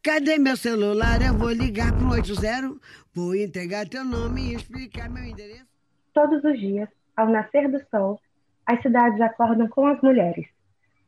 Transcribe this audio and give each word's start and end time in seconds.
Cadê 0.00 0.38
meu 0.38 0.56
celular? 0.56 1.20
Eu 1.20 1.34
vou 1.34 1.50
ligar 1.50 1.92
para 1.92 2.06
o 2.06 2.12
80, 2.12 2.76
vou 3.12 3.34
entregar 3.34 3.88
teu 3.88 4.04
nome 4.04 4.40
e 4.42 4.54
explicar 4.54 5.10
meu 5.10 5.24
endereço. 5.24 5.66
Todos 6.14 6.42
os 6.44 6.56
dias, 6.58 6.88
ao 7.16 7.28
nascer 7.28 7.68
do 7.68 7.84
sol, 7.90 8.20
as 8.64 8.80
cidades 8.80 9.20
acordam 9.20 9.68
com 9.68 9.88
as 9.88 10.00
mulheres. 10.00 10.46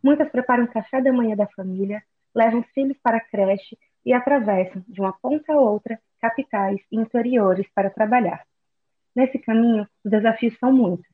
Muitas 0.02 0.28
preparam 0.30 0.64
o 0.64 0.72
café 0.72 1.00
da 1.00 1.12
manhã 1.12 1.36
da 1.36 1.46
família, 1.46 2.02
levam 2.34 2.60
os 2.60 2.66
filhos 2.72 2.96
para 3.00 3.18
a 3.18 3.20
creche 3.20 3.78
e 4.04 4.12
atravessam, 4.12 4.84
de 4.88 5.00
uma 5.00 5.12
ponta 5.12 5.52
a 5.52 5.56
outra, 5.56 6.00
capitais 6.20 6.80
e 6.90 6.96
interiores 6.96 7.66
para 7.72 7.90
trabalhar. 7.90 8.44
Nesse 9.14 9.38
caminho, 9.38 9.86
os 10.04 10.10
desafios 10.10 10.58
são 10.58 10.72
muitos. 10.72 11.06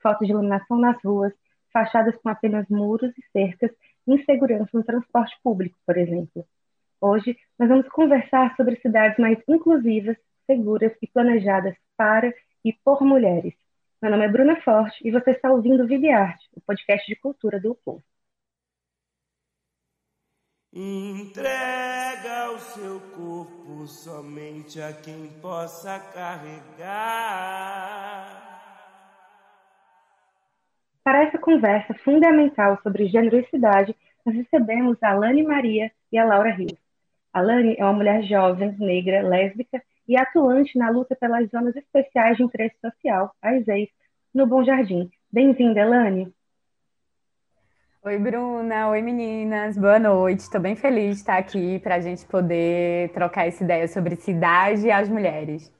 Falta 0.00 0.24
de 0.24 0.30
iluminação 0.30 0.78
nas 0.78 1.02
ruas, 1.02 1.32
fachadas 1.72 2.14
com 2.22 2.28
apenas 2.28 2.68
muros 2.68 3.12
e 3.18 3.22
cercas, 3.32 3.72
insegurança 4.06 4.70
no 4.72 4.84
transporte 4.84 5.36
público, 5.42 5.76
por 5.84 5.98
exemplo. 5.98 6.46
Hoje, 7.00 7.36
nós 7.58 7.68
vamos 7.68 7.88
conversar 7.88 8.54
sobre 8.56 8.76
cidades 8.80 9.18
mais 9.18 9.38
inclusivas, 9.48 10.16
seguras 10.46 10.92
e 11.02 11.06
planejadas 11.06 11.76
para 11.96 12.32
e 12.64 12.72
por 12.72 13.02
mulheres. 13.02 13.54
Meu 14.00 14.10
nome 14.10 14.24
é 14.24 14.28
Bruna 14.28 14.60
Forte 14.62 14.96
e 15.06 15.10
você 15.10 15.32
está 15.32 15.50
ouvindo 15.50 15.86
Vida 15.86 16.06
e 16.06 16.10
Arte, 16.10 16.48
o 16.54 16.60
podcast 16.60 17.06
de 17.06 17.16
cultura 17.16 17.60
do 17.60 17.74
Povo. 17.74 18.02
Entrega 20.72 22.52
o 22.52 22.58
seu 22.58 23.00
corpo 23.16 23.86
somente 23.86 24.80
a 24.80 24.92
quem 24.92 25.28
possa 25.40 25.98
carregar. 26.12 27.46
Para 31.02 31.24
essa 31.24 31.38
conversa 31.38 31.94
fundamental 32.04 32.78
sobre 32.82 33.06
gênero 33.06 33.38
e 33.38 33.48
cidade, 33.48 33.96
nós 34.24 34.34
recebemos 34.34 35.02
a 35.02 35.14
Lani 35.14 35.42
Maria 35.44 35.90
e 36.12 36.18
a 36.18 36.24
Laura 36.24 36.50
Rios. 36.52 36.85
A 37.36 37.42
Lani 37.42 37.76
é 37.78 37.84
uma 37.84 37.92
mulher 37.92 38.22
jovem, 38.22 38.74
negra, 38.78 39.20
lésbica 39.20 39.82
e 40.08 40.16
atuante 40.16 40.78
na 40.78 40.88
luta 40.88 41.14
pelas 41.14 41.50
zonas 41.50 41.76
especiais 41.76 42.38
de 42.38 42.42
interesse 42.42 42.76
social, 42.80 43.30
as 43.42 43.68
EIs, 43.68 43.90
no 44.34 44.46
Bom 44.46 44.64
Jardim. 44.64 45.10
Bem-vinda, 45.30 45.84
Lani. 45.84 46.32
Oi, 48.02 48.18
Bruna. 48.18 48.88
Oi, 48.88 49.02
meninas. 49.02 49.76
Boa 49.76 49.98
noite. 49.98 50.38
Estou 50.38 50.62
bem 50.62 50.74
feliz 50.74 51.16
de 51.16 51.20
estar 51.20 51.36
aqui 51.36 51.78
para 51.80 51.96
a 51.96 52.00
gente 52.00 52.24
poder 52.24 53.10
trocar 53.10 53.46
essa 53.46 53.62
ideia 53.62 53.86
sobre 53.86 54.16
cidade 54.16 54.86
e 54.86 54.90
as 54.90 55.06
mulheres. 55.06 55.70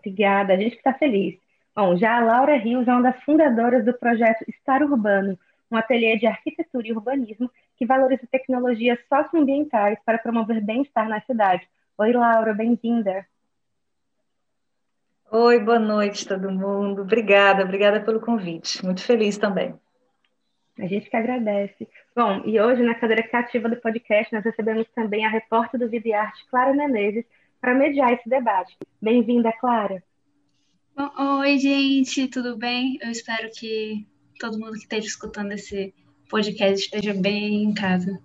Obrigada. 0.00 0.54
A 0.54 0.56
gente 0.56 0.74
está 0.74 0.92
feliz. 0.94 1.38
Bom, 1.76 1.96
já 1.96 2.16
a 2.16 2.24
Laura 2.24 2.56
Rios 2.56 2.88
é 2.88 2.92
uma 2.92 3.02
das 3.02 3.22
fundadoras 3.22 3.84
do 3.84 3.94
projeto 3.94 4.44
Estar 4.48 4.82
Urbano, 4.82 5.38
um 5.70 5.76
ateliê 5.76 6.18
de 6.18 6.26
arquitetura 6.26 6.88
e 6.88 6.92
urbanismo 6.92 7.48
que 7.76 7.86
valoriza 7.86 8.26
tecnologias 8.30 8.98
socioambientais 9.08 9.98
para 10.04 10.18
promover 10.18 10.60
bem-estar 10.60 11.08
na 11.08 11.20
cidade. 11.22 11.66
Oi, 11.98 12.12
Laura, 12.12 12.52
bem-vinda. 12.54 13.26
Oi, 15.30 15.58
boa 15.58 15.78
noite 15.78 16.28
todo 16.28 16.50
mundo. 16.50 17.02
Obrigada, 17.02 17.64
obrigada 17.64 18.00
pelo 18.00 18.20
convite. 18.20 18.84
Muito 18.84 19.02
feliz 19.02 19.36
também. 19.36 19.74
A 20.78 20.86
gente 20.86 21.08
que 21.08 21.16
agradece. 21.16 21.88
Bom, 22.14 22.42
e 22.44 22.60
hoje 22.60 22.82
na 22.82 22.94
cadeira 22.94 23.22
cativa 23.22 23.68
do 23.68 23.76
podcast 23.76 24.32
nós 24.32 24.44
recebemos 24.44 24.86
também 24.94 25.24
a 25.24 25.28
repórter 25.28 25.78
do 25.78 25.88
Vida 25.88 26.08
e 26.08 26.12
Arte, 26.12 26.44
Clara 26.48 26.72
Menezes, 26.72 27.24
para 27.60 27.74
mediar 27.74 28.12
esse 28.12 28.28
debate. 28.28 28.76
Bem-vinda, 29.00 29.52
Clara. 29.60 30.02
Bom, 30.96 31.38
oi, 31.40 31.58
gente, 31.58 32.28
tudo 32.28 32.56
bem? 32.56 32.98
Eu 33.02 33.10
espero 33.10 33.50
que 33.50 34.06
todo 34.38 34.58
mundo 34.58 34.72
que 34.72 34.78
esteja 34.78 35.06
escutando 35.06 35.52
esse 35.52 35.94
podcast 36.28 36.84
esteja 36.84 37.14
bem 37.14 37.64
em 37.64 37.74
casa. 37.74 38.18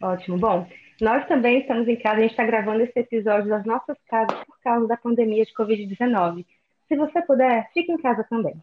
Ótimo. 0.00 0.38
Bom, 0.38 0.66
nós 1.00 1.26
também 1.26 1.60
estamos 1.60 1.86
em 1.86 1.96
casa, 1.96 2.16
a 2.16 2.20
gente 2.20 2.30
está 2.30 2.44
gravando 2.44 2.82
esse 2.82 2.98
episódio 2.98 3.48
das 3.48 3.64
nossas 3.64 3.96
casas 4.08 4.44
por 4.44 4.58
causa 4.62 4.86
da 4.86 4.96
pandemia 4.96 5.44
de 5.44 5.52
Covid-19. 5.54 6.44
Se 6.88 6.96
você 6.96 7.22
puder, 7.22 7.70
fique 7.72 7.92
em 7.92 7.98
casa 7.98 8.24
também. 8.24 8.54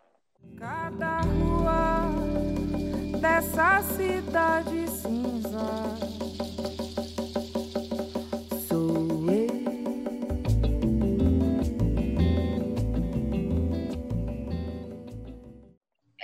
Cada 0.57 1.21
rua 1.21 2.09
dessa 3.19 3.81
cidade 3.83 4.87
cinza 4.89 6.15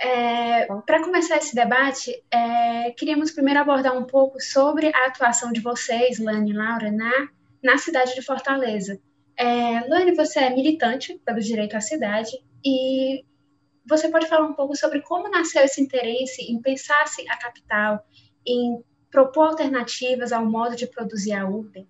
É, 0.02 0.66
Para 0.84 1.04
começar 1.04 1.36
esse 1.36 1.54
debate, 1.54 2.12
é, 2.28 2.90
queríamos 2.90 3.30
primeiro 3.30 3.60
abordar 3.60 3.96
um 3.96 4.02
pouco 4.02 4.40
sobre 4.40 4.88
a 4.88 5.06
atuação 5.06 5.52
de 5.52 5.60
vocês, 5.60 6.18
Lani 6.18 6.50
e 6.50 6.52
Laura, 6.52 6.90
na, 6.90 7.28
na 7.62 7.78
cidade 7.78 8.12
de 8.12 8.20
Fortaleza. 8.20 9.00
É, 9.36 9.80
Lani, 9.88 10.12
você 10.16 10.40
é 10.40 10.50
militante 10.50 11.14
pelo 11.24 11.38
direito 11.38 11.76
à 11.76 11.80
cidade 11.80 12.32
e 12.64 13.24
você 13.86 14.08
pode 14.08 14.26
falar 14.26 14.44
um 14.44 14.54
pouco 14.54 14.74
sobre 14.74 15.02
como 15.02 15.30
nasceu 15.30 15.62
esse 15.62 15.80
interesse 15.80 16.42
em 16.50 16.60
pensar-se 16.60 17.24
a 17.28 17.36
capital, 17.36 18.04
em 18.44 18.82
propor 19.08 19.50
alternativas 19.50 20.32
ao 20.32 20.44
modo 20.44 20.74
de 20.74 20.88
produzir 20.88 21.32
a 21.32 21.46
urbe? 21.48 21.86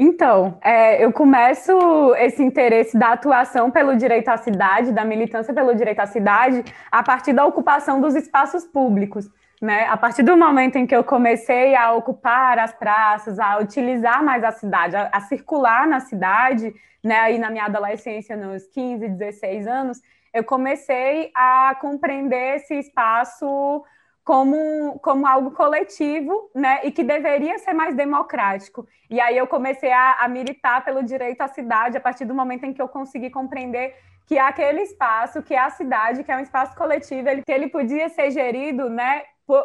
Então, 0.00 0.56
é, 0.62 1.04
eu 1.04 1.12
começo 1.12 1.72
esse 2.14 2.40
interesse 2.40 2.96
da 2.96 3.14
atuação 3.14 3.68
pelo 3.68 3.96
direito 3.96 4.28
à 4.28 4.36
cidade, 4.36 4.92
da 4.92 5.04
militância 5.04 5.52
pelo 5.52 5.74
direito 5.74 5.98
à 5.98 6.06
cidade, 6.06 6.64
a 6.88 7.02
partir 7.02 7.32
da 7.32 7.44
ocupação 7.44 8.00
dos 8.00 8.14
espaços 8.14 8.64
públicos. 8.64 9.28
Né? 9.60 9.86
A 9.86 9.96
partir 9.96 10.22
do 10.22 10.36
momento 10.36 10.76
em 10.76 10.86
que 10.86 10.94
eu 10.94 11.02
comecei 11.02 11.74
a 11.74 11.92
ocupar 11.94 12.60
as 12.60 12.72
praças, 12.72 13.40
a 13.40 13.58
utilizar 13.58 14.22
mais 14.22 14.44
a 14.44 14.52
cidade, 14.52 14.94
a, 14.94 15.10
a 15.12 15.20
circular 15.22 15.84
na 15.88 15.98
cidade, 15.98 16.72
né? 17.02 17.18
aí 17.18 17.36
na 17.36 17.50
minha 17.50 17.64
adolescência, 17.64 18.36
nos 18.36 18.68
15, 18.68 19.08
16 19.08 19.66
anos, 19.66 20.00
eu 20.32 20.44
comecei 20.44 21.32
a 21.34 21.76
compreender 21.80 22.54
esse 22.54 22.74
espaço 22.74 23.82
como, 24.28 24.98
como 24.98 25.26
algo 25.26 25.52
coletivo, 25.52 26.50
né, 26.54 26.80
e 26.84 26.92
que 26.92 27.02
deveria 27.02 27.58
ser 27.60 27.72
mais 27.72 27.96
democrático. 27.96 28.86
E 29.08 29.18
aí 29.18 29.38
eu 29.38 29.46
comecei 29.46 29.90
a, 29.90 30.18
a, 30.20 30.28
militar 30.28 30.84
pelo 30.84 31.02
direito 31.02 31.40
à 31.40 31.48
cidade 31.48 31.96
a 31.96 32.00
partir 32.00 32.26
do 32.26 32.34
momento 32.34 32.64
em 32.64 32.74
que 32.74 32.82
eu 32.82 32.88
consegui 32.88 33.30
compreender 33.30 33.96
que 34.26 34.38
aquele 34.38 34.82
espaço, 34.82 35.42
que 35.42 35.54
é 35.54 35.58
a 35.58 35.70
cidade, 35.70 36.22
que 36.24 36.30
é 36.30 36.36
um 36.36 36.40
espaço 36.40 36.76
coletivo, 36.76 37.26
ele, 37.26 37.42
que 37.42 37.50
ele 37.50 37.68
podia 37.68 38.10
ser 38.10 38.30
gerido, 38.30 38.90
né, 38.90 39.22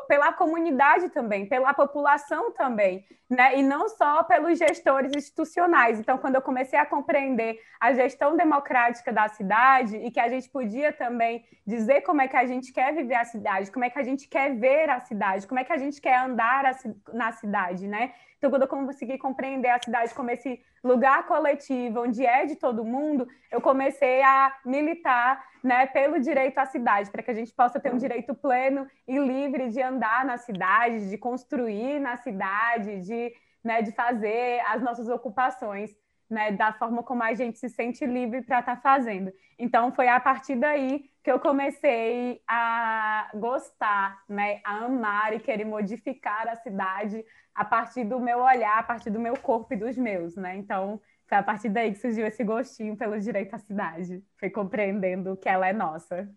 pela 0.08 0.32
comunidade 0.32 1.10
também, 1.10 1.46
pela 1.46 1.74
população 1.74 2.52
também, 2.54 3.06
né? 3.30 3.58
E 3.58 3.64
não 3.64 3.90
só 3.90 4.24
pelos 4.24 4.58
gestores 4.58 5.12
institucionais. 5.14 6.00
Então, 6.00 6.18
quando 6.18 6.36
eu 6.36 6.42
comecei 6.42 6.80
a 6.80 6.86
compreender 6.86 7.60
a 7.80 7.94
gestão 7.94 8.38
democrática 8.38 9.12
da 9.12 9.28
cidade 9.28 9.98
e 9.98 10.10
que 10.10 10.20
a 10.20 10.30
gente 10.30 10.50
podia 10.50 10.94
também 10.94 11.44
dizer 11.68 12.02
como 12.02 12.22
é 12.22 12.28
que 12.30 12.38
a 12.38 12.46
gente 12.46 12.72
quer 12.72 12.94
viver 12.94 13.16
a 13.16 13.26
cidade, 13.26 13.72
como 13.72 13.84
é 13.84 13.90
que 13.90 14.00
a 14.00 14.04
gente 14.04 14.28
quer 14.28 14.56
ver 14.56 14.90
a 14.90 15.02
cidade, 15.02 15.48
como 15.48 15.60
é 15.60 15.64
que 15.66 15.74
a 15.74 15.78
gente 15.78 16.00
quer 16.00 16.18
andar 16.18 16.64
na 17.12 17.32
cidade, 17.34 17.86
né? 17.86 18.14
Então, 18.44 18.52
quando 18.52 18.64
eu 18.64 18.68
consegui 18.68 19.18
compreender 19.18 19.70
a 19.70 19.81
cidade 19.81 20.14
como 20.14 20.30
esse 20.30 20.62
lugar 20.84 21.26
coletivo, 21.26 22.02
onde 22.02 22.26
é 22.26 22.46
de 22.46 22.58
todo 22.58 22.84
mundo, 22.84 23.26
eu 23.50 23.62
comecei 23.62 24.22
a 24.22 24.54
militar 24.66 25.42
né, 25.64 25.86
pelo 25.86 26.20
direito 26.20 26.58
à 26.58 26.66
cidade, 26.66 27.09
para 27.09 27.24
que 27.24 27.31
a 27.31 27.34
gente 27.34 27.54
possa 27.54 27.80
ter 27.80 27.94
um 27.94 27.98
direito 27.98 28.36
pleno 28.36 28.86
e 29.08 29.18
livre 29.18 29.70
de 29.70 29.81
andar 29.81 30.26
na 30.26 30.38
cidade, 30.38 31.09
de 31.09 31.18
construir 31.18 32.02
na 32.02 32.18
cidade, 32.18 33.00
de, 33.00 33.31
né, 33.64 33.81
de 33.81 33.94
fazer 33.94 34.60
as 34.68 34.81
nossas 34.81 35.08
ocupações. 35.08 35.96
Né, 36.30 36.52
da 36.52 36.74
forma 36.74 37.04
como 37.04 37.22
a 37.22 37.34
gente 37.36 37.60
se 37.60 37.70
sente 37.70 38.04
livre 38.08 38.42
para 38.42 38.60
estar 38.60 38.78
tá 38.78 38.81
fazendo. 38.81 39.31
Então, 39.60 39.92
foi 39.92 40.08
a 40.08 40.20
partir 40.20 40.56
daí 40.56 41.04
que 41.24 41.31
eu 41.31 41.40
comecei 41.40 42.42
a 42.48 43.03
gostar, 43.33 44.24
né, 44.27 44.62
a 44.63 44.85
amar 44.85 45.33
e 45.33 45.39
querer 45.39 45.65
modificar 45.65 46.47
a 46.47 46.56
cidade 46.56 47.24
a 47.53 47.63
partir 47.63 48.03
do 48.03 48.19
meu 48.19 48.39
olhar, 48.39 48.80
a 48.80 48.83
partir 48.83 49.09
do 49.09 49.19
meu 49.19 49.38
corpo 49.38 49.74
e 49.74 49.77
dos 49.77 49.97
meus, 49.97 50.35
né? 50.35 50.56
Então, 50.57 51.00
foi 51.27 51.38
a 51.38 51.44
partir 51.44 51.69
daí 51.69 51.91
que 51.91 52.00
surgiu 52.00 52.25
esse 52.25 52.44
gostinho 52.44 52.97
pelo 52.97 53.19
direito 53.19 53.56
à 53.56 53.59
cidade. 53.59 54.24
Foi 54.38 54.50
compreendendo 54.50 55.38
que 55.38 55.47
ela 55.47 55.68
é 55.68 55.74
nossa. 55.74 56.30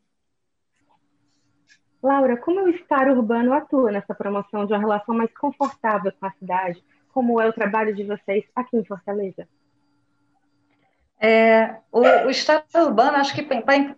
Laura, 2.02 2.36
como 2.36 2.64
o 2.64 2.68
estar 2.68 3.08
urbano 3.08 3.52
atua 3.52 3.90
nessa 3.90 4.14
promoção 4.14 4.66
de 4.66 4.72
uma 4.72 4.78
relação 4.78 5.14
mais 5.14 5.32
confortável 5.36 6.12
com 6.18 6.26
a 6.26 6.30
cidade? 6.32 6.82
Como 7.12 7.40
é 7.40 7.48
o 7.48 7.52
trabalho 7.52 7.94
de 7.94 8.04
vocês 8.04 8.44
aqui 8.54 8.76
em 8.76 8.84
Fortaleza? 8.84 9.48
É, 11.18 11.76
o, 11.90 12.00
o 12.00 12.30
estar 12.30 12.64
urbano, 12.74 13.16
acho 13.16 13.34
que 13.34 13.40
é 13.40 13.96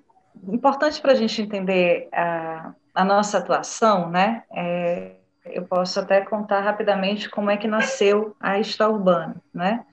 importante 0.52 1.00
para 1.00 1.12
a 1.12 1.16
gente 1.16 1.42
entender 1.42 2.08
a, 2.12 2.74
a, 3.00 3.04
nossa 3.04 3.38
atuação, 3.38 4.10
né? 4.10 4.42
É, 4.52 5.12
eu 5.44 5.64
posso 5.64 6.00
até 6.00 6.20
contar 6.20 6.60
rapidamente 6.60 7.30
como 7.30 7.50
é 7.50 7.56
que 7.56 7.66
nasceu 7.68 8.36
a 8.40 8.58
Estar 8.58 8.88
Urbano, 8.88 9.36
né? 9.52 9.84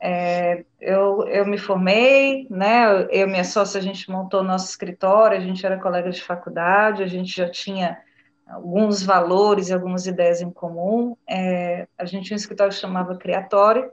É, 0.00 0.64
eu, 0.80 1.26
eu 1.28 1.46
me 1.46 1.58
formei, 1.58 2.46
né? 2.50 3.06
Eu 3.10 3.26
e 3.26 3.26
minha 3.26 3.44
sócia, 3.44 3.78
a 3.78 3.82
gente 3.82 4.10
montou 4.10 4.42
nosso 4.42 4.68
escritório, 4.68 5.36
a 5.36 5.40
gente 5.40 5.64
era 5.64 5.78
colega 5.78 6.10
de 6.10 6.22
faculdade, 6.22 7.02
a 7.02 7.06
gente 7.06 7.34
já 7.34 7.48
tinha 7.50 7.98
alguns 8.46 9.02
valores 9.02 9.68
e 9.68 9.74
algumas 9.74 10.06
ideias 10.06 10.40
em 10.40 10.50
comum. 10.50 11.16
É, 11.28 11.88
a 11.98 12.04
gente 12.04 12.26
tinha 12.26 12.36
um 12.36 12.38
escritório 12.38 12.72
que 12.72 12.78
chamava 12.78 13.16
Criatório, 13.16 13.90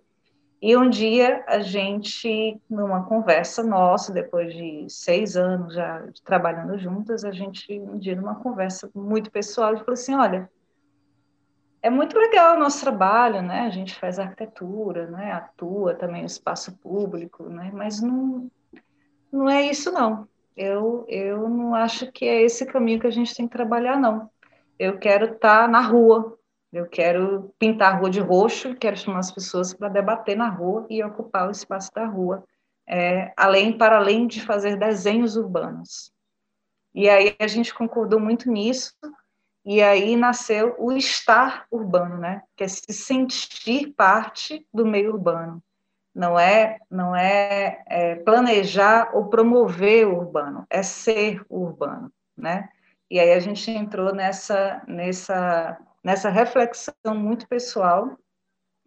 e 0.65 0.77
um 0.77 0.89
dia 0.89 1.43
a 1.45 1.59
gente, 1.59 2.57
numa 2.69 3.03
conversa 3.03 3.61
nossa, 3.61 4.13
depois 4.13 4.53
de 4.53 4.85
seis 4.87 5.35
anos 5.35 5.73
já 5.73 6.07
trabalhando 6.23 6.79
juntas, 6.79 7.25
a 7.25 7.33
gente, 7.33 7.77
um 7.81 7.97
dia, 7.97 8.15
numa 8.15 8.35
conversa 8.35 8.89
muito 8.95 9.29
pessoal, 9.29 9.75
falou 9.79 9.91
assim: 9.91 10.15
olha, 10.15 10.49
é 11.81 11.89
muito 11.89 12.17
legal 12.17 12.55
o 12.55 12.59
nosso 12.61 12.79
trabalho, 12.79 13.41
né? 13.41 13.63
A 13.63 13.69
gente 13.69 13.93
faz 13.93 14.17
arquitetura, 14.17 15.05
né? 15.07 15.33
Atua 15.33 15.95
também 15.95 16.21
no 16.21 16.27
espaço 16.27 16.71
público, 16.77 17.49
né? 17.49 17.69
Mas 17.73 18.01
não, 18.01 18.49
não 19.29 19.49
é 19.49 19.63
isso, 19.63 19.91
não. 19.91 20.25
Eu, 20.55 21.03
eu 21.09 21.49
não 21.49 21.75
acho 21.75 22.09
que 22.09 22.23
é 22.23 22.41
esse 22.41 22.65
caminho 22.65 23.01
que 23.01 23.07
a 23.07 23.11
gente 23.11 23.35
tem 23.35 23.49
que 23.49 23.57
trabalhar, 23.57 23.99
não. 23.99 24.29
Eu 24.79 24.97
quero 24.97 25.33
estar 25.33 25.63
tá 25.63 25.67
na 25.67 25.81
rua, 25.81 26.39
eu 26.73 26.87
quero 26.87 27.53
pintar 27.59 27.93
a 27.93 27.97
rua 27.97 28.09
de 28.09 28.19
roxo, 28.19 28.75
quero 28.75 28.97
chamar 28.97 29.19
as 29.19 29.31
pessoas 29.31 29.73
para 29.75 29.89
debater 29.89 30.35
na 30.35 30.49
rua 30.49 30.87
e 30.89 31.03
ocupar 31.03 31.47
o 31.47 31.51
espaço 31.51 31.91
da 31.93 32.05
rua, 32.05 32.43
é, 32.89 33.31
além 33.37 33.77
para 33.77 33.97
além 33.97 34.25
de 34.25 34.41
fazer 34.41 34.75
desenhos 34.75 35.37
urbanos. 35.37 36.11
E 36.93 37.07
aí 37.07 37.35
a 37.39 37.47
gente 37.47 37.73
concordou 37.73 38.19
muito 38.19 38.51
nisso, 38.51 38.95
e 39.63 39.81
aí 39.81 40.15
nasceu 40.15 40.75
o 40.79 40.91
estar 40.91 41.67
urbano, 41.71 42.17
né? 42.17 42.41
Que 42.55 42.63
é 42.63 42.67
se 42.67 42.91
sentir 42.91 43.93
parte 43.93 44.67
do 44.73 44.85
meio 44.85 45.13
urbano. 45.13 45.63
Não 46.13 46.37
é, 46.37 46.79
não 46.89 47.15
é, 47.15 47.83
é 47.87 48.15
planejar 48.15 49.11
ou 49.13 49.29
promover 49.29 50.07
o 50.07 50.17
urbano, 50.17 50.65
é 50.69 50.83
ser 50.83 51.45
urbano, 51.49 52.11
né? 52.35 52.67
E 53.09 53.19
aí 53.19 53.31
a 53.31 53.39
gente 53.39 53.69
entrou 53.71 54.13
nessa, 54.13 54.83
nessa 54.87 55.79
nessa 56.03 56.29
reflexão 56.29 57.15
muito 57.15 57.47
pessoal, 57.47 58.17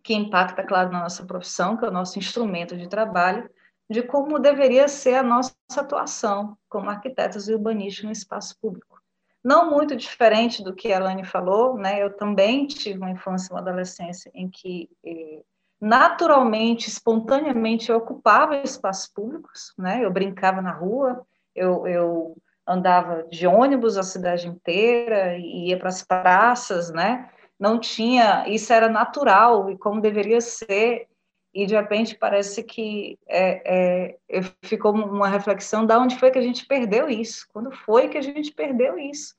que 0.03 0.15
impacta, 0.15 0.63
claro, 0.63 0.93
na 0.93 1.01
nossa 1.01 1.25
profissão, 1.25 1.77
que 1.77 1.85
é 1.85 1.89
o 1.89 1.93
nosso 1.93 2.19
instrumento 2.19 2.77
de 2.77 2.89
trabalho, 2.89 3.51
de 3.91 4.03
como 4.03 4.39
deveria 4.39 4.89
ser 4.89 5.15
a 5.15 5.23
nossa 5.23 5.55
atuação 5.77 6.57
como 6.69 6.91
arquitetos 6.91 7.49
e 7.49 7.55
urbanistas 7.55 8.05
no 8.05 8.13
espaço 8.13 8.57
público. 8.61 9.01
Não 9.43 9.71
muito 9.71 9.95
diferente 9.97 10.63
do 10.63 10.75
que 10.75 10.93
a 10.93 10.99
Alane 10.99 11.25
falou, 11.25 11.77
né? 11.77 12.03
eu 12.03 12.17
também 12.17 12.67
tive 12.67 12.99
uma 12.99 13.11
infância 13.11 13.49
e 13.49 13.55
uma 13.55 13.61
adolescência 13.61 14.31
em 14.35 14.51
que 14.51 14.91
eh, 15.05 15.43
naturalmente, 15.81 16.89
espontaneamente, 16.89 17.91
eu 17.91 17.97
ocupava 17.97 18.57
espaços 18.57 19.07
públicos, 19.07 19.73
né? 19.79 20.05
eu 20.05 20.11
brincava 20.11 20.61
na 20.61 20.73
rua, 20.73 21.25
eu, 21.55 21.87
eu 21.87 22.37
andava 22.67 23.25
de 23.31 23.47
ônibus 23.47 23.97
a 23.97 24.03
cidade 24.03 24.49
inteira, 24.49 25.37
ia 25.39 25.79
para 25.79 25.89
as 25.89 26.03
praças, 26.03 26.91
né? 26.91 27.31
Não 27.59 27.79
tinha, 27.79 28.47
isso 28.49 28.73
era 28.73 28.89
natural 28.89 29.71
e 29.71 29.79
como 29.79 30.01
deveria 30.01 30.41
ser, 30.41 31.07
e 31.55 31.65
de 31.65 31.75
repente 31.75 32.15
parece 32.15 32.63
que 32.63 33.19
é, 33.27 34.15
é, 34.29 34.43
ficou 34.63 34.93
uma 34.93 35.29
reflexão 35.29 35.87
da 35.87 35.99
onde 35.99 36.19
foi 36.19 36.31
que 36.31 36.39
a 36.39 36.43
gente 36.43 36.67
perdeu 36.67 37.09
isso, 37.09 37.47
quando 37.53 37.71
foi 37.71 38.09
que 38.09 38.19
a 38.19 38.23
gente 38.23 38.53
perdeu 38.53 38.99
isso, 38.99 39.35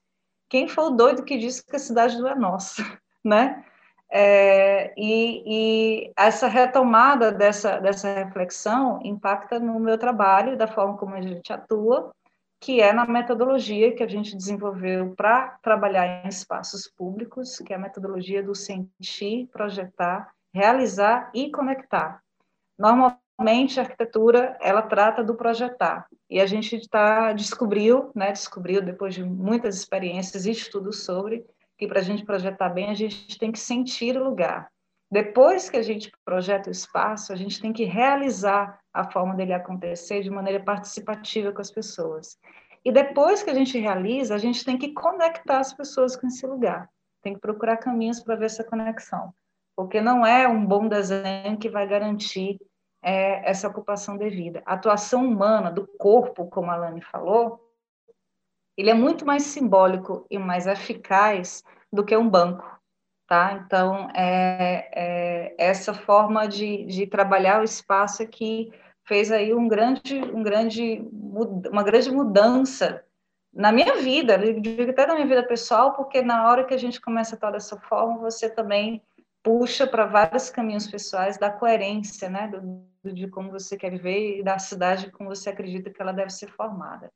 quem 0.50 0.68
foi 0.68 0.86
o 0.86 0.92
doido 0.92 1.24
que 1.24 1.38
disse 1.38 1.64
que 1.66 1.76
a 1.76 1.80
cidade 1.80 2.18
não 2.18 2.30
é 2.30 2.36
nossa, 2.36 2.84
né? 3.24 3.64
É, 4.10 4.94
e, 4.98 5.44
e, 5.46 6.14
essa 6.16 6.48
retomada 6.48 7.30
dessa, 7.30 7.78
dessa 7.80 8.14
reflexão 8.14 9.02
impacta 9.04 9.60
no 9.60 9.78
meu 9.82 9.98
trabalho, 9.98 10.58
da 10.58 10.66
forma 10.66 10.98
como 10.98 11.14
a 11.14 11.22
gente 11.22 11.52
atua, 11.52 12.10
que 12.60 12.82
é 12.82 12.92
na 12.92 13.06
metodologia 13.06 13.94
que 13.96 14.04
a 14.04 14.08
gente 14.08 14.36
desenvolveu 14.36 15.14
para 15.16 15.58
trabalhar 15.62 16.26
em 16.26 16.28
espaços 16.28 16.88
públicos, 16.88 17.60
que 17.60 17.72
é 17.72 17.76
a 17.76 17.80
metodologia 17.80 18.42
do 18.42 18.56
sentir, 18.56 19.48
projetar, 19.52 20.34
realizar 20.54 21.32
e 21.34 21.52
conectar. 21.52 22.22
Normalmente 22.78 23.80
a 23.80 23.84
arquitetura 23.84 24.58
ela 24.60 24.82
trata 24.82 25.24
do 25.24 25.36
projetar 25.36 26.08
e 26.30 26.40
a 26.40 26.46
gente 26.46 26.76
está 26.76 27.32
descobriu, 27.34 28.12
né, 28.16 28.32
descobriu 28.32 28.82
depois 28.82 29.14
de 29.14 29.24
muitas 29.24 29.76
experiências 29.76 30.46
e 30.46 30.52
estudos 30.52 31.04
sobre 31.04 31.46
que 31.78 31.88
para 31.88 32.00
a 32.00 32.04
gente 32.04 32.26
projetar 32.26 32.70
bem 32.70 32.90
a 32.90 32.96
gente 32.96 33.38
tem 33.38 33.52
que 33.52 33.60
sentir 33.60 34.18
o 34.18 34.24
lugar. 34.24 34.72
Depois 35.10 35.70
que 35.70 35.78
a 35.78 35.82
gente 35.82 36.12
projeta 36.26 36.70
o 36.70 36.72
espaço, 36.72 37.32
a 37.32 37.36
gente 37.36 37.62
tem 37.62 37.72
que 37.72 37.86
realizar 37.86 38.80
a 38.94 39.10
forma 39.10 39.36
dele 39.36 39.54
acontecer 39.54 40.22
de 40.22 40.30
maneira 40.30 40.62
participativa 40.64 41.52
com 41.52 41.62
as 41.62 41.72
pessoas. 41.72 42.38
E 42.84 42.92
depois 42.92 43.42
que 43.42 43.50
a 43.50 43.54
gente 43.54 43.78
realiza, 43.78 44.36
a 44.36 44.38
gente 44.38 44.66
tem 44.66 44.78
que 44.78 44.94
conectar 44.94 45.60
as 45.60 45.74
pessoas 45.74 46.16
com 46.16 46.28
esse 46.28 46.46
lugar. 46.46 46.90
Tem 47.22 47.34
que 47.34 47.40
procurar 47.40 47.78
caminhos 47.78 48.20
para 48.20 48.36
ver 48.36 48.46
essa 48.46 48.64
conexão. 48.64 49.34
Porque 49.76 50.02
não 50.02 50.26
é 50.26 50.48
um 50.48 50.66
bom 50.66 50.88
desenho 50.88 51.58
que 51.58 51.70
vai 51.70 51.88
garantir 51.88 52.60
é, 53.02 53.50
essa 53.50 53.68
ocupação 53.68 54.18
devida. 54.18 54.62
A 54.66 54.74
atuação 54.74 55.26
humana 55.26 55.72
do 55.72 55.88
corpo, 55.98 56.48
como 56.48 56.70
a 56.70 56.76
Lani 56.76 57.02
falou, 57.02 57.62
ele 58.76 58.90
é 58.90 58.94
muito 58.94 59.26
mais 59.26 59.44
simbólico 59.44 60.26
e 60.30 60.38
mais 60.38 60.68
eficaz 60.68 61.64
do 61.92 62.04
que 62.04 62.16
um 62.16 62.30
banco 62.30 62.77
tá? 63.28 63.62
Então, 63.66 64.10
é, 64.16 64.90
é 64.94 65.56
essa 65.58 65.94
forma 65.94 66.48
de, 66.48 66.86
de 66.86 67.06
trabalhar 67.06 67.62
o 67.62 67.64
espaço 67.64 68.26
que 68.28 68.72
fez 69.04 69.32
aí 69.32 69.54
um 69.54 69.68
grande, 69.68 70.20
um 70.34 70.42
grande, 70.42 71.08
uma 71.72 71.84
grande 71.84 72.12
mudança 72.12 73.04
na 73.54 73.72
minha 73.72 73.96
vida, 73.96 74.38
digo 74.38 74.92
até 74.92 75.08
na 75.08 75.16
minha 75.16 75.28
vida 75.28 75.44
pessoal, 75.44 75.94
porque 75.94 76.22
na 76.22 76.48
hora 76.48 76.64
que 76.64 76.74
a 76.74 76.78
gente 76.78 77.02
começa 77.02 77.36
a 77.36 77.38
estar 77.38 77.52
dessa 77.52 77.78
forma, 77.78 78.20
você 78.20 78.50
também 78.50 79.02
puxa 79.42 79.88
para 79.88 80.06
vários 80.06 80.50
caminhos 80.50 80.88
pessoais 80.88 81.38
da 81.38 81.50
coerência, 81.50 82.30
né, 82.30 82.50
do, 82.50 82.86
de 83.12 83.28
como 83.30 83.50
você 83.50 83.78
quer 83.78 83.90
viver 83.90 84.40
e 84.40 84.44
da 84.44 84.60
cidade 84.60 85.12
como 85.12 85.30
você 85.30 85.50
acredita 85.50 85.90
que 85.90 86.02
ela 86.02 86.12
deve 86.12 86.30
ser 86.30 86.48
formada. 86.48 87.10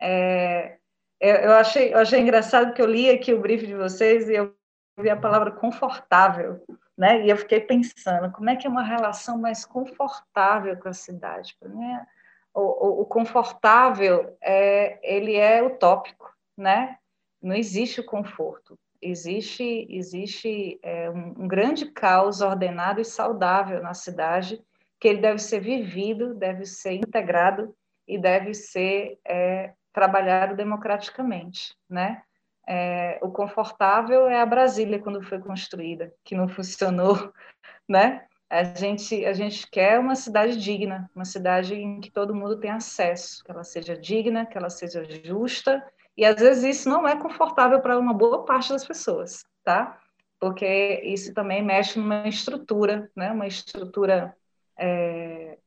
É, 0.00 0.78
eu, 1.20 1.52
achei, 1.52 1.92
eu 1.92 1.98
achei 1.98 2.20
engraçado 2.20 2.72
que 2.72 2.82
eu 2.82 2.86
li 2.86 3.08
aqui 3.08 3.32
o 3.32 3.40
brief 3.40 3.66
de 3.66 3.74
vocês 3.74 4.28
e 4.28 4.34
eu 4.34 4.54
vi 4.98 5.10
a 5.10 5.16
palavra 5.16 5.50
confortável, 5.50 6.64
né? 6.96 7.24
E 7.24 7.30
eu 7.30 7.36
fiquei 7.36 7.60
pensando, 7.60 8.30
como 8.32 8.50
é 8.50 8.56
que 8.56 8.66
é 8.66 8.70
uma 8.70 8.82
relação 8.82 9.38
mais 9.38 9.64
confortável 9.64 10.76
com 10.78 10.88
a 10.88 10.92
cidade? 10.92 11.56
Para 11.58 11.68
mim, 11.68 11.84
é, 11.84 12.06
o, 12.54 12.60
o, 12.60 13.00
o, 13.02 13.06
confortável 13.06 14.36
é, 14.40 14.98
ele 15.02 15.34
é 15.34 15.62
utópico, 15.62 16.32
né? 16.56 16.96
Não 17.42 17.54
existe 17.54 18.00
o 18.00 18.06
conforto. 18.06 18.78
Existe, 19.02 19.86
existe 19.90 20.78
é, 20.82 21.10
um, 21.10 21.34
um 21.38 21.48
grande 21.48 21.86
caos 21.86 22.40
ordenado 22.40 23.00
e 23.00 23.04
saudável 23.04 23.82
na 23.82 23.92
cidade 23.92 24.62
que 24.98 25.08
ele 25.08 25.20
deve 25.20 25.38
ser 25.38 25.60
vivido, 25.60 26.34
deve 26.34 26.64
ser 26.64 26.92
integrado 26.92 27.76
e 28.08 28.16
deve 28.16 28.54
ser 28.54 29.18
é, 29.26 29.74
trabalhado 29.92 30.56
democraticamente, 30.56 31.76
né? 31.88 32.22
É, 32.66 33.18
o 33.22 33.30
confortável 33.30 34.26
é 34.26 34.40
a 34.40 34.46
Brasília 34.46 34.98
quando 34.98 35.22
foi 35.22 35.38
construída, 35.38 36.12
que 36.24 36.34
não 36.34 36.48
funcionou, 36.48 37.32
né? 37.88 38.26
A 38.48 38.62
gente, 38.62 39.24
a 39.24 39.32
gente 39.32 39.68
quer 39.70 39.98
uma 39.98 40.14
cidade 40.14 40.56
digna, 40.56 41.10
uma 41.14 41.24
cidade 41.24 41.74
em 41.74 42.00
que 42.00 42.10
todo 42.10 42.34
mundo 42.34 42.58
tem 42.58 42.70
acesso, 42.70 43.42
que 43.42 43.50
ela 43.50 43.64
seja 43.64 43.96
digna, 43.96 44.46
que 44.46 44.56
ela 44.56 44.70
seja 44.70 45.04
justa, 45.04 45.84
e 46.16 46.24
às 46.24 46.40
vezes 46.40 46.62
isso 46.62 46.88
não 46.88 47.06
é 47.06 47.16
confortável 47.16 47.80
para 47.80 47.98
uma 47.98 48.14
boa 48.14 48.44
parte 48.44 48.70
das 48.70 48.86
pessoas, 48.86 49.44
tá? 49.64 49.98
Porque 50.38 51.00
isso 51.04 51.34
também 51.34 51.62
mexe 51.62 51.98
numa 51.98 52.28
estrutura, 52.28 53.10
né? 53.16 53.32
Uma 53.32 53.46
estrutura 53.46 54.36
é, 54.76 55.58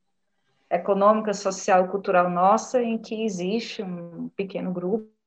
econômica, 0.70 1.34
social 1.34 1.84
e 1.84 1.88
cultural 1.88 2.30
nossa, 2.30 2.82
em 2.82 2.96
que 2.96 3.24
existe 3.24 3.82
um 3.82 4.30
pequeno 4.30 4.72
grupo 4.72 5.17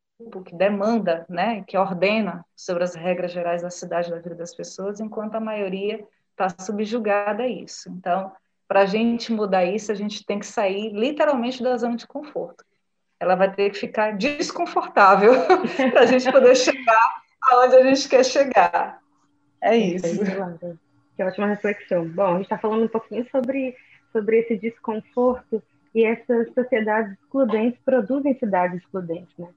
que 0.45 0.55
demanda, 0.55 1.25
né, 1.29 1.63
que 1.67 1.77
ordena 1.77 2.45
sobre 2.55 2.83
as 2.83 2.95
regras 2.95 3.31
gerais 3.31 3.61
da 3.61 3.69
cidade 3.69 4.09
da 4.09 4.17
vida 4.17 4.35
das 4.35 4.53
pessoas, 4.53 4.99
enquanto 4.99 5.35
a 5.35 5.39
maioria 5.39 6.05
está 6.31 6.49
subjugada 6.63 7.43
a 7.43 7.47
isso. 7.47 7.89
Então, 7.89 8.31
para 8.67 8.81
a 8.81 8.85
gente 8.85 9.31
mudar 9.31 9.65
isso, 9.65 9.91
a 9.91 9.95
gente 9.95 10.25
tem 10.25 10.39
que 10.39 10.45
sair 10.45 10.91
literalmente 10.93 11.61
da 11.61 11.77
zona 11.77 11.95
de 11.95 12.07
conforto. 12.07 12.63
Ela 13.19 13.35
vai 13.35 13.53
ter 13.53 13.69
que 13.69 13.77
ficar 13.77 14.17
desconfortável 14.17 15.33
para 15.91 16.01
a 16.01 16.05
gente 16.05 16.31
poder 16.31 16.55
chegar 16.55 17.21
aonde 17.51 17.75
a 17.75 17.83
gente 17.83 18.07
quer 18.07 18.23
chegar. 18.23 18.99
É 19.61 19.75
isso. 19.75 20.19
Que 21.15 21.23
ótima 21.23 21.47
reflexão. 21.47 22.07
Bom, 22.07 22.27
a 22.27 22.33
gente 22.33 22.43
está 22.43 22.57
falando 22.57 22.85
um 22.85 22.87
pouquinho 22.87 23.27
sobre, 23.29 23.75
sobre 24.11 24.39
esse 24.39 24.57
desconforto 24.57 25.61
e 25.93 26.05
essas 26.05 26.51
sociedades 26.53 27.13
excludentes 27.13 27.79
produzem 27.83 28.37
cidades 28.39 28.81
excludentes, 28.81 29.37
né? 29.37 29.49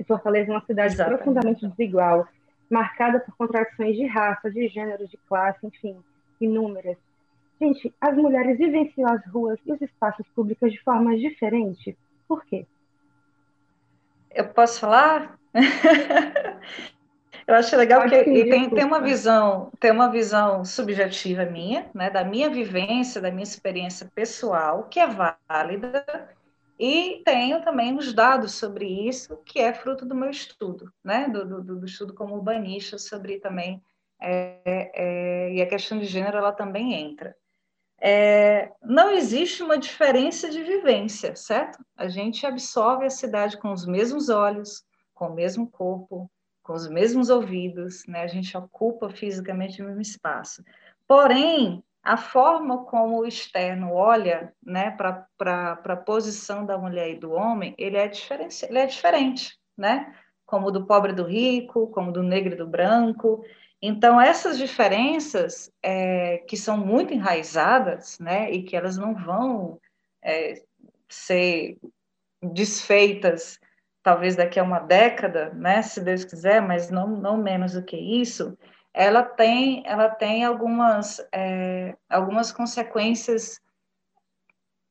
Que 0.00 0.04
Fortaleza 0.04 0.50
é 0.50 0.54
uma 0.54 0.64
cidade 0.64 0.94
Exatamente. 0.94 1.22
profundamente 1.22 1.68
desigual, 1.68 2.26
marcada 2.70 3.20
por 3.20 3.36
contradições 3.36 3.94
de 3.96 4.06
raça, 4.06 4.50
de 4.50 4.66
gênero, 4.66 5.06
de 5.06 5.18
classe, 5.28 5.66
enfim, 5.66 5.94
inúmeras. 6.40 6.96
Gente, 7.60 7.94
as 8.00 8.16
mulheres 8.16 8.56
vivenciam 8.56 9.12
as 9.12 9.22
ruas 9.26 9.58
e 9.66 9.72
os 9.72 9.80
espaços 9.82 10.26
públicos 10.34 10.72
de 10.72 10.80
formas 10.82 11.20
diferentes. 11.20 11.94
Por 12.26 12.42
quê? 12.46 12.66
Eu 14.30 14.48
posso 14.48 14.80
falar? 14.80 15.38
Eu 17.46 17.56
acho 17.56 17.76
legal 17.76 18.02
que 18.08 18.44
tem, 18.44 18.70
tem 18.70 18.84
uma 18.84 19.00
visão, 19.00 19.70
tem 19.80 19.90
uma 19.90 20.08
visão 20.08 20.64
subjetiva 20.64 21.44
minha, 21.44 21.90
né, 21.92 22.08
da 22.08 22.24
minha 22.24 22.48
vivência, 22.48 23.20
da 23.20 23.30
minha 23.30 23.42
experiência 23.42 24.08
pessoal, 24.14 24.84
que 24.84 25.00
é 25.00 25.06
válida, 25.06 26.04
e 26.82 27.20
tenho 27.26 27.62
também 27.62 27.94
os 27.94 28.14
dados 28.14 28.54
sobre 28.54 28.86
isso, 28.86 29.36
que 29.44 29.58
é 29.58 29.74
fruto 29.74 30.06
do 30.06 30.14
meu 30.14 30.30
estudo, 30.30 30.90
né, 31.04 31.28
do, 31.28 31.62
do, 31.62 31.76
do 31.80 31.84
estudo 31.84 32.14
como 32.14 32.34
urbanista 32.34 32.96
sobre 32.96 33.38
também 33.38 33.82
é, 34.18 34.90
é, 34.94 35.52
e 35.52 35.60
a 35.60 35.68
questão 35.68 35.98
de 35.98 36.06
gênero 36.06 36.38
ela 36.38 36.52
também 36.52 36.94
entra. 36.94 37.36
É, 38.00 38.72
não 38.82 39.10
existe 39.10 39.62
uma 39.62 39.76
diferença 39.76 40.48
de 40.48 40.62
vivência, 40.62 41.36
certo? 41.36 41.84
A 41.94 42.08
gente 42.08 42.46
absorve 42.46 43.04
a 43.04 43.10
cidade 43.10 43.58
com 43.58 43.72
os 43.72 43.86
mesmos 43.86 44.30
olhos, 44.30 44.82
com 45.12 45.26
o 45.26 45.34
mesmo 45.34 45.70
corpo, 45.70 46.30
com 46.62 46.72
os 46.72 46.88
mesmos 46.88 47.28
ouvidos, 47.28 48.06
né? 48.06 48.22
A 48.22 48.26
gente 48.26 48.56
ocupa 48.56 49.10
fisicamente 49.10 49.82
o 49.82 49.84
mesmo 49.84 50.00
espaço. 50.00 50.64
Porém, 51.06 51.84
a 52.02 52.16
forma 52.16 52.84
como 52.84 53.18
o 53.18 53.26
externo 53.26 53.92
olha, 53.92 54.54
né, 54.64 54.90
para 54.90 55.26
a 55.84 55.96
posição 55.96 56.64
da 56.64 56.78
mulher 56.78 57.10
e 57.10 57.18
do 57.18 57.32
homem, 57.32 57.74
ele 57.78 57.96
é 57.96 58.10
ele 58.68 58.78
é 58.78 58.86
diferente, 58.86 59.58
né? 59.76 60.14
Como 60.46 60.70
do 60.70 60.86
pobre 60.86 61.12
e 61.12 61.14
do 61.14 61.24
rico, 61.24 61.88
como 61.88 62.10
do 62.10 62.22
negro 62.22 62.54
e 62.54 62.56
do 62.56 62.66
branco. 62.66 63.44
Então, 63.82 64.20
essas 64.20 64.58
diferenças, 64.58 65.70
é, 65.82 66.38
que 66.48 66.56
são 66.56 66.76
muito 66.76 67.14
enraizadas, 67.14 68.18
né, 68.18 68.50
e 68.50 68.62
que 68.62 68.76
elas 68.76 68.96
não 68.96 69.14
vão 69.14 69.80
é, 70.22 70.62
ser 71.08 71.78
desfeitas 72.42 73.58
talvez 74.02 74.34
daqui 74.34 74.58
a 74.58 74.62
uma 74.62 74.80
década, 74.80 75.50
né, 75.50 75.82
se 75.82 76.00
Deus 76.00 76.24
quiser, 76.24 76.62
mas 76.62 76.90
não, 76.90 77.08
não 77.08 77.36
menos 77.36 77.74
do 77.74 77.82
que 77.82 77.96
isso, 77.96 78.56
ela 78.92 79.22
tem, 79.22 79.82
ela 79.86 80.08
tem 80.08 80.44
algumas, 80.44 81.24
é, 81.32 81.96
algumas 82.08 82.52
consequências 82.52 83.60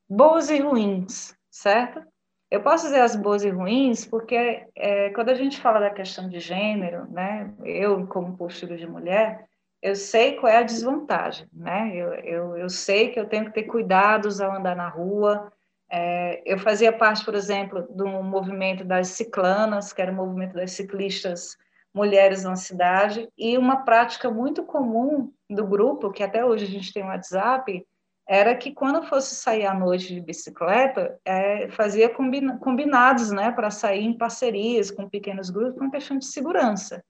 boas 0.08 0.50
e 0.50 0.58
ruins, 0.58 1.36
certo? 1.50 2.02
Eu 2.50 2.62
posso 2.62 2.86
dizer 2.86 3.00
as 3.00 3.14
boas 3.14 3.44
e 3.44 3.50
ruins 3.50 4.04
porque 4.04 4.66
é, 4.74 5.10
quando 5.10 5.28
a 5.28 5.34
gente 5.34 5.60
fala 5.60 5.78
da 5.78 5.90
questão 5.90 6.28
de 6.28 6.40
gênero, 6.40 7.08
né, 7.10 7.52
eu 7.64 8.06
como 8.06 8.36
postura 8.36 8.76
de 8.76 8.86
mulher, 8.86 9.46
eu 9.80 9.94
sei 9.94 10.36
qual 10.36 10.52
é 10.52 10.58
a 10.58 10.62
desvantagem, 10.62 11.48
né? 11.52 11.90
Eu, 11.94 12.12
eu, 12.14 12.56
eu 12.56 12.68
sei 12.68 13.10
que 13.10 13.18
eu 13.18 13.26
tenho 13.26 13.46
que 13.46 13.52
ter 13.52 13.62
cuidados 13.62 14.40
ao 14.40 14.54
andar 14.54 14.76
na 14.76 14.88
rua, 14.88 15.50
é, 15.90 16.40
eu 16.44 16.58
fazia 16.58 16.92
parte, 16.92 17.24
por 17.24 17.34
exemplo, 17.34 17.86
do 17.90 18.06
movimento 18.22 18.84
das 18.84 19.08
ciclanas, 19.08 19.92
que 19.92 20.00
era 20.00 20.12
o 20.12 20.14
movimento 20.14 20.54
das 20.54 20.72
ciclistas 20.72 21.56
mulheres 21.94 22.44
na 22.44 22.56
cidade, 22.56 23.28
e 23.36 23.58
uma 23.58 23.84
prática 23.84 24.30
muito 24.30 24.62
comum 24.62 25.32
do 25.48 25.66
grupo, 25.66 26.12
que 26.12 26.22
até 26.22 26.44
hoje 26.44 26.64
a 26.64 26.68
gente 26.68 26.92
tem 26.92 27.04
WhatsApp, 27.04 27.84
era 28.28 28.54
que 28.54 28.72
quando 28.72 29.02
fosse 29.02 29.34
sair 29.34 29.66
à 29.66 29.74
noite 29.74 30.14
de 30.14 30.20
bicicleta, 30.20 31.18
é, 31.24 31.68
fazia 31.70 32.08
combina, 32.08 32.56
combinados 32.58 33.32
né, 33.32 33.50
para 33.50 33.72
sair 33.72 34.04
em 34.04 34.16
parcerias 34.16 34.88
com 34.90 35.08
pequenos 35.08 35.50
grupos, 35.50 35.74
por 35.74 35.82
uma 35.82 35.90
questão 35.90 36.16
de 36.16 36.26
segurança. 36.26 37.02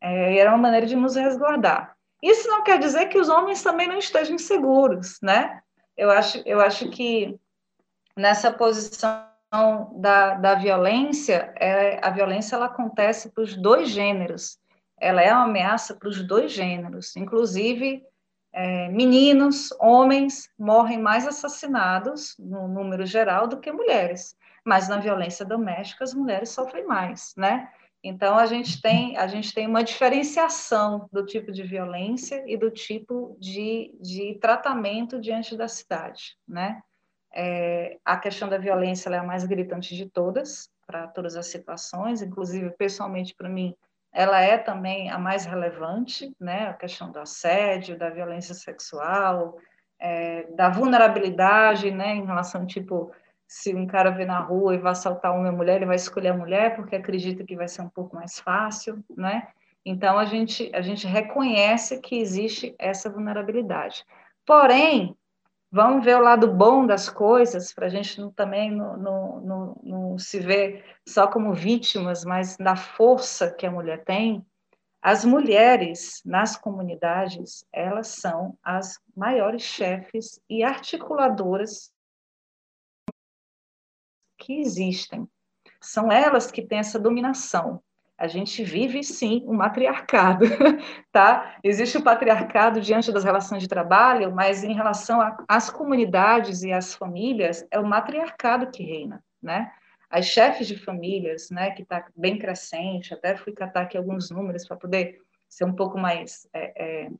É, 0.00 0.38
era 0.38 0.50
uma 0.50 0.58
maneira 0.58 0.86
de 0.86 0.94
nos 0.94 1.16
resguardar. 1.16 1.96
Isso 2.22 2.46
não 2.46 2.62
quer 2.62 2.78
dizer 2.78 3.06
que 3.06 3.18
os 3.18 3.28
homens 3.28 3.62
também 3.62 3.88
não 3.88 3.98
estejam 3.98 4.36
inseguros, 4.36 5.18
né? 5.20 5.60
Eu 5.96 6.08
acho, 6.10 6.40
eu 6.46 6.60
acho 6.60 6.88
que 6.88 7.36
nessa 8.16 8.52
posição 8.52 9.26
da, 9.50 10.34
da 10.34 10.54
violência, 10.54 11.52
é, 11.56 11.98
a 12.06 12.10
violência 12.10 12.56
ela 12.56 12.66
acontece 12.66 13.32
para 13.32 13.42
os 13.42 13.56
dois 13.56 13.88
gêneros, 13.88 14.58
ela 15.00 15.22
é 15.22 15.32
uma 15.32 15.44
ameaça 15.44 15.94
para 15.94 16.08
os 16.08 16.22
dois 16.22 16.52
gêneros, 16.52 17.16
inclusive 17.16 18.02
é, 18.52 18.88
meninos, 18.88 19.70
homens 19.80 20.50
morrem 20.58 20.98
mais 20.98 21.26
assassinados 21.26 22.34
no 22.38 22.66
número 22.66 23.06
geral 23.06 23.46
do 23.46 23.60
que 23.60 23.70
mulheres, 23.70 24.36
mas 24.64 24.88
na 24.88 24.98
violência 24.98 25.46
doméstica 25.46 26.04
as 26.04 26.12
mulheres 26.12 26.50
sofrem 26.50 26.86
mais, 26.86 27.32
né? 27.36 27.70
Então 28.02 28.38
a 28.38 28.46
gente 28.46 28.80
tem 28.80 29.16
a 29.16 29.26
gente 29.26 29.52
tem 29.52 29.66
uma 29.66 29.82
diferenciação 29.82 31.08
do 31.12 31.26
tipo 31.26 31.50
de 31.50 31.62
violência 31.62 32.44
e 32.46 32.56
do 32.56 32.70
tipo 32.70 33.36
de, 33.40 33.92
de 34.00 34.38
tratamento 34.40 35.20
diante 35.20 35.56
da 35.56 35.68
cidade, 35.68 36.36
né? 36.46 36.80
É, 37.40 37.98
a 38.04 38.16
questão 38.16 38.48
da 38.48 38.58
violência 38.58 39.08
é 39.10 39.16
a 39.16 39.22
mais 39.22 39.44
gritante 39.44 39.94
de 39.94 40.06
todas, 40.06 40.68
para 40.84 41.06
todas 41.06 41.36
as 41.36 41.46
situações, 41.46 42.20
inclusive, 42.20 42.68
pessoalmente, 42.70 43.32
para 43.32 43.48
mim, 43.48 43.76
ela 44.12 44.40
é 44.40 44.58
também 44.58 45.08
a 45.08 45.20
mais 45.20 45.44
relevante, 45.44 46.34
né? 46.40 46.66
A 46.66 46.74
questão 46.74 47.12
do 47.12 47.20
assédio, 47.20 47.96
da 47.96 48.10
violência 48.10 48.56
sexual, 48.56 49.56
é, 50.00 50.48
da 50.54 50.68
vulnerabilidade, 50.68 51.92
né? 51.92 52.16
Em 52.16 52.26
relação, 52.26 52.66
tipo, 52.66 53.12
se 53.46 53.72
um 53.72 53.86
cara 53.86 54.10
vê 54.10 54.24
na 54.24 54.40
rua 54.40 54.74
e 54.74 54.78
vai 54.78 54.90
assaltar 54.90 55.32
uma 55.32 55.52
mulher, 55.52 55.76
ele 55.76 55.86
vai 55.86 55.94
escolher 55.94 56.30
a 56.30 56.36
mulher 56.36 56.74
porque 56.74 56.96
acredita 56.96 57.44
que 57.44 57.54
vai 57.54 57.68
ser 57.68 57.82
um 57.82 57.88
pouco 57.88 58.16
mais 58.16 58.40
fácil, 58.40 58.98
né? 59.16 59.46
Então, 59.86 60.18
a 60.18 60.24
gente, 60.24 60.74
a 60.74 60.80
gente 60.80 61.06
reconhece 61.06 62.00
que 62.00 62.18
existe 62.18 62.74
essa 62.80 63.08
vulnerabilidade. 63.08 64.04
Porém, 64.44 65.16
Vamos 65.70 66.02
ver 66.02 66.16
o 66.16 66.22
lado 66.22 66.50
bom 66.50 66.86
das 66.86 67.10
coisas, 67.10 67.74
para 67.74 67.86
a 67.86 67.88
gente 67.90 68.18
não, 68.18 68.32
também 68.32 68.70
não, 68.70 68.96
não, 68.96 69.80
não, 69.82 70.18
se 70.18 70.40
ver 70.40 70.82
só 71.06 71.26
como 71.26 71.52
vítimas, 71.52 72.24
mas 72.24 72.56
na 72.56 72.74
força 72.74 73.52
que 73.52 73.66
a 73.66 73.70
mulher 73.70 74.02
tem. 74.02 74.44
As 75.02 75.26
mulheres 75.26 76.22
nas 76.24 76.56
comunidades, 76.56 77.66
elas 77.70 78.08
são 78.08 78.58
as 78.62 78.98
maiores 79.14 79.62
chefes 79.62 80.40
e 80.48 80.64
articuladoras 80.64 81.92
que 84.38 84.60
existem. 84.60 85.28
São 85.80 86.10
elas 86.10 86.50
que 86.50 86.62
têm 86.62 86.78
essa 86.78 86.98
dominação 86.98 87.82
a 88.18 88.26
gente 88.26 88.64
vive 88.64 89.04
sim 89.04 89.44
um 89.46 89.54
matriarcado, 89.54 90.44
tá? 91.12 91.56
Existe 91.62 91.96
o 91.96 92.02
patriarcado 92.02 92.80
diante 92.80 93.12
das 93.12 93.22
relações 93.22 93.62
de 93.62 93.68
trabalho, 93.68 94.34
mas 94.34 94.64
em 94.64 94.74
relação 94.74 95.20
às 95.46 95.70
comunidades 95.70 96.64
e 96.64 96.72
às 96.72 96.92
famílias, 96.92 97.64
é 97.70 97.78
o 97.78 97.86
matriarcado 97.86 98.72
que 98.72 98.82
reina, 98.82 99.24
né? 99.40 99.70
As 100.10 100.26
chefes 100.26 100.66
de 100.66 100.76
famílias, 100.76 101.50
né, 101.50 101.70
que 101.70 101.82
está 101.82 102.06
bem 102.16 102.38
crescente, 102.38 103.12
até 103.12 103.36
fui 103.36 103.52
catar 103.52 103.82
aqui 103.82 103.96
alguns 103.96 104.30
números 104.30 104.66
para 104.66 104.76
poder 104.76 105.20
ser 105.46 105.64
um 105.64 105.74
pouco 105.74 105.98
mais, 105.98 106.48
é, 106.52 106.72
é, 106.76 107.10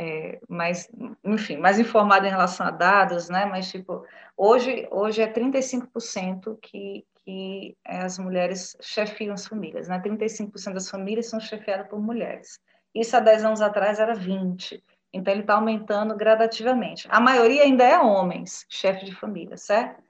é, 0.00 0.40
mais, 0.48 0.90
enfim, 1.24 1.56
mais 1.56 1.78
informado 1.78 2.26
em 2.26 2.30
relação 2.30 2.66
a 2.66 2.70
dados, 2.70 3.28
né? 3.28 3.46
Mas 3.46 3.70
tipo, 3.70 4.04
hoje, 4.36 4.86
hoje 4.90 5.22
é 5.22 5.32
35% 5.32 6.58
que 6.60 7.06
que 7.28 7.76
é, 7.86 7.98
as 7.98 8.18
mulheres 8.18 8.74
chefiam 8.80 9.34
as 9.34 9.46
famílias. 9.46 9.86
Né? 9.86 10.00
35% 10.00 10.72
das 10.72 10.88
famílias 10.88 11.26
são 11.26 11.38
chefiadas 11.38 11.86
por 11.86 12.00
mulheres. 12.00 12.58
Isso 12.94 13.14
há 13.14 13.20
10 13.20 13.44
anos 13.44 13.60
atrás 13.60 14.00
era 14.00 14.14
20%. 14.14 14.80
Então, 15.12 15.34
ele 15.34 15.42
está 15.42 15.54
aumentando 15.54 16.16
gradativamente. 16.16 17.06
A 17.10 17.20
maioria 17.20 17.64
ainda 17.64 17.84
é 17.84 17.98
homens, 17.98 18.64
chefe 18.70 19.04
de 19.04 19.14
família, 19.14 19.58
certo? 19.58 20.02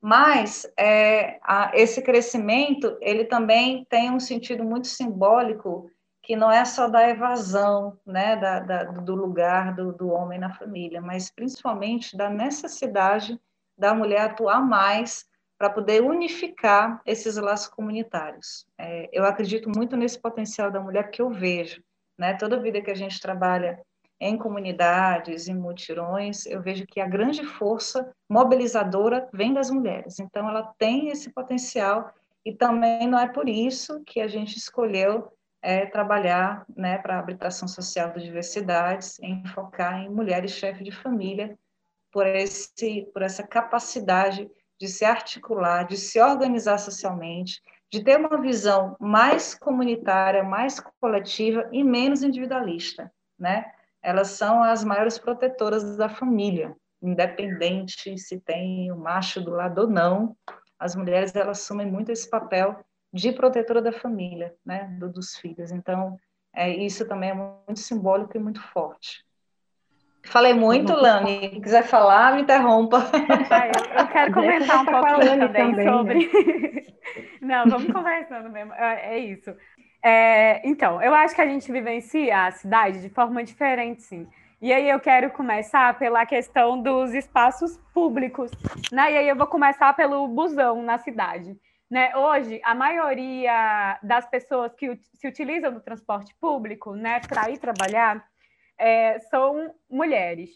Mas 0.00 0.64
é, 0.78 1.40
a, 1.42 1.72
esse 1.74 2.02
crescimento, 2.02 2.96
ele 3.00 3.24
também 3.24 3.84
tem 3.90 4.12
um 4.12 4.20
sentido 4.20 4.62
muito 4.62 4.86
simbólico, 4.86 5.90
que 6.22 6.36
não 6.36 6.52
é 6.52 6.64
só 6.64 6.88
da 6.88 7.08
evasão 7.08 7.98
né, 8.06 8.36
da, 8.36 8.60
da, 8.60 8.84
do 8.84 9.16
lugar 9.16 9.74
do, 9.74 9.92
do 9.92 10.08
homem 10.10 10.38
na 10.38 10.54
família, 10.54 11.00
mas 11.00 11.32
principalmente 11.32 12.16
da 12.16 12.30
necessidade 12.30 13.40
da 13.76 13.92
mulher 13.92 14.20
atuar 14.20 14.60
mais 14.60 15.28
para 15.60 15.68
poder 15.68 16.02
unificar 16.02 17.02
esses 17.04 17.36
laços 17.36 17.68
comunitários. 17.68 18.66
É, 18.78 19.10
eu 19.12 19.26
acredito 19.26 19.68
muito 19.68 19.94
nesse 19.94 20.18
potencial 20.18 20.70
da 20.70 20.80
mulher 20.80 21.10
que 21.10 21.20
eu 21.20 21.28
vejo, 21.28 21.82
né? 22.18 22.32
Toda 22.32 22.58
vida 22.58 22.80
que 22.80 22.90
a 22.90 22.94
gente 22.94 23.20
trabalha 23.20 23.78
em 24.18 24.38
comunidades, 24.38 25.48
em 25.48 25.54
mutirões, 25.54 26.46
eu 26.46 26.62
vejo 26.62 26.86
que 26.86 26.98
a 26.98 27.06
grande 27.06 27.44
força 27.44 28.10
mobilizadora 28.26 29.28
vem 29.34 29.52
das 29.52 29.70
mulheres. 29.70 30.18
Então, 30.18 30.48
ela 30.48 30.72
tem 30.78 31.10
esse 31.10 31.30
potencial 31.30 32.10
e 32.42 32.54
também 32.54 33.06
não 33.06 33.18
é 33.18 33.28
por 33.28 33.46
isso 33.46 34.02
que 34.06 34.18
a 34.18 34.28
gente 34.28 34.56
escolheu 34.56 35.30
é, 35.60 35.84
trabalhar 35.84 36.64
né, 36.74 36.96
para 36.96 37.16
a 37.16 37.18
habilitação 37.18 37.68
social 37.68 38.10
das 38.14 38.22
diversidades, 38.22 39.18
em 39.20 39.44
focar 39.48 40.00
em 40.00 40.08
mulheres 40.08 40.52
chefes 40.52 40.82
de 40.82 40.90
família, 40.90 41.54
por, 42.10 42.26
esse, 42.26 43.06
por 43.12 43.20
essa 43.20 43.42
capacidade 43.46 44.50
de 44.80 44.88
se 44.88 45.04
articular, 45.04 45.84
de 45.84 45.96
se 45.96 46.18
organizar 46.20 46.78
socialmente, 46.78 47.60
de 47.92 48.02
ter 48.02 48.18
uma 48.18 48.40
visão 48.40 48.96
mais 48.98 49.54
comunitária, 49.54 50.42
mais 50.42 50.80
coletiva 51.00 51.68
e 51.70 51.84
menos 51.84 52.22
individualista, 52.22 53.12
né? 53.38 53.70
Elas 54.02 54.28
são 54.28 54.62
as 54.62 54.82
maiores 54.82 55.18
protetoras 55.18 55.96
da 55.96 56.08
família, 56.08 56.74
independente 57.02 58.16
se 58.16 58.40
tem 58.40 58.90
o 58.90 58.96
macho 58.96 59.40
do 59.40 59.50
lado 59.50 59.82
ou 59.82 59.86
não. 59.86 60.36
As 60.78 60.96
mulheres 60.96 61.34
elas 61.34 61.60
assumem 61.60 61.86
muito 61.86 62.10
esse 62.10 62.30
papel 62.30 62.82
de 63.12 63.32
protetora 63.32 63.82
da 63.82 63.92
família, 63.92 64.54
né, 64.64 64.84
do, 64.98 65.10
dos 65.10 65.36
filhos. 65.36 65.70
Então, 65.70 66.18
é, 66.54 66.70
isso 66.70 67.06
também 67.06 67.30
é 67.30 67.34
muito 67.34 67.80
simbólico 67.80 68.36
e 68.36 68.40
muito 68.40 68.62
forte. 68.62 69.24
Falei 70.24 70.54
muito, 70.54 70.92
Lani. 70.92 71.50
Se 71.54 71.60
quiser 71.60 71.82
falar, 71.82 72.34
me 72.34 72.42
interrompa. 72.42 73.10
Eu, 73.98 74.06
quero 74.08 74.32
comentar 74.34 74.82
um 74.82 74.86
pouquinho 74.86 75.38
também, 75.40 75.70
também, 75.70 75.88
sobre. 75.88 76.18
Né? 76.18 76.82
Não, 77.40 77.68
vamos 77.68 77.90
conversando 77.92 78.50
mesmo. 78.50 78.72
É, 78.74 79.16
é 79.16 79.18
isso. 79.18 79.54
É, 80.02 80.66
então, 80.66 81.02
eu 81.02 81.14
acho 81.14 81.34
que 81.34 81.40
a 81.40 81.46
gente 81.46 81.70
vivencia 81.70 82.46
a 82.46 82.50
cidade 82.50 83.00
de 83.00 83.08
forma 83.08 83.42
diferente, 83.42 84.02
sim. 84.02 84.26
E 84.62 84.72
aí 84.72 84.88
eu 84.88 85.00
quero 85.00 85.30
começar 85.30 85.98
pela 85.98 86.26
questão 86.26 86.80
dos 86.80 87.14
espaços 87.14 87.78
públicos, 87.94 88.50
né? 88.92 89.12
E 89.12 89.16
aí 89.16 89.28
eu 89.28 89.36
vou 89.36 89.46
começar 89.46 89.92
pelo 89.94 90.28
busão 90.28 90.82
na 90.82 90.98
cidade. 90.98 91.56
Né? 91.90 92.14
Hoje, 92.14 92.60
a 92.62 92.74
maioria 92.74 93.98
das 94.02 94.28
pessoas 94.28 94.72
que 94.74 94.96
se 95.14 95.26
utilizam 95.26 95.72
do 95.72 95.80
transporte 95.80 96.34
público 96.40 96.94
né, 96.94 97.20
para 97.26 97.50
ir 97.50 97.58
trabalhar 97.58 98.24
é, 98.80 99.18
são 99.20 99.74
mulheres. 99.88 100.50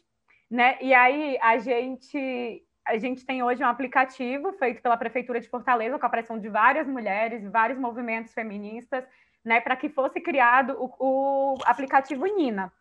Né? 0.51 0.77
E 0.81 0.93
aí 0.93 1.39
a 1.41 1.59
gente, 1.59 2.63
a 2.85 2.97
gente 2.99 3.25
tem 3.25 3.43
hoje 3.43 3.63
um 3.63 3.69
aplicativo 3.69 4.53
feito 4.55 4.83
pela 4.83 4.97
Prefeitura 4.97 5.41
de 5.41 5.49
Fortaleza, 5.49 5.99
com 5.99 6.07
a 6.07 6.11
pressão 6.11 6.39
de 6.39 6.49
várias 6.49 6.87
mulheres, 6.87 7.49
vários 7.51 7.79
movimentos 7.79 8.33
feministas, 8.33 9.05
né, 9.45 9.61
para 9.61 9.77
que 9.77 9.91
fosse 9.91 10.21
criado 10.21 10.75
o, 10.79 11.55
o, 11.55 11.59
aplicativo 11.67 12.25
Nina. 12.25 12.73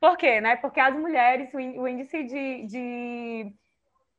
Por 0.00 0.16
quê? 0.16 0.40
Né? 0.40 0.56
Porque 0.56 0.80
as 0.80 0.94
mulheres, 0.94 1.52
o, 1.54 1.86
índice 1.86 2.24
de, 2.24 2.66
de, 2.66 3.52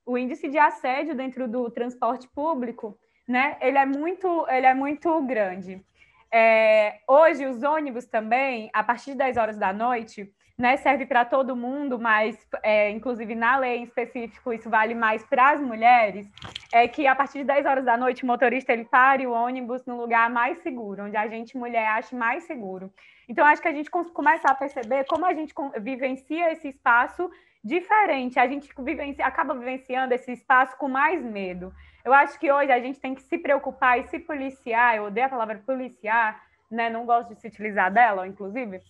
o 0.06 0.18
índice 0.18 0.48
de 0.48 0.58
assédio 0.58 1.16
dentro 1.16 1.48
do 1.48 1.70
transporte 1.70 2.30
público 2.30 2.98
né? 3.32 3.58
Ele 3.62 3.78
é 3.78 3.86
muito, 3.86 4.46
ele 4.50 4.66
é 4.66 4.74
muito 4.74 5.22
grande. 5.22 5.84
É, 6.32 7.00
hoje, 7.08 7.46
os 7.46 7.64
ônibus 7.64 8.06
também, 8.06 8.70
a 8.74 8.84
partir 8.84 9.12
de 9.12 9.18
10 9.18 9.38
horas 9.38 9.58
da 9.58 9.72
noite, 9.74 10.32
né, 10.58 10.78
serve 10.78 11.06
para 11.06 11.26
todo 11.26 11.56
mundo, 11.56 12.00
mas, 12.00 12.38
é, 12.62 12.90
inclusive 12.92 13.34
na 13.36 13.58
lei 13.58 13.78
em 13.78 13.84
específico, 13.84 14.54
isso 14.54 14.70
vale 14.70 14.94
mais 14.94 15.24
para 15.26 15.52
as 15.52 15.62
mulheres, 15.62 16.30
é 16.72 16.88
que 16.88 17.08
a 17.08 17.16
partir 17.16 17.40
de 17.40 17.46
10 17.46 17.66
horas 17.66 17.86
da 17.86 17.98
noite, 17.98 18.24
o 18.24 18.28
motorista 18.28 18.72
ele 18.72 18.86
pare 18.86 19.26
o 19.26 19.32
ônibus 19.32 19.86
no 19.86 19.98
lugar 19.98 20.30
mais 20.30 20.60
seguro, 20.60 21.06
onde 21.06 21.18
a 21.18 21.28
gente, 21.28 21.58
mulher, 21.58 21.88
acha 21.88 22.16
mais 22.16 22.44
seguro. 22.44 22.92
Então, 23.28 23.46
acho 23.46 23.62
que 23.62 23.68
a 23.68 23.74
gente 23.74 23.90
começa 23.90 24.48
a 24.50 24.56
perceber 24.56 25.06
como 25.06 25.26
a 25.26 25.34
gente 25.34 25.54
vivencia 25.80 26.52
esse 26.52 26.68
espaço 26.68 27.30
diferente, 27.64 28.40
a 28.40 28.48
gente 28.48 28.70
vivencia, 28.80 29.26
acaba 29.26 29.54
vivenciando 29.54 30.14
esse 30.14 30.32
espaço 30.32 30.76
com 30.78 30.88
mais 30.88 31.24
medo. 31.24 31.74
Eu 32.04 32.14
acho 32.14 32.40
que 32.40 32.52
hoje 32.52 32.72
a 32.72 32.80
gente 32.80 33.00
tem 33.00 33.14
que 33.14 33.22
se 33.22 33.38
preocupar 33.38 34.00
e 34.00 34.08
se 34.08 34.20
policiar. 34.20 34.96
Eu 34.96 35.06
odeio 35.06 35.28
a 35.28 35.30
palavra 35.30 35.62
policiar, 35.66 36.42
né? 36.70 36.90
Não 36.90 37.06
gosto 37.06 37.30
de 37.30 37.40
se 37.40 37.48
utilizar 37.48 37.92
dela, 37.92 38.28
inclusive, 38.28 38.82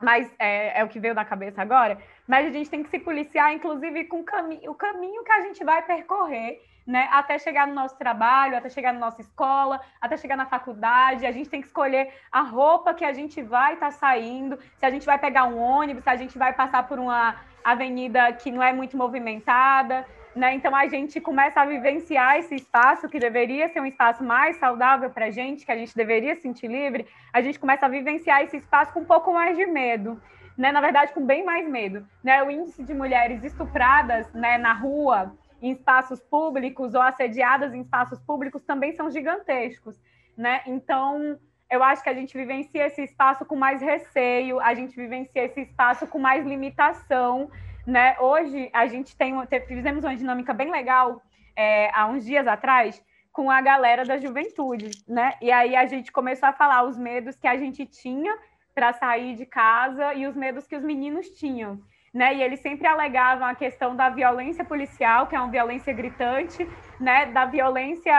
mas 0.00 0.32
é, 0.38 0.80
é, 0.80 0.84
o 0.84 0.88
que 0.88 0.98
veio 0.98 1.14
da 1.14 1.24
cabeça 1.24 1.60
agora. 1.60 1.98
Mas 2.26 2.46
a 2.46 2.50
gente 2.50 2.70
tem 2.70 2.82
que 2.82 2.88
se 2.88 2.98
policiar, 2.98 3.52
inclusive, 3.52 4.04
com 4.04 4.20
o, 4.20 4.24
cami 4.24 4.60
o 4.68 4.74
caminho 4.74 5.22
que 5.24 5.32
a 5.32 5.40
gente 5.42 5.62
vai 5.64 5.82
percorrer, 5.82 6.60
né? 6.86 7.08
Até 7.12 7.38
chegar 7.38 7.66
no 7.66 7.74
nosso 7.74 7.96
trabalho, 7.96 8.56
até 8.56 8.68
chegar 8.68 8.92
na 8.92 9.00
nossa 9.00 9.20
escola, 9.20 9.80
até 10.00 10.16
chegar 10.16 10.36
na 10.36 10.46
faculdade. 10.46 11.26
A 11.26 11.32
gente 11.32 11.50
tem 11.50 11.60
que 11.60 11.66
escolher 11.66 12.12
a 12.32 12.40
roupa 12.40 12.94
que 12.94 13.04
a 13.04 13.12
gente 13.12 13.42
vai 13.42 13.74
estar 13.74 13.86
tá 13.86 13.92
saindo, 13.92 14.58
se 14.78 14.86
a 14.86 14.90
gente 14.90 15.04
vai 15.04 15.18
pegar 15.18 15.44
um 15.44 15.58
ônibus, 15.58 16.04
se 16.04 16.10
a 16.10 16.16
gente 16.16 16.38
vai 16.38 16.52
passar 16.52 16.86
por 16.88 16.98
uma 16.98 17.36
avenida 17.62 18.32
que 18.32 18.50
não 18.50 18.62
é 18.62 18.72
muito 18.72 18.96
movimentada. 18.96 20.06
Né? 20.34 20.54
Então 20.54 20.74
a 20.76 20.86
gente 20.86 21.20
começa 21.20 21.60
a 21.60 21.66
vivenciar 21.66 22.38
esse 22.38 22.54
espaço 22.54 23.08
que 23.08 23.18
deveria 23.18 23.68
ser 23.68 23.80
um 23.80 23.86
espaço 23.86 24.22
mais 24.22 24.56
saudável 24.58 25.10
para 25.10 25.26
a 25.26 25.30
gente, 25.30 25.66
que 25.66 25.72
a 25.72 25.76
gente 25.76 25.94
deveria 25.94 26.36
sentir 26.36 26.68
livre, 26.68 27.06
a 27.32 27.40
gente 27.40 27.58
começa 27.58 27.86
a 27.86 27.88
vivenciar 27.88 28.42
esse 28.42 28.56
espaço 28.56 28.92
com 28.92 29.00
um 29.00 29.04
pouco 29.04 29.32
mais 29.32 29.56
de 29.56 29.66
medo, 29.66 30.22
né? 30.56 30.70
Na 30.70 30.80
verdade, 30.80 31.12
com 31.12 31.26
bem 31.26 31.44
mais 31.44 31.68
medo, 31.68 32.06
né? 32.22 32.42
O 32.44 32.50
índice 32.50 32.84
de 32.84 32.94
mulheres 32.94 33.42
estupradas, 33.42 34.32
né, 34.32 34.56
na 34.56 34.72
rua, 34.72 35.34
em 35.60 35.72
espaços 35.72 36.20
públicos 36.20 36.94
ou 36.94 37.02
assediadas 37.02 37.74
em 37.74 37.80
espaços 37.80 38.20
públicos 38.20 38.62
também 38.62 38.92
são 38.92 39.10
gigantescos, 39.10 40.00
né? 40.36 40.62
Então 40.64 41.38
eu 41.68 41.82
acho 41.82 42.02
que 42.02 42.08
a 42.08 42.14
gente 42.14 42.36
vivencia 42.36 42.86
esse 42.86 43.02
espaço 43.02 43.44
com 43.44 43.56
mais 43.56 43.82
receio, 43.82 44.60
a 44.60 44.74
gente 44.74 44.94
vivencia 44.94 45.44
esse 45.44 45.62
espaço 45.62 46.06
com 46.06 46.18
mais 46.18 46.44
limitação 46.44 47.50
né? 47.90 48.16
Hoje 48.20 48.70
a 48.72 48.86
gente 48.86 49.16
tem 49.16 49.34
fizemos 49.66 50.04
uma 50.04 50.16
dinâmica 50.16 50.54
bem 50.54 50.70
legal 50.70 51.20
é, 51.56 51.90
há 51.92 52.06
uns 52.06 52.24
dias 52.24 52.46
atrás 52.46 53.02
com 53.32 53.50
a 53.50 53.60
galera 53.60 54.04
da 54.04 54.16
juventude, 54.16 54.90
né? 55.06 55.34
E 55.40 55.50
aí 55.50 55.76
a 55.76 55.86
gente 55.86 56.10
começou 56.10 56.48
a 56.48 56.52
falar 56.52 56.84
os 56.84 56.96
medos 56.96 57.36
que 57.36 57.46
a 57.46 57.56
gente 57.56 57.84
tinha 57.86 58.36
para 58.74 58.92
sair 58.92 59.34
de 59.34 59.44
casa 59.44 60.14
e 60.14 60.26
os 60.26 60.36
medos 60.36 60.66
que 60.66 60.76
os 60.76 60.82
meninos 60.82 61.28
tinham. 61.30 61.80
Né, 62.12 62.34
e 62.34 62.42
eles 62.42 62.58
sempre 62.58 62.88
alegavam 62.88 63.46
a 63.46 63.54
questão 63.54 63.94
da 63.94 64.08
violência 64.08 64.64
policial, 64.64 65.28
que 65.28 65.36
é 65.36 65.38
uma 65.38 65.48
violência 65.48 65.92
gritante, 65.92 66.68
né, 66.98 67.26
da 67.26 67.44
violência 67.44 68.12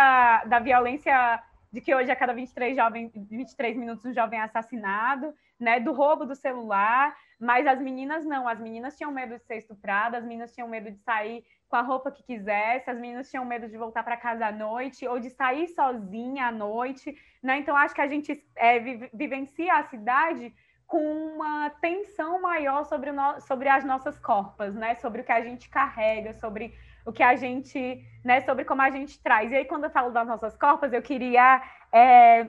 da 0.45 0.59
violência 0.59 1.43
de 1.73 1.81
que 1.81 1.93
hoje 1.93 2.09
a 2.09 2.15
cada 2.15 2.33
23 2.33 2.73
jovem 2.73 3.11
23 3.13 3.75
minutos 3.75 4.05
um 4.05 4.13
jovem 4.13 4.39
é 4.39 4.43
assassinado, 4.43 5.33
né, 5.59 5.81
do 5.81 5.91
roubo 5.91 6.25
do 6.25 6.35
celular, 6.35 7.13
mas 7.41 7.65
as 7.65 7.81
meninas 7.81 8.23
não, 8.23 8.47
as 8.47 8.59
meninas 8.59 8.95
tinham 8.95 9.11
medo 9.11 9.35
de 9.35 9.43
ser 9.45 9.57
estupradas, 9.57 10.19
as 10.19 10.23
meninas 10.23 10.53
tinham 10.53 10.67
medo 10.67 10.91
de 10.91 10.99
sair 10.99 11.43
com 11.67 11.75
a 11.75 11.81
roupa 11.81 12.11
que 12.11 12.21
quisesse, 12.21 12.87
as 12.87 12.99
meninas 12.99 13.31
tinham 13.31 13.43
medo 13.43 13.67
de 13.67 13.77
voltar 13.77 14.03
para 14.03 14.15
casa 14.15 14.45
à 14.45 14.51
noite 14.51 15.07
ou 15.07 15.19
de 15.19 15.31
sair 15.31 15.67
sozinha 15.69 16.47
à 16.47 16.51
noite, 16.51 17.17
né? 17.41 17.57
Então 17.57 17.75
acho 17.75 17.95
que 17.95 18.01
a 18.01 18.07
gente 18.07 18.45
é, 18.55 18.79
vivencia 19.11 19.73
a 19.73 19.83
cidade 19.83 20.53
com 20.85 21.01
uma 21.01 21.71
tensão 21.81 22.39
maior 22.41 22.83
sobre, 22.83 23.09
sobre 23.47 23.69
as 23.69 23.83
nossas 23.83 24.19
corpas, 24.19 24.75
né? 24.75 24.93
Sobre 24.95 25.21
o 25.21 25.23
que 25.23 25.31
a 25.31 25.41
gente 25.41 25.67
carrega, 25.67 26.33
sobre 26.33 26.75
o 27.05 27.11
que 27.11 27.23
a 27.23 27.35
gente, 27.35 28.05
né? 28.23 28.41
Sobre 28.41 28.65
como 28.65 28.83
a 28.83 28.91
gente 28.91 29.19
traz. 29.23 29.51
E 29.51 29.55
aí 29.55 29.65
quando 29.65 29.85
eu 29.85 29.89
falo 29.89 30.11
das 30.11 30.27
nossas 30.27 30.55
corpas, 30.55 30.93
eu 30.93 31.01
queria 31.01 31.59
é, 31.91 32.47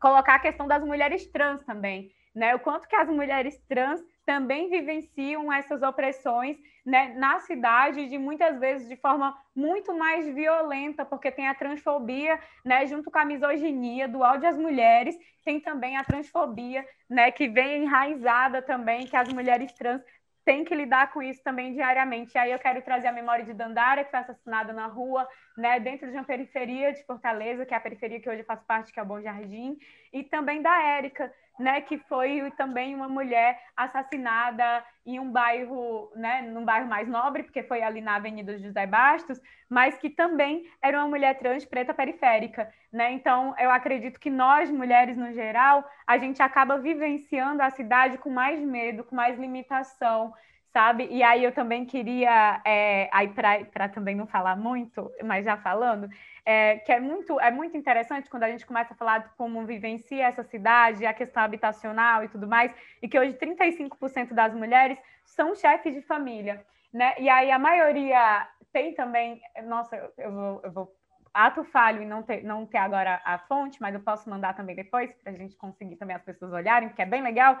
colocar 0.00 0.36
a 0.36 0.38
questão 0.40 0.66
das 0.66 0.82
mulheres 0.84 1.26
trans 1.26 1.64
também, 1.64 2.12
né? 2.36 2.54
O 2.54 2.58
quanto 2.58 2.86
que 2.86 2.94
as 2.94 3.08
mulheres 3.08 3.58
trans 3.66 4.04
também 4.26 4.68
vivenciam 4.68 5.50
essas 5.50 5.82
opressões 5.82 6.58
né, 6.84 7.14
na 7.16 7.40
cidade, 7.40 8.08
de 8.08 8.18
muitas 8.18 8.60
vezes 8.60 8.86
de 8.88 8.94
forma 8.96 9.36
muito 9.54 9.96
mais 9.96 10.28
violenta, 10.32 11.04
porque 11.04 11.32
tem 11.32 11.48
a 11.48 11.54
transfobia, 11.54 12.38
né, 12.64 12.86
junto 12.86 13.10
com 13.10 13.18
a 13.18 13.24
misoginia 13.24 14.06
do 14.06 14.20
ódio 14.20 14.48
às 14.48 14.56
mulheres, 14.56 15.16
tem 15.44 15.58
também 15.58 15.96
a 15.96 16.04
transfobia, 16.04 16.86
né, 17.08 17.32
que 17.32 17.48
vem 17.48 17.84
enraizada 17.84 18.62
também, 18.62 19.06
que 19.06 19.16
as 19.16 19.32
mulheres 19.32 19.72
trans 19.72 20.00
têm 20.44 20.64
que 20.64 20.76
lidar 20.76 21.12
com 21.12 21.20
isso 21.20 21.42
também 21.42 21.72
diariamente. 21.72 22.36
E 22.36 22.38
aí 22.38 22.52
eu 22.52 22.58
quero 22.58 22.80
trazer 22.80 23.08
a 23.08 23.12
memória 23.12 23.44
de 23.44 23.52
Dandara, 23.52 24.04
que 24.04 24.10
foi 24.12 24.20
assassinada 24.20 24.72
na 24.72 24.86
rua, 24.86 25.26
né, 25.58 25.80
dentro 25.80 26.08
de 26.08 26.16
uma 26.16 26.24
periferia 26.24 26.92
de 26.92 27.04
Fortaleza, 27.04 27.66
que 27.66 27.74
é 27.74 27.76
a 27.76 27.80
periferia 27.80 28.20
que 28.20 28.30
hoje 28.30 28.44
faz 28.44 28.62
parte, 28.62 28.92
que 28.92 29.00
é 29.00 29.02
o 29.02 29.06
Bom 29.06 29.20
Jardim, 29.20 29.76
e 30.12 30.22
também 30.22 30.62
da 30.62 30.80
Érica, 30.84 31.32
né, 31.58 31.80
que 31.80 31.98
foi 31.98 32.50
também 32.56 32.94
uma 32.94 33.08
mulher 33.08 33.60
assassinada 33.76 34.84
em 35.04 35.18
um 35.18 35.30
bairro, 35.30 36.10
né, 36.14 36.42
num 36.42 36.64
bairro 36.64 36.88
mais 36.88 37.08
nobre, 37.08 37.42
porque 37.42 37.62
foi 37.62 37.82
ali 37.82 38.00
na 38.00 38.16
Avenida 38.16 38.58
José 38.58 38.86
Bastos, 38.86 39.40
mas 39.68 39.96
que 39.98 40.10
também 40.10 40.68
era 40.82 40.98
uma 40.98 41.08
mulher 41.08 41.38
trans 41.38 41.64
preta 41.64 41.94
periférica, 41.94 42.72
né? 42.92 43.12
Então, 43.12 43.54
eu 43.58 43.70
acredito 43.70 44.18
que 44.20 44.30
nós 44.30 44.70
mulheres 44.70 45.16
no 45.16 45.32
geral, 45.32 45.84
a 46.06 46.18
gente 46.18 46.42
acaba 46.42 46.78
vivenciando 46.78 47.62
a 47.62 47.70
cidade 47.70 48.18
com 48.18 48.30
mais 48.30 48.60
medo, 48.60 49.04
com 49.04 49.14
mais 49.14 49.38
limitação, 49.38 50.32
sabe? 50.76 51.08
E 51.10 51.22
aí 51.22 51.42
eu 51.42 51.52
também 51.52 51.86
queria, 51.86 52.60
é, 52.62 53.08
aí 53.10 53.28
para 53.28 53.88
também 53.88 54.14
não 54.14 54.26
falar 54.26 54.54
muito, 54.56 55.10
mas 55.24 55.46
já 55.46 55.56
falando, 55.56 56.06
é, 56.44 56.76
que 56.80 56.92
é 56.92 57.00
muito, 57.00 57.40
é 57.40 57.50
muito 57.50 57.74
interessante 57.78 58.28
quando 58.28 58.42
a 58.42 58.50
gente 58.50 58.66
começa 58.66 58.92
a 58.92 58.96
falar 58.96 59.20
de 59.20 59.28
como 59.38 59.64
vivencia 59.64 60.26
essa 60.26 60.44
cidade, 60.44 61.06
a 61.06 61.14
questão 61.14 61.42
habitacional 61.42 62.24
e 62.24 62.28
tudo 62.28 62.46
mais, 62.46 62.70
e 63.00 63.08
que 63.08 63.18
hoje 63.18 63.32
35% 63.32 64.34
das 64.34 64.52
mulheres 64.52 64.98
são 65.24 65.54
chefes 65.54 65.94
de 65.94 66.02
família, 66.02 66.62
né? 66.92 67.14
E 67.18 67.26
aí 67.30 67.50
a 67.50 67.58
maioria 67.58 68.46
tem 68.70 68.92
também, 68.92 69.40
nossa, 69.64 69.96
eu 70.18 70.30
vou, 70.30 70.60
eu 70.62 70.72
vou 70.72 70.96
ato 71.32 71.64
falho 71.64 72.02
e 72.02 72.06
não 72.06 72.22
ter, 72.22 72.44
não 72.44 72.66
ter 72.66 72.78
agora 72.78 73.18
a 73.24 73.38
fonte, 73.38 73.80
mas 73.80 73.94
eu 73.94 74.00
posso 74.00 74.28
mandar 74.28 74.54
também 74.54 74.76
depois 74.76 75.10
para 75.22 75.32
a 75.32 75.36
gente 75.36 75.56
conseguir 75.56 75.96
também 75.96 76.16
as 76.16 76.22
pessoas 76.22 76.52
olharem, 76.52 76.88
porque 76.90 77.00
é 77.00 77.06
bem 77.06 77.22
legal 77.22 77.58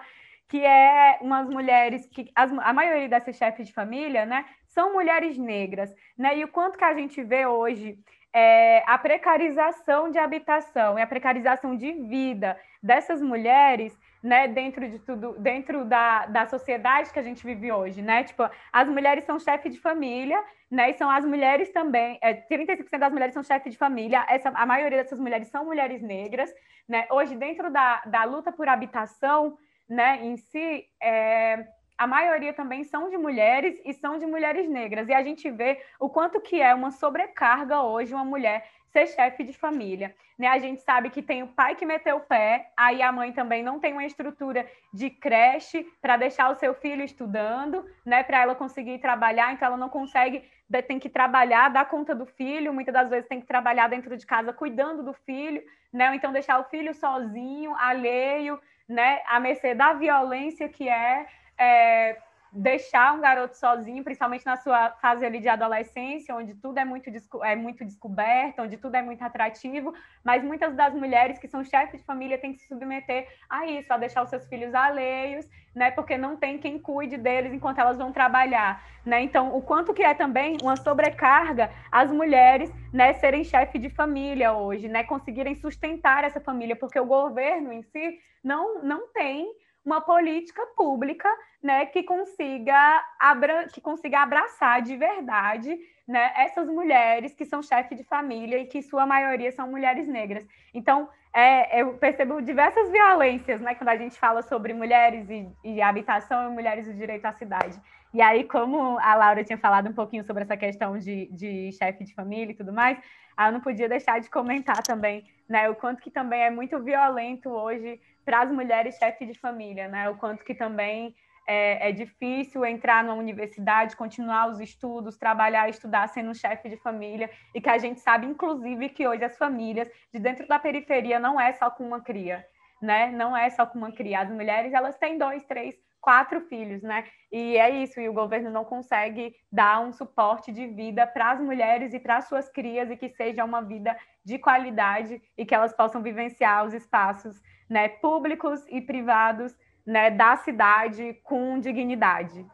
que 0.48 0.64
é 0.64 1.18
umas 1.20 1.48
mulheres 1.48 2.06
que 2.06 2.30
as, 2.34 2.52
a 2.52 2.72
maioria 2.72 3.08
dessas 3.08 3.36
chefes 3.36 3.66
de 3.66 3.72
família, 3.72 4.24
né, 4.24 4.44
são 4.66 4.92
mulheres 4.92 5.36
negras, 5.36 5.94
né? 6.16 6.38
E 6.38 6.44
o 6.44 6.48
quanto 6.48 6.78
que 6.78 6.84
a 6.84 6.94
gente 6.94 7.22
vê 7.22 7.46
hoje 7.46 7.98
é, 8.32 8.82
a 8.86 8.98
precarização 8.98 10.10
de 10.10 10.18
habitação 10.18 10.98
e 10.98 11.02
a 11.02 11.06
precarização 11.06 11.74
de 11.74 11.92
vida 11.92 12.58
dessas 12.82 13.22
mulheres 13.22 13.98
né, 14.22 14.48
dentro 14.48 14.88
de 14.88 14.98
tudo, 14.98 15.36
dentro 15.38 15.84
da, 15.84 16.26
da 16.26 16.46
sociedade 16.46 17.12
que 17.12 17.18
a 17.18 17.22
gente 17.22 17.46
vive 17.46 17.70
hoje, 17.70 18.02
né? 18.02 18.24
Tipo, 18.24 18.50
as 18.72 18.88
mulheres 18.88 19.24
são 19.24 19.38
chefe 19.38 19.68
de 19.68 19.78
família, 19.78 20.42
né? 20.70 20.90
E 20.90 20.94
são 20.94 21.08
as 21.08 21.24
mulheres 21.24 21.70
também, 21.70 22.18
é, 22.20 22.34
35% 22.34 22.98
das 22.98 23.12
mulheres 23.12 23.34
são 23.34 23.42
chefe 23.42 23.70
de 23.70 23.76
família, 23.76 24.26
essa, 24.28 24.48
a 24.50 24.66
maioria 24.66 24.98
dessas 24.98 25.20
mulheres 25.20 25.48
são 25.48 25.64
mulheres 25.64 26.02
negras, 26.02 26.52
né? 26.88 27.06
Hoje, 27.10 27.36
dentro 27.36 27.70
da, 27.70 28.02
da 28.06 28.24
luta 28.24 28.50
por 28.50 28.68
habitação, 28.68 29.56
né, 29.88 30.24
em 30.24 30.36
si, 30.36 30.86
é, 31.00 31.66
a 31.96 32.06
maioria 32.06 32.52
também 32.52 32.84
são 32.84 33.08
de 33.08 33.16
mulheres 33.16 33.80
e 33.84 33.92
são 33.94 34.18
de 34.18 34.26
mulheres 34.26 34.68
negras. 34.68 35.08
E 35.08 35.14
a 35.14 35.22
gente 35.22 35.50
vê 35.50 35.80
o 35.98 36.08
quanto 36.08 36.40
que 36.40 36.60
é 36.60 36.74
uma 36.74 36.90
sobrecarga 36.90 37.82
hoje 37.82 38.14
uma 38.14 38.24
mulher 38.24 38.68
ser 38.92 39.06
chefe 39.08 39.44
de 39.44 39.52
família. 39.52 40.14
Né? 40.38 40.46
A 40.48 40.58
gente 40.58 40.82
sabe 40.82 41.10
que 41.10 41.22
tem 41.22 41.42
o 41.42 41.48
pai 41.48 41.74
que 41.74 41.86
meteu 41.86 42.16
o 42.16 42.20
pé, 42.20 42.70
aí 42.76 43.02
a 43.02 43.10
mãe 43.12 43.32
também 43.32 43.62
não 43.62 43.78
tem 43.78 43.92
uma 43.92 44.04
estrutura 44.04 44.66
de 44.92 45.10
creche 45.10 45.86
para 46.00 46.16
deixar 46.16 46.50
o 46.50 46.54
seu 46.54 46.74
filho 46.74 47.02
estudando, 47.02 47.84
né? 48.04 48.22
Para 48.22 48.42
ela 48.42 48.54
conseguir 48.54 48.98
trabalhar, 48.98 49.52
então 49.52 49.66
ela 49.66 49.76
não 49.76 49.88
consegue, 49.88 50.44
tem 50.86 50.98
que 50.98 51.08
trabalhar, 51.08 51.70
dar 51.70 51.88
conta 51.88 52.14
do 52.14 52.26
filho, 52.26 52.72
muitas 52.72 52.92
das 52.92 53.08
vezes 53.08 53.28
tem 53.28 53.40
que 53.40 53.46
trabalhar 53.46 53.88
dentro 53.88 54.16
de 54.16 54.26
casa 54.26 54.52
cuidando 54.52 55.02
do 55.02 55.12
filho, 55.12 55.62
né? 55.92 56.08
Ou 56.08 56.14
então 56.14 56.32
deixar 56.32 56.58
o 56.60 56.64
filho 56.64 56.94
sozinho, 56.94 57.74
alheio, 57.76 58.60
né? 58.88 59.20
À 59.26 59.40
mercê 59.40 59.74
da 59.74 59.92
violência 59.92 60.68
que 60.68 60.88
é, 60.88 61.26
é 61.58 62.16
deixar 62.52 63.14
um 63.14 63.20
garoto 63.20 63.56
sozinho, 63.56 64.02
principalmente 64.02 64.46
na 64.46 64.56
sua 64.56 64.90
fase 64.92 65.24
ali 65.24 65.40
de 65.40 65.48
adolescência, 65.48 66.34
onde 66.34 66.54
tudo 66.54 66.78
é 66.78 66.84
muito, 66.84 67.10
é 67.42 67.56
muito 67.56 67.84
descoberto, 67.84 68.62
onde 68.62 68.76
tudo 68.76 68.94
é 68.94 69.02
muito 69.02 69.22
atrativo, 69.22 69.92
mas 70.24 70.42
muitas 70.42 70.74
das 70.74 70.94
mulheres 70.94 71.38
que 71.38 71.48
são 71.48 71.64
chefes 71.64 72.00
de 72.00 72.06
família 72.06 72.38
têm 72.38 72.52
que 72.52 72.60
se 72.60 72.68
submeter 72.68 73.28
a 73.48 73.66
isso, 73.66 73.92
a 73.92 73.98
deixar 73.98 74.22
os 74.22 74.30
seus 74.30 74.46
filhos 74.46 74.74
alheios, 74.74 75.46
né, 75.74 75.90
porque 75.90 76.16
não 76.16 76.36
tem 76.36 76.56
quem 76.56 76.78
cuide 76.78 77.18
deles 77.18 77.52
enquanto 77.52 77.78
elas 77.78 77.98
vão 77.98 78.10
trabalhar, 78.10 78.82
né? 79.04 79.20
Então, 79.20 79.54
o 79.54 79.60
quanto 79.60 79.92
que 79.92 80.02
é 80.02 80.14
também 80.14 80.56
uma 80.62 80.76
sobrecarga 80.76 81.70
as 81.92 82.10
mulheres, 82.10 82.72
né, 82.92 83.12
serem 83.14 83.44
chefe 83.44 83.78
de 83.78 83.90
família 83.90 84.54
hoje, 84.54 84.88
né, 84.88 85.04
conseguirem 85.04 85.54
sustentar 85.54 86.24
essa 86.24 86.40
família, 86.40 86.74
porque 86.74 86.98
o 86.98 87.04
governo 87.04 87.72
em 87.72 87.82
si 87.82 88.18
não 88.42 88.82
não 88.82 89.08
tem 89.12 89.46
uma 89.86 90.00
política 90.00 90.66
pública 90.76 91.28
né, 91.62 91.86
que, 91.86 92.02
consiga 92.02 93.04
abra 93.20 93.68
que 93.68 93.80
consiga 93.80 94.20
abraçar 94.20 94.82
de 94.82 94.96
verdade 94.96 95.78
né, 96.06 96.32
essas 96.36 96.68
mulheres 96.68 97.32
que 97.32 97.44
são 97.44 97.62
chefes 97.62 97.96
de 97.96 98.02
família 98.02 98.58
e 98.58 98.66
que 98.66 98.82
sua 98.82 99.06
maioria 99.06 99.52
são 99.52 99.70
mulheres 99.70 100.08
negras. 100.08 100.44
Então, 100.74 101.08
é, 101.32 101.80
eu 101.80 101.94
percebo 101.94 102.42
diversas 102.42 102.90
violências 102.90 103.60
né, 103.60 103.76
quando 103.76 103.88
a 103.88 103.96
gente 103.96 104.18
fala 104.18 104.42
sobre 104.42 104.74
mulheres 104.74 105.28
e, 105.30 105.48
e 105.62 105.80
habitação 105.80 106.50
e 106.50 106.54
mulheres 106.54 106.88
e 106.88 106.92
direito 106.92 107.26
à 107.26 107.32
cidade. 107.32 107.80
E 108.14 108.22
aí, 108.22 108.44
como 108.44 108.98
a 108.98 109.14
Laura 109.14 109.44
tinha 109.44 109.58
falado 109.58 109.88
um 109.88 109.92
pouquinho 109.92 110.24
sobre 110.24 110.44
essa 110.44 110.56
questão 110.56 110.98
de, 110.98 111.26
de 111.32 111.72
chefe 111.72 112.04
de 112.04 112.14
família 112.14 112.52
e 112.52 112.56
tudo 112.56 112.72
mais, 112.72 112.98
eu 113.38 113.52
não 113.52 113.60
podia 113.60 113.88
deixar 113.88 114.20
de 114.20 114.30
comentar 114.30 114.82
também 114.82 115.24
né, 115.48 115.68
o 115.68 115.74
quanto 115.74 116.00
que 116.00 116.10
também 116.10 116.42
é 116.42 116.50
muito 116.50 116.82
violento 116.82 117.50
hoje 117.50 118.00
para 118.24 118.42
as 118.42 118.50
mulheres 118.50 118.96
chefes 118.96 119.28
de 119.28 119.38
família, 119.38 119.86
né? 119.88 120.10
O 120.10 120.16
quanto 120.16 120.44
que 120.44 120.54
também 120.54 121.14
é, 121.46 121.90
é, 121.90 121.92
difícil 121.92 122.64
entrar 122.64 123.04
numa 123.04 123.14
universidade, 123.14 123.94
continuar 123.94 124.48
os 124.48 124.58
estudos, 124.58 125.16
trabalhar, 125.16 125.68
estudar 125.68 126.08
sendo 126.08 126.34
chefe 126.34 126.68
de 126.68 126.76
família, 126.78 127.30
e 127.54 127.60
que 127.60 127.68
a 127.68 127.78
gente 127.78 128.00
sabe, 128.00 128.26
inclusive, 128.26 128.88
que 128.88 129.06
hoje 129.06 129.22
as 129.22 129.38
famílias 129.38 129.88
de 130.12 130.18
dentro 130.18 130.46
da 130.48 130.58
periferia 130.58 131.20
não 131.20 131.40
é 131.40 131.52
só 131.52 131.70
com 131.70 131.86
uma 131.86 132.00
cria, 132.00 132.44
né? 132.82 133.12
Não 133.12 133.36
é 133.36 133.48
só 133.50 133.64
com 133.64 133.78
uma 133.78 133.92
cria. 133.92 134.20
As 134.20 134.30
mulheres, 134.30 134.72
elas 134.72 134.96
têm 134.98 135.16
dois, 135.16 135.44
três, 135.44 135.76
quatro 136.06 136.40
filhos, 136.42 136.84
né? 136.84 137.04
E 137.32 137.56
é 137.56 137.68
isso, 137.82 138.00
e 138.00 138.08
o 138.08 138.12
governo 138.12 138.48
não 138.48 138.64
consegue 138.64 139.34
dar 139.50 139.80
um 139.80 139.92
suporte 139.92 140.52
de 140.52 140.64
vida 140.68 141.04
para 141.04 141.32
as 141.32 141.40
mulheres 141.40 141.92
e 141.92 141.98
para 141.98 142.20
suas 142.20 142.48
crias, 142.48 142.88
e 142.88 142.96
que 142.96 143.08
seja 143.08 143.44
uma 143.44 143.60
vida 143.60 143.96
de 144.24 144.38
qualidade 144.38 145.20
e 145.36 145.44
que 145.44 145.52
elas 145.52 145.72
possam 145.72 146.00
vivenciar 146.00 146.64
os 146.64 146.72
espaços 146.72 147.42
né, 147.68 147.88
públicos 147.88 148.64
e 148.68 148.80
privados 148.80 149.52
né, 149.84 150.08
da 150.08 150.36
cidade 150.36 151.14
com 151.24 151.58
dignidade. 151.58 152.46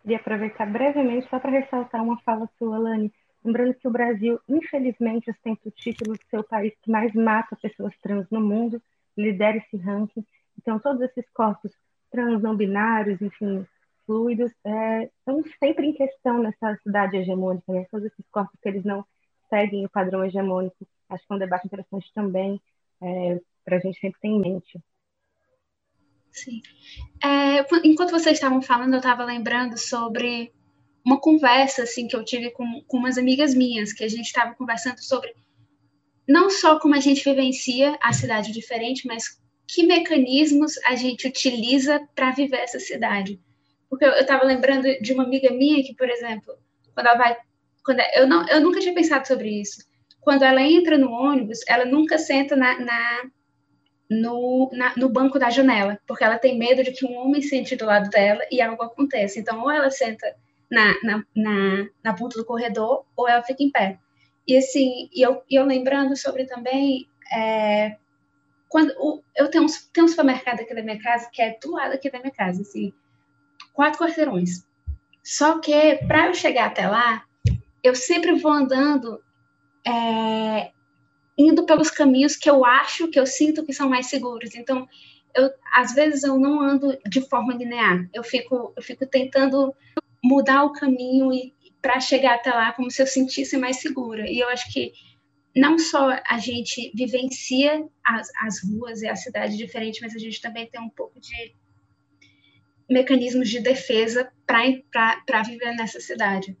Queria 0.00 0.16
aproveitar 0.16 0.64
brevemente 0.64 1.28
só 1.28 1.38
para 1.38 1.50
ressaltar 1.50 2.02
uma 2.02 2.18
fala 2.22 2.48
sua, 2.56 2.78
Lani. 2.78 3.12
Lembrando 3.44 3.74
que 3.74 3.86
o 3.86 3.90
Brasil, 3.90 4.40
infelizmente, 4.48 5.30
ostenta 5.30 5.68
o 5.68 5.72
título 5.72 6.16
de 6.16 6.24
ser 6.30 6.38
o 6.38 6.44
país 6.44 6.72
que 6.82 6.90
mais 6.90 7.12
mata 7.12 7.54
pessoas 7.54 7.94
trans 7.98 8.26
no 8.30 8.40
mundo, 8.40 8.80
lidera 9.14 9.58
esse 9.58 9.76
ranking. 9.76 10.24
Então, 10.58 10.78
todos 10.78 11.02
esses 11.02 11.28
corpos 11.34 11.70
trans, 12.14 12.40
não 12.40 12.56
binários, 12.56 13.20
enfim, 13.20 13.66
fluidos, 14.06 14.52
é, 14.64 15.04
estão 15.04 15.42
sempre 15.58 15.88
em 15.88 15.92
questão 15.92 16.40
nessa 16.40 16.78
cidade 16.82 17.16
hegemônica, 17.16 17.72
né? 17.72 17.86
Todos 17.90 18.06
esses 18.06 18.24
corpos 18.30 18.56
que 18.62 18.68
eles 18.68 18.84
não 18.84 19.04
seguem 19.50 19.84
o 19.84 19.88
padrão 19.88 20.24
hegemônico. 20.24 20.86
Acho 21.08 21.26
que 21.26 21.32
é 21.32 21.36
um 21.36 21.38
debate 21.40 21.66
interessante 21.66 22.12
também 22.14 22.60
é, 23.02 23.40
para 23.64 23.78
a 23.78 23.80
gente 23.80 23.98
sempre 23.98 24.20
ter 24.20 24.28
em 24.28 24.40
mente. 24.40 24.78
Sim. 26.30 26.60
É, 27.22 27.60
enquanto 27.84 28.12
vocês 28.12 28.36
estavam 28.36 28.62
falando, 28.62 28.94
eu 28.94 28.98
estava 28.98 29.24
lembrando 29.24 29.76
sobre 29.76 30.52
uma 31.04 31.20
conversa 31.20 31.82
assim 31.82 32.06
que 32.06 32.16
eu 32.16 32.24
tive 32.24 32.50
com, 32.52 32.82
com 32.86 32.96
umas 32.96 33.18
amigas 33.18 33.54
minhas, 33.54 33.92
que 33.92 34.04
a 34.04 34.08
gente 34.08 34.26
estava 34.26 34.54
conversando 34.54 35.00
sobre 35.00 35.34
não 36.26 36.48
só 36.48 36.78
como 36.78 36.94
a 36.94 37.00
gente 37.00 37.24
vivencia 37.24 37.98
a 38.00 38.12
cidade 38.12 38.52
diferente, 38.52 39.06
mas 39.06 39.40
que 39.66 39.84
mecanismos 39.84 40.78
a 40.84 40.94
gente 40.94 41.26
utiliza 41.26 42.00
para 42.14 42.32
viver 42.32 42.58
essa 42.58 42.78
cidade. 42.78 43.40
Porque 43.88 44.04
eu 44.04 44.12
estava 44.12 44.44
lembrando 44.44 44.88
de 45.00 45.12
uma 45.12 45.24
amiga 45.24 45.50
minha 45.50 45.82
que, 45.82 45.94
por 45.94 46.08
exemplo, 46.08 46.54
quando 46.92 47.06
ela 47.06 47.16
vai. 47.16 47.36
Quando 47.84 48.00
eu, 48.14 48.26
não, 48.26 48.46
eu 48.48 48.60
nunca 48.60 48.80
tinha 48.80 48.94
pensado 48.94 49.26
sobre 49.26 49.60
isso. 49.60 49.84
Quando 50.20 50.42
ela 50.42 50.62
entra 50.62 50.96
no 50.96 51.10
ônibus, 51.10 51.60
ela 51.68 51.84
nunca 51.84 52.18
senta 52.18 52.56
na, 52.56 52.78
na 52.80 53.30
no, 54.08 54.70
na, 54.72 54.94
no 54.96 55.08
banco 55.08 55.38
da 55.38 55.50
janela, 55.50 55.98
porque 56.06 56.24
ela 56.24 56.38
tem 56.38 56.58
medo 56.58 56.82
de 56.82 56.92
que 56.92 57.04
um 57.04 57.16
homem 57.16 57.42
sente 57.42 57.76
do 57.76 57.84
lado 57.84 58.08
dela 58.10 58.42
e 58.50 58.60
algo 58.60 58.82
aconteça. 58.82 59.38
Então, 59.38 59.62
ou 59.62 59.70
ela 59.70 59.90
senta 59.90 60.34
na, 60.70 60.94
na, 61.02 61.24
na, 61.34 61.86
na 62.02 62.14
ponta 62.14 62.38
do 62.38 62.44
corredor, 62.44 63.04
ou 63.16 63.28
ela 63.28 63.42
fica 63.42 63.62
em 63.62 63.70
pé. 63.70 63.98
E 64.46 64.56
assim, 64.56 65.08
e 65.12 65.22
eu, 65.22 65.42
e 65.48 65.56
eu 65.56 65.64
lembrando 65.64 66.16
sobre 66.16 66.44
também, 66.44 67.06
é, 67.32 67.96
quando 68.74 68.92
o, 68.98 69.22
eu 69.36 69.48
tenho 69.48 69.62
um, 69.62 69.68
tenho 69.92 70.04
um 70.04 70.08
supermercado 70.08 70.58
aqui 70.58 70.74
da 70.74 70.82
minha 70.82 71.00
casa, 71.00 71.30
que 71.32 71.40
é 71.40 71.56
do 71.62 71.70
lado 71.70 71.92
aqui 71.92 72.10
da 72.10 72.18
minha 72.18 72.32
casa, 72.32 72.62
assim, 72.62 72.92
quatro 73.72 74.00
quarteirões. 74.00 74.66
Só 75.22 75.60
que, 75.60 75.94
para 76.08 76.26
eu 76.26 76.34
chegar 76.34 76.66
até 76.66 76.88
lá, 76.88 77.22
eu 77.84 77.94
sempre 77.94 78.32
vou 78.32 78.50
andando 78.50 79.22
é, 79.86 80.72
indo 81.38 81.64
pelos 81.64 81.88
caminhos 81.88 82.34
que 82.34 82.50
eu 82.50 82.64
acho, 82.64 83.06
que 83.06 83.20
eu 83.20 83.26
sinto 83.26 83.64
que 83.64 83.72
são 83.72 83.88
mais 83.88 84.06
seguros. 84.06 84.56
Então, 84.56 84.88
eu, 85.36 85.52
às 85.72 85.94
vezes 85.94 86.24
eu 86.24 86.36
não 86.36 86.60
ando 86.60 86.98
de 87.08 87.20
forma 87.28 87.54
linear. 87.54 88.08
Eu 88.12 88.24
fico, 88.24 88.72
eu 88.76 88.82
fico 88.82 89.06
tentando 89.06 89.72
mudar 90.20 90.64
o 90.64 90.72
caminho 90.72 91.30
para 91.80 92.00
chegar 92.00 92.34
até 92.34 92.50
lá 92.50 92.72
como 92.72 92.90
se 92.90 93.00
eu 93.00 93.06
sentisse 93.06 93.56
mais 93.56 93.76
segura. 93.76 94.28
E 94.28 94.40
eu 94.40 94.48
acho 94.48 94.72
que 94.72 94.92
não 95.54 95.78
só 95.78 96.10
a 96.28 96.38
gente 96.38 96.90
vivencia 96.94 97.86
as, 98.04 98.28
as 98.42 98.62
ruas 98.62 99.02
e 99.02 99.08
a 99.08 99.14
cidade 99.14 99.56
diferente, 99.56 100.00
mas 100.02 100.14
a 100.14 100.18
gente 100.18 100.40
também 100.40 100.68
tem 100.68 100.80
um 100.80 100.90
pouco 100.90 101.20
de 101.20 101.54
mecanismos 102.90 103.48
de 103.48 103.60
defesa 103.60 104.30
para 104.46 105.42
viver 105.42 105.74
nessa 105.76 106.00
cidade. 106.00 106.56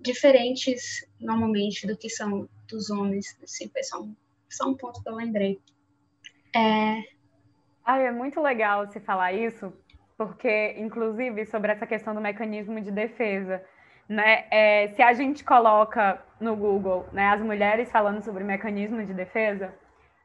Diferentes, 0.00 1.06
normalmente, 1.20 1.86
do 1.86 1.96
que 1.96 2.08
são 2.08 2.48
dos 2.68 2.90
homens. 2.90 3.38
Assim, 3.42 3.68
foi 3.68 3.82
só 3.82 4.02
um, 4.02 4.16
só 4.48 4.68
um 4.68 4.76
ponto 4.76 5.02
que 5.02 5.08
eu 5.08 5.14
lembrei. 5.14 5.60
É... 6.54 7.02
Ah, 7.84 7.98
é 7.98 8.10
muito 8.10 8.40
legal 8.40 8.86
você 8.86 9.00
falar 9.00 9.32
isso, 9.32 9.72
porque, 10.16 10.74
inclusive, 10.78 11.44
sobre 11.46 11.72
essa 11.72 11.86
questão 11.86 12.14
do 12.14 12.20
mecanismo 12.20 12.80
de 12.80 12.90
defesa. 12.90 13.62
Né? 14.12 14.44
É, 14.50 14.88
se 14.88 15.00
a 15.00 15.14
gente 15.14 15.42
coloca 15.42 16.22
no 16.38 16.54
Google 16.54 17.06
né, 17.14 17.28
as 17.28 17.40
mulheres 17.40 17.90
falando 17.90 18.20
sobre 18.20 18.44
mecanismo 18.44 19.02
de 19.02 19.14
defesa, 19.14 19.74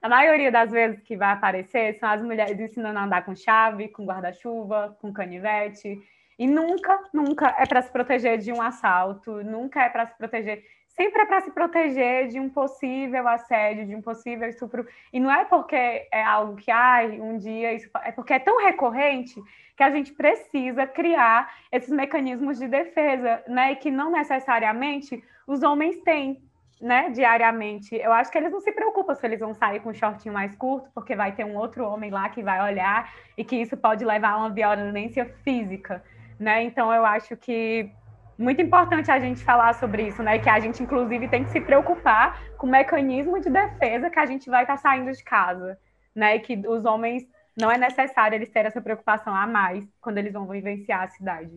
a 0.02 0.10
maioria 0.10 0.52
das 0.52 0.70
vezes 0.70 1.02
que 1.02 1.16
vai 1.16 1.32
aparecer 1.32 1.98
são 1.98 2.10
as 2.10 2.22
mulheres 2.22 2.60
ensinando 2.60 3.00
a 3.00 3.04
andar 3.06 3.24
com 3.24 3.34
chave, 3.34 3.88
com 3.88 4.06
guarda-chuva, 4.06 4.98
com 5.00 5.14
canivete. 5.14 5.98
E 6.38 6.46
nunca, 6.46 7.00
nunca 7.14 7.56
é 7.58 7.66
para 7.66 7.82
se 7.82 7.90
proteger 7.90 8.38
de 8.40 8.52
um 8.52 8.62
assalto, 8.62 9.42
nunca 9.46 9.82
é 9.82 9.90
para 9.90 10.06
se 10.06 10.18
proteger 10.18 10.66
sempre 10.98 11.22
é 11.22 11.26
para 11.26 11.42
se 11.42 11.52
proteger 11.52 12.28
de 12.28 12.40
um 12.40 12.50
possível 12.50 13.28
assédio, 13.28 13.86
de 13.86 13.96
um 13.96 14.02
possível 14.02 14.50
estupro. 14.50 14.86
E 15.14 15.20
não 15.20 15.32
é 15.32 15.46
porque 15.46 15.76
é 15.76 16.24
algo 16.24 16.56
que, 16.56 16.72
ai, 16.72 17.22
um 17.22 17.38
dia 17.38 17.72
isso. 17.74 17.88
É 18.04 18.12
porque 18.12 18.34
é 18.34 18.40
tão 18.40 18.58
recorrente 18.66 19.40
que 19.78 19.84
a 19.84 19.92
gente 19.92 20.12
precisa 20.12 20.88
criar 20.88 21.54
esses 21.72 21.90
mecanismos 21.90 22.58
de 22.58 22.68
defesa, 22.68 23.44
né? 23.48 23.74
E 23.74 23.76
que 23.76 23.92
não 23.92 24.12
necessariamente 24.12 25.24
os 25.46 25.62
homens 25.64 25.98
têm. 26.02 26.42
né, 26.80 27.10
diariamente, 27.10 27.96
eu 27.96 28.14
acho 28.14 28.32
que 28.32 28.38
eles 28.38 28.52
não 28.52 28.60
se 28.60 28.72
preocupam 28.72 29.16
se 29.16 29.26
eles 29.26 29.40
vão 29.40 29.52
sair 29.52 29.80
com 29.80 29.90
um 29.90 29.94
shortinho 29.96 30.32
mais 30.32 30.56
curto, 30.56 30.88
porque 30.94 31.16
vai 31.16 31.32
ter 31.32 31.44
um 31.44 31.56
outro 31.56 31.84
homem 31.84 32.12
lá 32.12 32.30
que 32.30 32.44
vai 32.44 32.62
olhar 32.62 33.12
e 33.36 33.44
que 33.44 33.56
isso 33.56 33.76
pode 33.76 34.06
levar 34.06 34.34
a 34.34 34.38
uma 34.38 34.52
violência 34.52 35.26
física, 35.44 36.04
né? 36.40 36.62
Então 36.62 36.94
eu 36.94 37.04
acho 37.04 37.36
que 37.36 37.92
muito 38.38 38.62
importante 38.62 39.10
a 39.10 39.20
gente 39.20 39.44
falar 39.44 39.74
sobre 39.74 40.04
isso, 40.08 40.22
né? 40.22 40.38
Que 40.38 40.50
a 40.50 40.60
gente, 40.60 40.84
inclusive, 40.84 41.28
tem 41.28 41.44
que 41.44 41.50
se 41.50 41.60
preocupar 41.60 42.40
com 42.58 42.68
o 42.68 42.70
mecanismo 42.70 43.40
de 43.40 43.50
defesa 43.50 44.12
que 44.12 44.20
a 44.20 44.26
gente 44.28 44.48
vai 44.48 44.62
estar 44.62 44.76
tá 44.76 44.82
saindo 44.82 45.12
de 45.12 45.24
casa, 45.24 45.80
né? 46.14 46.38
Que 46.38 46.62
os 46.68 46.86
homens 46.86 47.28
não 47.58 47.72
é 47.72 47.78
necessário 47.78 48.36
eles 48.36 48.50
terem 48.50 48.68
essa 48.68 48.82
preocupação 48.82 49.36
a 49.36 49.48
mais 49.48 49.84
quando 50.00 50.20
eles 50.20 50.32
vão 50.32 50.48
vivenciar 50.48 51.04
a 51.04 51.08
cidade. 51.08 51.52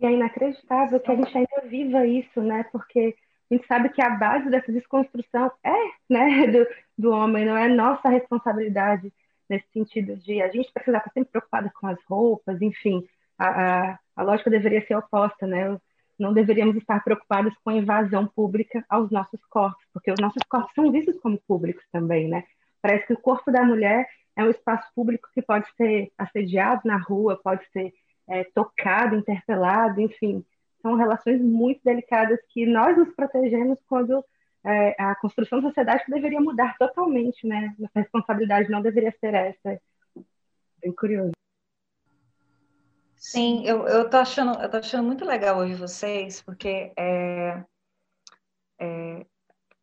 E 0.00 0.06
é 0.06 0.10
inacreditável 0.10 0.98
que 0.98 1.12
a 1.12 1.14
gente 1.14 1.38
ainda 1.38 1.68
viva 1.68 2.04
isso, 2.04 2.42
né? 2.42 2.64
Porque 2.72 3.14
a 3.48 3.54
gente 3.54 3.66
sabe 3.68 3.88
que 3.90 4.02
a 4.02 4.10
base 4.10 4.50
dessa 4.50 4.72
desconstrução 4.72 5.52
é, 5.62 5.90
né, 6.10 6.46
do, 6.50 6.66
do 6.98 7.10
homem, 7.12 7.44
não 7.44 7.56
é 7.56 7.68
nossa 7.68 8.08
responsabilidade 8.08 9.12
nesse 9.48 9.66
sentido 9.72 10.16
de 10.16 10.42
a 10.42 10.48
gente 10.48 10.72
precisar 10.72 10.98
estar 10.98 11.12
sempre 11.12 11.30
preocupada 11.30 11.70
com 11.78 11.86
as 11.86 12.02
roupas, 12.04 12.60
enfim, 12.60 13.06
a, 13.38 13.90
a, 13.92 13.98
a 14.16 14.22
lógica 14.22 14.50
deveria 14.50 14.84
ser 14.86 14.96
oposta, 14.96 15.46
né? 15.46 15.78
Não 16.18 16.32
deveríamos 16.32 16.76
estar 16.76 17.02
preocupados 17.04 17.54
com 17.62 17.70
a 17.70 17.74
invasão 17.74 18.26
pública 18.26 18.84
aos 18.88 19.10
nossos 19.10 19.40
corpos, 19.46 19.84
porque 19.92 20.10
os 20.10 20.20
nossos 20.20 20.42
corpos 20.48 20.72
são 20.74 20.90
vistos 20.90 21.18
como 21.20 21.38
públicos 21.46 21.84
também, 21.92 22.28
né? 22.28 22.44
Parece 22.80 23.06
que 23.06 23.12
o 23.12 23.20
corpo 23.20 23.52
da 23.52 23.62
mulher 23.62 24.08
é 24.36 24.44
um 24.44 24.50
espaço 24.50 24.88
público 24.94 25.28
que 25.34 25.42
pode 25.42 25.66
ser 25.76 26.12
assediado 26.16 26.82
na 26.84 26.96
rua, 26.96 27.40
pode 27.42 27.64
ser 27.70 27.92
é, 28.28 28.44
tocado, 28.44 29.16
interpelado, 29.16 30.00
enfim. 30.00 30.44
São 30.80 30.94
relações 30.94 31.40
muito 31.40 31.80
delicadas 31.84 32.38
que 32.48 32.66
nós 32.66 32.96
nos 32.96 33.14
protegemos 33.14 33.78
quando 33.86 34.24
é, 34.64 34.94
a 34.98 35.14
construção 35.16 35.60
da 35.60 35.68
sociedade 35.68 36.04
deveria 36.08 36.40
mudar 36.40 36.76
totalmente, 36.78 37.46
né? 37.46 37.74
Nossa 37.78 38.00
responsabilidade 38.00 38.70
não 38.70 38.80
deveria 38.80 39.14
ser 39.20 39.34
essa. 39.34 39.80
Bem 40.80 40.92
curioso. 40.92 41.32
Sim, 43.16 43.64
eu, 43.64 43.86
eu 43.86 44.10
tô 44.10 44.16
achando, 44.16 44.60
eu 44.60 44.68
tô 44.68 44.78
achando 44.78 45.04
muito 45.04 45.24
legal 45.24 45.58
ouvir 45.60 45.76
vocês, 45.76 46.42
porque 46.42 46.92
é, 46.96 47.62
é, 48.80 49.26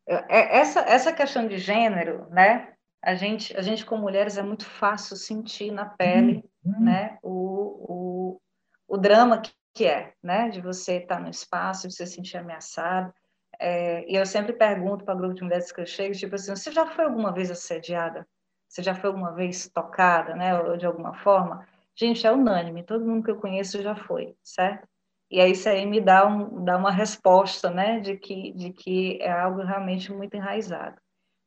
é, 0.06 0.58
essa, 0.58 0.80
essa 0.80 1.12
questão 1.12 1.48
de 1.48 1.56
gênero, 1.56 2.28
né? 2.30 2.74
A 3.02 3.14
gente, 3.14 3.56
a 3.56 3.62
gente 3.62 3.84
como 3.84 4.02
mulheres 4.02 4.36
é 4.36 4.42
muito 4.42 4.64
fácil 4.64 5.16
sentir 5.16 5.70
na 5.70 5.86
pele, 5.86 6.44
uhum. 6.64 6.84
né? 6.84 7.18
O, 7.22 8.36
o, 8.36 8.40
o 8.88 8.98
drama 8.98 9.40
que, 9.40 9.52
que 9.74 9.86
é, 9.86 10.12
né? 10.22 10.48
De 10.50 10.60
você 10.60 10.98
estar 10.98 11.20
no 11.20 11.30
espaço, 11.30 11.88
de 11.88 11.94
você 11.94 12.06
se 12.06 12.14
sentir 12.14 12.36
ameaçado. 12.36 13.12
É, 13.58 14.10
e 14.10 14.14
eu 14.16 14.24
sempre 14.26 14.52
pergunto 14.52 15.04
para 15.04 15.14
o 15.14 15.18
grupo 15.18 15.34
de 15.34 15.42
mulheres 15.42 15.72
que 15.72 15.80
eu 15.80 15.86
chego, 15.86 16.14
tipo 16.14 16.34
assim, 16.34 16.54
você 16.54 16.70
já 16.70 16.86
foi 16.86 17.04
alguma 17.04 17.32
vez 17.32 17.50
assediada? 17.50 18.26
Você 18.68 18.82
já 18.82 18.94
foi 18.94 19.08
alguma 19.08 19.32
vez 19.32 19.68
tocada, 19.68 20.34
né? 20.34 20.58
Ou 20.60 20.76
de 20.76 20.86
alguma 20.86 21.14
forma? 21.14 21.66
Gente, 21.94 22.26
é 22.26 22.32
unânime, 22.32 22.82
todo 22.82 23.04
mundo 23.04 23.24
que 23.24 23.30
eu 23.30 23.40
conheço 23.40 23.82
já 23.82 23.94
foi, 23.94 24.34
certo? 24.42 24.88
E 25.30 25.40
aí 25.40 25.52
isso 25.52 25.68
aí 25.68 25.86
me 25.86 26.00
dá, 26.00 26.26
um, 26.26 26.64
dá 26.64 26.76
uma 26.76 26.90
resposta, 26.90 27.70
né, 27.70 28.00
de 28.00 28.16
que, 28.16 28.52
de 28.52 28.72
que 28.72 29.18
é 29.22 29.30
algo 29.30 29.62
realmente 29.62 30.12
muito 30.12 30.34
enraizado. 30.34 31.00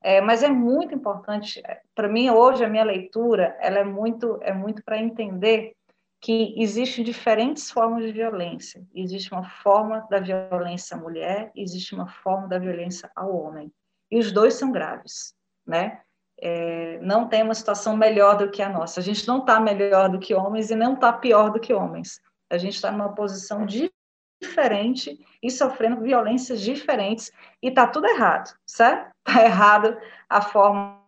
É, 0.03 0.19
mas 0.19 0.43
é 0.43 0.49
muito 0.49 0.93
importante, 0.93 1.63
para 1.95 2.09
mim 2.09 2.29
hoje 2.29 2.63
a 2.63 2.69
minha 2.69 2.83
leitura, 2.83 3.57
ela 3.59 3.79
é 3.79 3.83
muito, 3.83 4.37
é 4.41 4.53
muito 4.53 4.83
para 4.83 4.97
entender 4.97 5.73
que 6.19 6.53
existem 6.57 7.03
diferentes 7.03 7.71
formas 7.71 8.05
de 8.05 8.11
violência. 8.11 8.85
Existe 8.93 9.31
uma 9.31 9.49
forma 9.49 10.05
da 10.09 10.19
violência 10.19 10.95
à 10.95 10.99
mulher, 10.99 11.51
existe 11.55 11.95
uma 11.95 12.07
forma 12.07 12.47
da 12.47 12.59
violência 12.59 13.09
ao 13.15 13.33
homem. 13.35 13.71
E 14.11 14.19
os 14.19 14.31
dois 14.31 14.55
são 14.55 14.71
graves, 14.71 15.33
né? 15.65 16.01
é, 16.45 16.99
não 17.01 17.27
tem 17.27 17.41
uma 17.41 17.53
situação 17.53 17.95
melhor 17.95 18.37
do 18.37 18.49
que 18.49 18.61
a 18.61 18.67
nossa. 18.67 18.99
A 18.99 19.03
gente 19.03 19.25
não 19.25 19.39
está 19.39 19.61
melhor 19.61 20.09
do 20.09 20.19
que 20.19 20.33
homens 20.33 20.69
e 20.69 20.75
não 20.75 20.93
está 20.93 21.13
pior 21.13 21.49
do 21.51 21.59
que 21.59 21.73
homens. 21.73 22.19
A 22.49 22.57
gente 22.57 22.75
está 22.75 22.91
numa 22.91 23.15
posição 23.15 23.65
diferente 23.65 25.17
e 25.41 25.49
sofrendo 25.49 26.01
violências 26.01 26.59
diferentes 26.59 27.31
e 27.61 27.69
está 27.69 27.87
tudo 27.87 28.07
errado, 28.07 28.53
certo? 28.65 29.12
Está 29.25 29.45
errado 29.45 29.97
a 30.29 30.41
forma, 30.41 30.99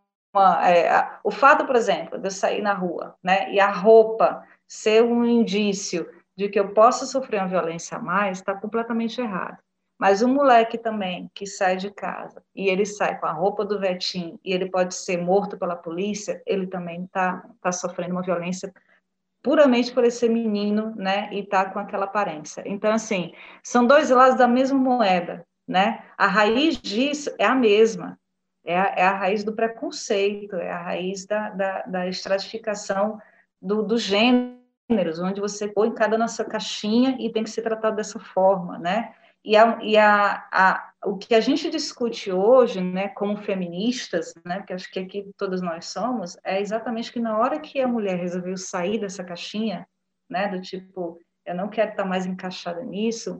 é, 0.63 0.89
a, 0.89 1.19
o 1.23 1.31
fato, 1.31 1.65
por 1.65 1.75
exemplo, 1.75 2.17
de 2.17 2.27
eu 2.27 2.31
sair 2.31 2.61
na 2.61 2.73
rua, 2.73 3.15
né, 3.23 3.51
e 3.51 3.59
a 3.59 3.71
roupa 3.71 4.45
ser 4.67 5.03
um 5.03 5.25
indício 5.25 6.09
de 6.35 6.49
que 6.49 6.59
eu 6.59 6.73
posso 6.73 7.05
sofrer 7.05 7.41
uma 7.41 7.47
violência 7.47 7.97
a 7.97 8.01
mais, 8.01 8.37
está 8.37 8.53
completamente 8.53 9.19
errado. 9.21 9.57
Mas 9.97 10.21
um 10.21 10.33
moleque 10.33 10.77
também 10.77 11.31
que 11.33 11.47
sai 11.47 11.77
de 11.77 11.89
casa 11.89 12.43
e 12.53 12.67
ele 12.67 12.85
sai 12.85 13.17
com 13.17 13.25
a 13.25 13.31
roupa 13.31 13.63
do 13.63 13.79
Vetim 13.79 14.37
e 14.43 14.51
ele 14.51 14.69
pode 14.69 14.93
ser 14.93 15.17
morto 15.17 15.57
pela 15.57 15.75
polícia, 15.75 16.41
ele 16.45 16.67
também 16.67 17.05
está 17.05 17.45
tá 17.61 17.71
sofrendo 17.71 18.11
uma 18.11 18.21
violência 18.21 18.73
puramente 19.41 19.93
por 19.93 20.03
esse 20.03 20.27
menino, 20.27 20.93
né, 20.95 21.29
e 21.31 21.43
tá 21.43 21.69
com 21.69 21.77
aquela 21.77 22.05
aparência. 22.05 22.63
Então, 22.65 22.91
assim, 22.91 23.31
são 23.63 23.85
dois 23.85 24.09
lados 24.09 24.37
da 24.37 24.47
mesma 24.47 24.77
moeda, 24.77 25.45
né? 25.67 26.03
A 26.17 26.27
raiz 26.27 26.77
disso 26.77 27.33
é 27.39 27.45
a 27.45 27.55
mesma, 27.55 28.19
é 28.63 28.79
a, 28.79 28.93
é 28.97 29.03
a 29.03 29.17
raiz 29.17 29.43
do 29.43 29.53
preconceito, 29.53 30.55
é 30.55 30.71
a 30.71 30.81
raiz 30.81 31.25
da, 31.25 31.49
da, 31.49 31.81
da 31.83 32.07
estratificação 32.07 33.19
do, 33.61 33.83
dos 33.83 34.01
gêneros, 34.01 35.19
onde 35.19 35.41
você 35.41 35.67
põe 35.67 35.93
cada 35.93 36.17
na 36.17 36.27
sua 36.27 36.45
caixinha 36.45 37.17
e 37.19 37.31
tem 37.31 37.43
que 37.43 37.49
ser 37.49 37.61
tratado 37.61 37.95
dessa 37.95 38.19
forma, 38.19 38.77
né? 38.77 39.13
E, 39.45 39.55
a, 39.55 39.77
e 39.83 39.95
a, 39.95 40.47
a, 40.51 40.93
o 41.05 41.17
que 41.17 41.35
a 41.35 41.39
gente 41.39 41.69
discute 41.69 42.31
hoje, 42.31 42.81
né, 42.81 43.09
como 43.09 43.37
feministas, 43.37 44.33
né, 44.43 44.57
porque 44.57 44.73
acho 44.73 44.91
que 44.91 44.99
aqui 44.99 45.29
todos 45.37 45.61
nós 45.61 45.85
somos, 45.85 46.35
é 46.43 46.59
exatamente 46.59 47.13
que 47.13 47.19
na 47.19 47.37
hora 47.37 47.59
que 47.59 47.79
a 47.79 47.87
mulher 47.87 48.17
resolveu 48.17 48.57
sair 48.57 48.99
dessa 48.99 49.23
caixinha, 49.23 49.87
né, 50.27 50.47
do 50.47 50.59
tipo, 50.59 51.19
eu 51.45 51.53
não 51.53 51.69
quero 51.69 51.91
estar 51.91 52.05
mais 52.05 52.25
encaixada 52.25 52.83
nisso, 52.83 53.39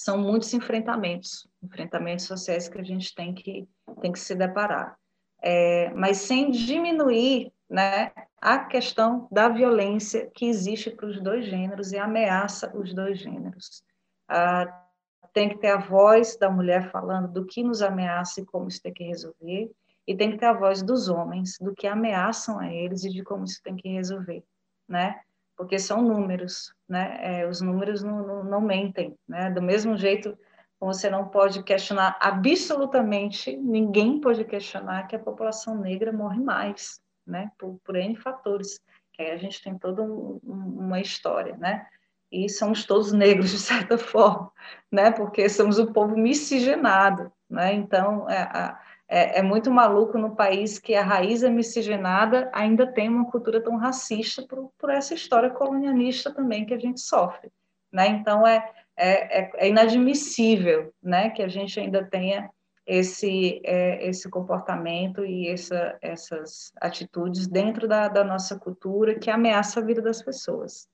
são 0.00 0.18
muitos 0.18 0.52
enfrentamentos, 0.54 1.48
enfrentamentos 1.62 2.26
sociais 2.26 2.68
que 2.68 2.78
a 2.78 2.84
gente 2.84 3.14
tem 3.14 3.34
que, 3.34 3.68
tem 4.00 4.12
que 4.12 4.18
se 4.18 4.34
deparar. 4.34 4.96
É, 5.40 5.90
mas 5.94 6.18
sem 6.18 6.50
diminuir 6.50 7.52
né, 7.68 8.12
a 8.40 8.58
questão 8.60 9.28
da 9.30 9.48
violência 9.48 10.30
que 10.34 10.46
existe 10.46 10.90
para 10.90 11.06
os 11.06 11.20
dois 11.20 11.46
gêneros 11.46 11.92
e 11.92 11.98
ameaça 11.98 12.74
os 12.76 12.94
dois 12.94 13.18
gêneros. 13.18 13.82
Ah, 14.28 14.84
tem 15.32 15.48
que 15.48 15.58
ter 15.58 15.68
a 15.68 15.78
voz 15.78 16.36
da 16.36 16.50
mulher 16.50 16.90
falando 16.90 17.28
do 17.28 17.44
que 17.44 17.62
nos 17.62 17.82
ameaça 17.82 18.40
e 18.40 18.46
como 18.46 18.68
isso 18.68 18.82
tem 18.82 18.92
que 18.92 19.04
resolver, 19.04 19.70
e 20.06 20.16
tem 20.16 20.30
que 20.30 20.38
ter 20.38 20.46
a 20.46 20.52
voz 20.52 20.82
dos 20.82 21.08
homens, 21.08 21.56
do 21.60 21.74
que 21.74 21.86
ameaçam 21.86 22.58
a 22.58 22.72
eles 22.72 23.04
e 23.04 23.10
de 23.10 23.22
como 23.22 23.44
isso 23.44 23.60
tem 23.62 23.76
que 23.76 23.88
resolver, 23.88 24.42
né? 24.88 25.20
Porque 25.58 25.76
são 25.76 26.00
números, 26.00 26.72
né? 26.88 27.18
É, 27.20 27.48
os 27.48 27.60
números 27.60 28.00
não, 28.04 28.24
não, 28.24 28.44
não, 28.44 28.60
mentem, 28.60 29.16
né? 29.28 29.50
Do 29.50 29.60
mesmo 29.60 29.96
jeito, 29.96 30.38
você 30.78 31.10
não 31.10 31.28
pode 31.28 31.64
questionar 31.64 32.16
absolutamente, 32.20 33.56
ninguém 33.56 34.20
pode 34.20 34.44
questionar 34.44 35.08
que 35.08 35.16
a 35.16 35.18
população 35.18 35.74
negra 35.74 36.12
morre 36.12 36.40
mais, 36.40 37.00
né? 37.26 37.50
Por, 37.58 37.76
por 37.84 37.96
N 37.96 38.14
fatores, 38.14 38.80
que 39.12 39.20
aí 39.20 39.32
a 39.32 39.36
gente 39.36 39.60
tem 39.60 39.76
toda 39.76 40.00
um, 40.00 40.38
uma 40.44 41.00
história, 41.00 41.56
né? 41.56 41.88
e 42.30 42.48
somos 42.48 42.84
todos 42.84 43.10
negros 43.10 43.50
de 43.52 43.58
certa 43.58 43.98
forma, 43.98 44.52
né? 44.92 45.10
Porque 45.10 45.48
somos 45.48 45.78
um 45.78 45.92
povo 45.92 46.16
miscigenado, 46.16 47.32
né? 47.50 47.72
Então 47.72 48.28
é, 48.28 48.76
é, 49.08 49.38
é, 49.38 49.42
muito 49.42 49.70
maluco 49.70 50.18
no 50.18 50.36
país 50.36 50.78
que 50.78 50.94
a 50.94 51.02
raiz 51.02 51.42
é 51.42 51.48
miscigenada 51.48 52.50
ainda 52.52 52.86
tem 52.86 53.08
uma 53.08 53.30
cultura 53.30 53.62
tão 53.62 53.76
racista 53.76 54.46
por, 54.46 54.70
por 54.78 54.90
essa 54.90 55.14
história 55.14 55.48
colonialista 55.48 56.32
também 56.32 56.66
que 56.66 56.74
a 56.74 56.78
gente 56.78 57.00
sofre, 57.00 57.50
né? 57.90 58.08
Então 58.08 58.46
é, 58.46 58.70
é, 58.96 59.64
é 59.64 59.68
inadmissível, 59.68 60.92
né? 61.02 61.30
Que 61.30 61.42
a 61.42 61.48
gente 61.48 61.80
ainda 61.80 62.04
tenha 62.04 62.50
esse, 62.86 63.60
é, 63.64 64.06
esse 64.08 64.28
comportamento 64.30 65.24
e 65.24 65.48
essa, 65.48 65.98
essas 66.02 66.72
atitudes 66.80 67.46
dentro 67.46 67.86
da, 67.86 68.08
da 68.08 68.24
nossa 68.24 68.58
cultura 68.58 69.18
que 69.18 69.30
ameaça 69.30 69.80
a 69.80 69.84
vida 69.84 70.02
das 70.02 70.22
pessoas. 70.22 70.86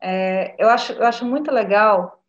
É, 0.00 0.54
eu, 0.58 0.68
acho, 0.68 0.92
eu 0.92 1.04
acho 1.04 1.24
muito 1.24 1.50
legal, 1.50 2.21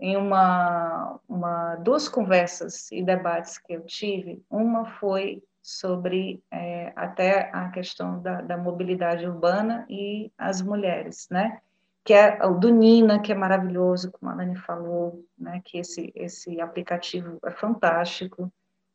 em 0.00 0.16
uma, 0.16 1.18
uma, 1.28 1.76
duas 1.76 2.08
conversas 2.08 2.90
e 2.92 3.02
debates 3.02 3.58
que 3.58 3.72
eu 3.72 3.82
tive, 3.82 4.42
uma 4.48 4.86
foi 4.98 5.42
sobre 5.60 6.42
é, 6.50 6.92
até 6.94 7.50
a 7.52 7.68
questão 7.68 8.22
da, 8.22 8.40
da, 8.40 8.56
mobilidade 8.56 9.26
urbana 9.26 9.84
e 9.88 10.32
as 10.38 10.62
mulheres, 10.62 11.28
né? 11.30 11.60
Que 12.04 12.14
é 12.14 12.42
o 12.46 12.54
do 12.54 12.70
Nina, 12.70 13.20
que 13.20 13.32
é 13.32 13.34
maravilhoso, 13.34 14.10
como 14.12 14.30
a 14.30 14.34
Nani 14.34 14.56
falou, 14.56 15.24
né? 15.36 15.60
Que 15.64 15.78
esse, 15.78 16.12
esse 16.14 16.60
aplicativo 16.60 17.38
é 17.44 17.50
fantástico, 17.50 18.50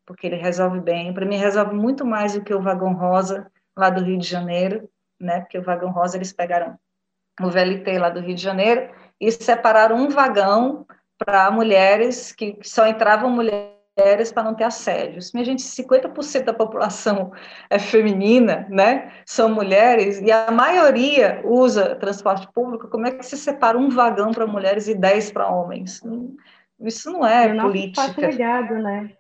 porque 0.06 0.26
ele 0.26 0.38
resolve 0.38 0.80
bem. 0.80 1.14
Para 1.14 1.26
mim, 1.26 1.38
resolve 1.38 1.76
muito 1.76 2.06
mais 2.06 2.34
do 2.34 2.42
que 2.42 2.54
o 2.54 2.62
Vagão 2.62 2.94
Rosa, 2.94 3.52
lá 3.76 3.90
do 3.90 4.04
Rio 4.04 4.18
de 4.18 4.28
Janeiro, 4.28 4.90
né? 5.20 5.42
Porque 5.42 5.60
o 5.60 5.64
Vagão 5.64 5.92
Rosa 5.92 6.18
eles 6.18 6.34
pegaram 6.34 6.78
no 7.40 7.52
VLT 7.52 8.00
lá 8.00 8.10
do 8.10 8.20
Rio 8.20 8.36
de 8.36 8.42
Janeiro, 8.42 8.90
e 9.28 9.32
separaram 9.32 9.96
um 9.96 10.10
vagão 10.10 10.86
para 11.18 11.50
mulheres, 11.52 12.32
que 12.32 12.58
só 12.64 12.86
entravam 12.88 13.30
mulheres 13.30 13.74
mulheres 13.98 14.32
para 14.32 14.44
não 14.44 14.56
ter 14.56 14.64
assédios. 14.64 15.32
Minha 15.34 15.46
gente, 15.46 15.62
50% 15.62 16.46
da 16.46 16.54
população 16.54 17.32
é 17.70 17.78
feminina, 17.78 18.66
né? 18.70 19.12
São 19.26 19.50
mulheres, 19.50 20.20
e 20.20 20.32
a 20.32 20.50
maioria 20.52 21.42
usa 21.46 21.96
transporte 21.96 22.48
público. 22.52 22.88
Como 22.88 23.08
é 23.08 23.12
que 23.12 23.24
se 23.24 23.38
separa 23.38 23.78
um 23.78 23.90
vagão 23.90 24.32
para 24.32 24.48
mulheres 24.48 24.88
e 24.88 24.96
10 24.96 25.32
para 25.32 25.48
homens? 25.48 26.02
Isso 26.80 27.12
não 27.12 27.26
é, 27.26 27.46
é 27.46 27.62
política. 27.62 28.28
Ligado, 28.28 28.74
né? 28.76 29.12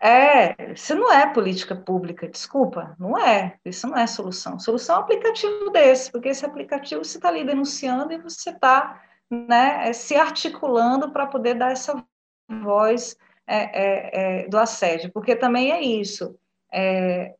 É, 0.00 0.72
isso 0.72 0.94
não 0.94 1.12
é 1.12 1.26
política 1.26 1.74
pública, 1.74 2.28
desculpa, 2.28 2.94
não 3.00 3.18
é, 3.18 3.56
isso 3.64 3.88
não 3.88 3.96
é 3.96 4.06
solução. 4.06 4.56
Solução 4.56 4.94
é 4.94 4.98
um 4.98 5.02
aplicativo 5.02 5.70
desse, 5.70 6.12
porque 6.12 6.28
esse 6.28 6.46
aplicativo 6.46 7.04
você 7.04 7.18
está 7.18 7.28
ali 7.28 7.42
denunciando 7.42 8.12
e 8.12 8.18
você 8.18 8.50
está 8.50 9.02
né, 9.30 9.92
se 9.92 10.16
articulando 10.16 11.10
para 11.10 11.26
poder 11.26 11.54
dar 11.54 11.72
essa 11.72 12.02
voz 12.62 13.16
é, 13.46 13.56
é, 13.56 14.42
é, 14.42 14.48
do 14.48 14.58
assédio, 14.58 15.10
porque 15.12 15.36
também 15.36 15.72
é 15.72 15.80
isso. 15.80 16.38
É, 16.72 17.34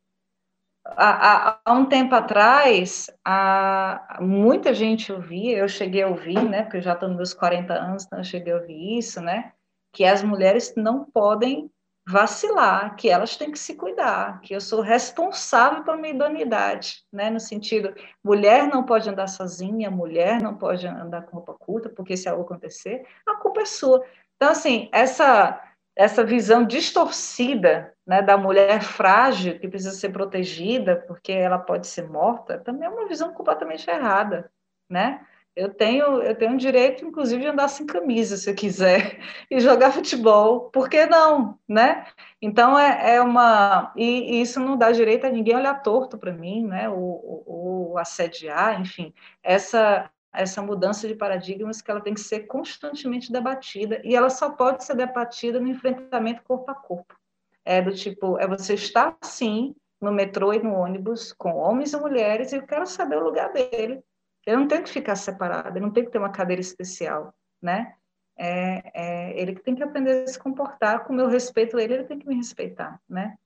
há, 0.84 1.60
há, 1.64 1.72
um 1.72 1.86
tempo 1.86 2.14
atrás, 2.14 3.10
há, 3.24 4.18
muita 4.20 4.72
gente 4.72 5.12
ouvia, 5.12 5.58
eu 5.58 5.68
cheguei 5.68 6.02
a 6.02 6.08
ouvir, 6.08 6.42
né, 6.42 6.62
porque 6.62 6.78
eu 6.78 6.82
já 6.82 6.94
estou 6.94 7.08
nos 7.08 7.16
meus 7.16 7.34
40 7.34 7.74
anos, 7.74 8.04
então 8.04 8.18
eu 8.18 8.24
cheguei 8.24 8.52
a 8.52 8.56
ouvir 8.56 8.98
isso, 8.98 9.20
né, 9.20 9.52
que 9.92 10.04
as 10.04 10.22
mulheres 10.22 10.74
não 10.76 11.04
podem 11.04 11.70
vacilar, 12.08 12.96
que 12.96 13.10
elas 13.10 13.36
têm 13.36 13.52
que 13.52 13.58
se 13.58 13.74
cuidar, 13.74 14.40
que 14.40 14.54
eu 14.54 14.60
sou 14.62 14.80
responsável 14.80 15.84
pela 15.84 15.96
minha 15.98 16.14
idoneidade, 16.14 17.04
né? 17.12 17.28
No 17.28 17.38
sentido, 17.38 17.94
mulher 18.24 18.66
não 18.66 18.82
pode 18.82 19.10
andar 19.10 19.26
sozinha, 19.26 19.90
mulher 19.90 20.40
não 20.40 20.56
pode 20.56 20.86
andar 20.86 21.22
com 21.26 21.36
roupa 21.36 21.52
curta, 21.52 21.90
porque 21.90 22.16
se 22.16 22.26
algo 22.26 22.44
acontecer, 22.44 23.04
a 23.26 23.36
culpa 23.36 23.60
é 23.60 23.66
sua. 23.66 24.02
Então, 24.36 24.50
assim, 24.50 24.88
essa 24.90 25.62
essa 25.94 26.22
visão 26.24 26.64
distorcida 26.64 27.92
né, 28.06 28.22
da 28.22 28.36
mulher 28.38 28.80
frágil 28.82 29.58
que 29.58 29.66
precisa 29.66 29.90
ser 29.90 30.10
protegida 30.10 30.94
porque 31.08 31.32
ela 31.32 31.58
pode 31.58 31.88
ser 31.88 32.08
morta, 32.08 32.56
também 32.56 32.86
é 32.86 32.90
uma 32.90 33.08
visão 33.08 33.34
completamente 33.34 33.90
errada, 33.90 34.48
né? 34.88 35.26
Eu 35.58 35.74
tenho, 35.74 36.22
eu 36.22 36.36
tenho 36.36 36.56
direito, 36.56 37.04
inclusive, 37.04 37.42
de 37.42 37.48
andar 37.48 37.66
sem 37.66 37.84
camisa, 37.84 38.36
se 38.36 38.48
eu 38.48 38.54
quiser, 38.54 39.18
e 39.50 39.58
jogar 39.58 39.90
futebol. 39.90 40.70
Por 40.70 40.88
que 40.88 41.04
não, 41.06 41.58
né? 41.68 42.06
Então, 42.40 42.78
é, 42.78 43.16
é 43.16 43.20
uma... 43.20 43.92
E, 43.96 44.36
e, 44.36 44.40
isso 44.40 44.60
não 44.60 44.78
dá 44.78 44.92
direito 44.92 45.26
a 45.26 45.30
ninguém 45.30 45.56
olhar 45.56 45.82
torto 45.82 46.16
para 46.16 46.32
mim, 46.32 46.64
né? 46.64 46.88
O, 46.88 47.90
o, 47.92 47.98
assediar, 47.98 48.80
enfim. 48.80 49.12
Essa, 49.42 50.08
essa 50.32 50.62
mudança 50.62 51.08
de 51.08 51.16
paradigmas 51.16 51.82
que 51.82 51.90
ela 51.90 52.00
tem 52.00 52.14
que 52.14 52.20
ser 52.20 52.46
constantemente 52.46 53.32
debatida, 53.32 54.00
e 54.04 54.14
ela 54.14 54.30
só 54.30 54.50
pode 54.50 54.84
ser 54.84 54.94
debatida 54.94 55.58
no 55.58 55.66
enfrentamento 55.66 56.40
corpo 56.44 56.70
a 56.70 56.74
corpo. 56.76 57.16
É 57.64 57.82
do 57.82 57.92
tipo, 57.92 58.38
é 58.38 58.46
você 58.46 58.74
estar, 58.74 59.18
sim, 59.22 59.74
no 60.00 60.12
metrô 60.12 60.52
e 60.52 60.62
no 60.62 60.72
ônibus, 60.74 61.32
com 61.32 61.56
homens 61.56 61.92
e 61.92 61.96
mulheres, 61.96 62.52
e 62.52 62.56
eu 62.56 62.62
quero 62.62 62.86
saber 62.86 63.16
o 63.16 63.24
lugar 63.24 63.52
dele 63.52 64.04
ele 64.46 64.56
não 64.56 64.68
tem 64.68 64.82
que 64.82 64.90
ficar 64.90 65.16
separado, 65.16 65.76
ele 65.76 65.84
não 65.84 65.92
tem 65.92 66.04
que 66.04 66.10
ter 66.10 66.18
uma 66.18 66.32
cadeira 66.32 66.60
especial, 66.60 67.34
né? 67.60 67.94
É, 68.36 68.92
é, 68.94 69.40
ele 69.40 69.56
tem 69.56 69.74
que 69.74 69.82
aprender 69.82 70.22
a 70.22 70.26
se 70.26 70.38
comportar, 70.38 71.04
com 71.04 71.12
o 71.12 71.16
meu 71.16 71.26
respeito 71.26 71.78
ele, 71.78 71.94
ele 71.94 72.04
tem 72.04 72.18
que 72.18 72.26
me 72.26 72.36
respeitar, 72.36 73.00
né? 73.08 73.36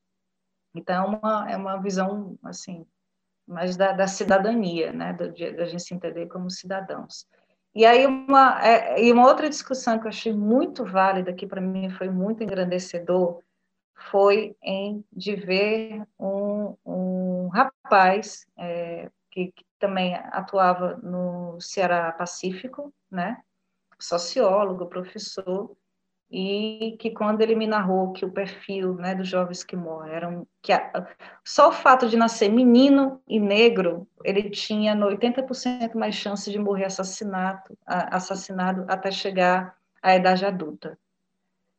Então, 0.75 1.05
é 1.05 1.07
uma, 1.07 1.51
é 1.53 1.57
uma 1.57 1.77
visão, 1.79 2.39
assim, 2.43 2.87
mais 3.47 3.77
da, 3.77 3.93
da 3.93 4.07
cidadania, 4.07 4.93
né? 4.93 5.13
Da, 5.13 5.27
da 5.27 5.65
gente 5.65 5.83
se 5.83 5.95
entender 5.95 6.27
como 6.27 6.51
cidadãos. 6.51 7.27
E 7.75 7.87
aí, 7.87 8.07
uma, 8.07 8.63
é, 8.63 9.03
e 9.03 9.11
uma 9.11 9.27
outra 9.27 9.49
discussão 9.49 9.99
que 9.99 10.05
eu 10.05 10.11
achei 10.11 10.33
muito 10.33 10.85
válida, 10.85 11.33
que 11.33 11.47
para 11.47 11.61
mim 11.61 11.89
foi 11.91 12.11
muito 12.11 12.43
engrandecedor, 12.43 13.43
foi 14.11 14.55
em 14.63 15.05
de 15.13 15.35
ver 15.37 16.03
um, 16.19 16.77
um 16.85 17.49
rapaz 17.49 18.47
é, 18.59 19.11
que, 19.31 19.53
que, 19.53 19.65
também 19.83 20.15
atuava 20.31 20.97
no 21.03 21.61
Ceará 21.61 22.13
Pacífico, 22.13 22.95
né? 23.11 23.43
Sociólogo, 23.99 24.87
professor, 24.87 25.77
e 26.31 26.97
que 27.01 27.11
quando 27.11 27.41
ele 27.41 27.57
me 27.57 27.67
narrou 27.67 28.13
que 28.13 28.25
o 28.25 28.31
perfil 28.31 28.95
né, 28.95 29.13
dos 29.15 29.29
jovens 29.29 29.65
que 29.65 29.75
morreram, 29.75 30.47
que 30.63 30.73
a, 30.73 31.07
só 31.45 31.69
o 31.69 31.73
fato 31.73 32.09
de 32.09 32.17
nascer 32.17 32.49
menino 32.49 33.21
e 33.29 33.41
negro, 33.41 34.09
ele 34.25 34.49
tinha 34.49 34.97
80% 34.97 35.95
mais 35.95 36.15
chance 36.15 36.51
de 36.51 36.59
morrer 36.59 36.85
assassinato, 36.85 37.77
assassinado 37.85 38.87
até 38.89 39.11
chegar 39.11 39.77
à 40.01 40.15
idade 40.15 40.47
adulta. 40.47 40.97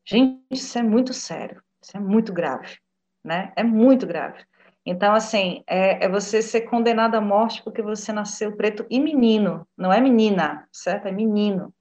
Gente, 0.06 0.44
isso 0.52 0.78
é 0.78 0.84
muito 0.84 1.14
sério, 1.14 1.64
isso 1.82 1.96
é 1.96 2.00
muito 2.00 2.34
grave, 2.34 2.78
né? 3.24 3.54
É 3.56 3.64
muito 3.64 4.06
grave. 4.06 4.46
Então, 4.86 5.14
assim, 5.14 5.64
é, 5.66 6.06
é, 6.06 6.10
você 6.10 6.42
ser 6.42 6.62
condenado 6.62 7.16
à 7.16 7.22
morte 7.22 7.64
porque 7.64 7.82
você 7.82 8.12
nasceu 8.12 8.56
preto 8.56 8.86
e 8.90 9.00
menino, 9.00 9.66
não 9.78 9.94
é 9.94 10.02
menina, 10.02 10.68
certo? 10.72 11.08
É 11.08 11.12
menino. 11.12 11.74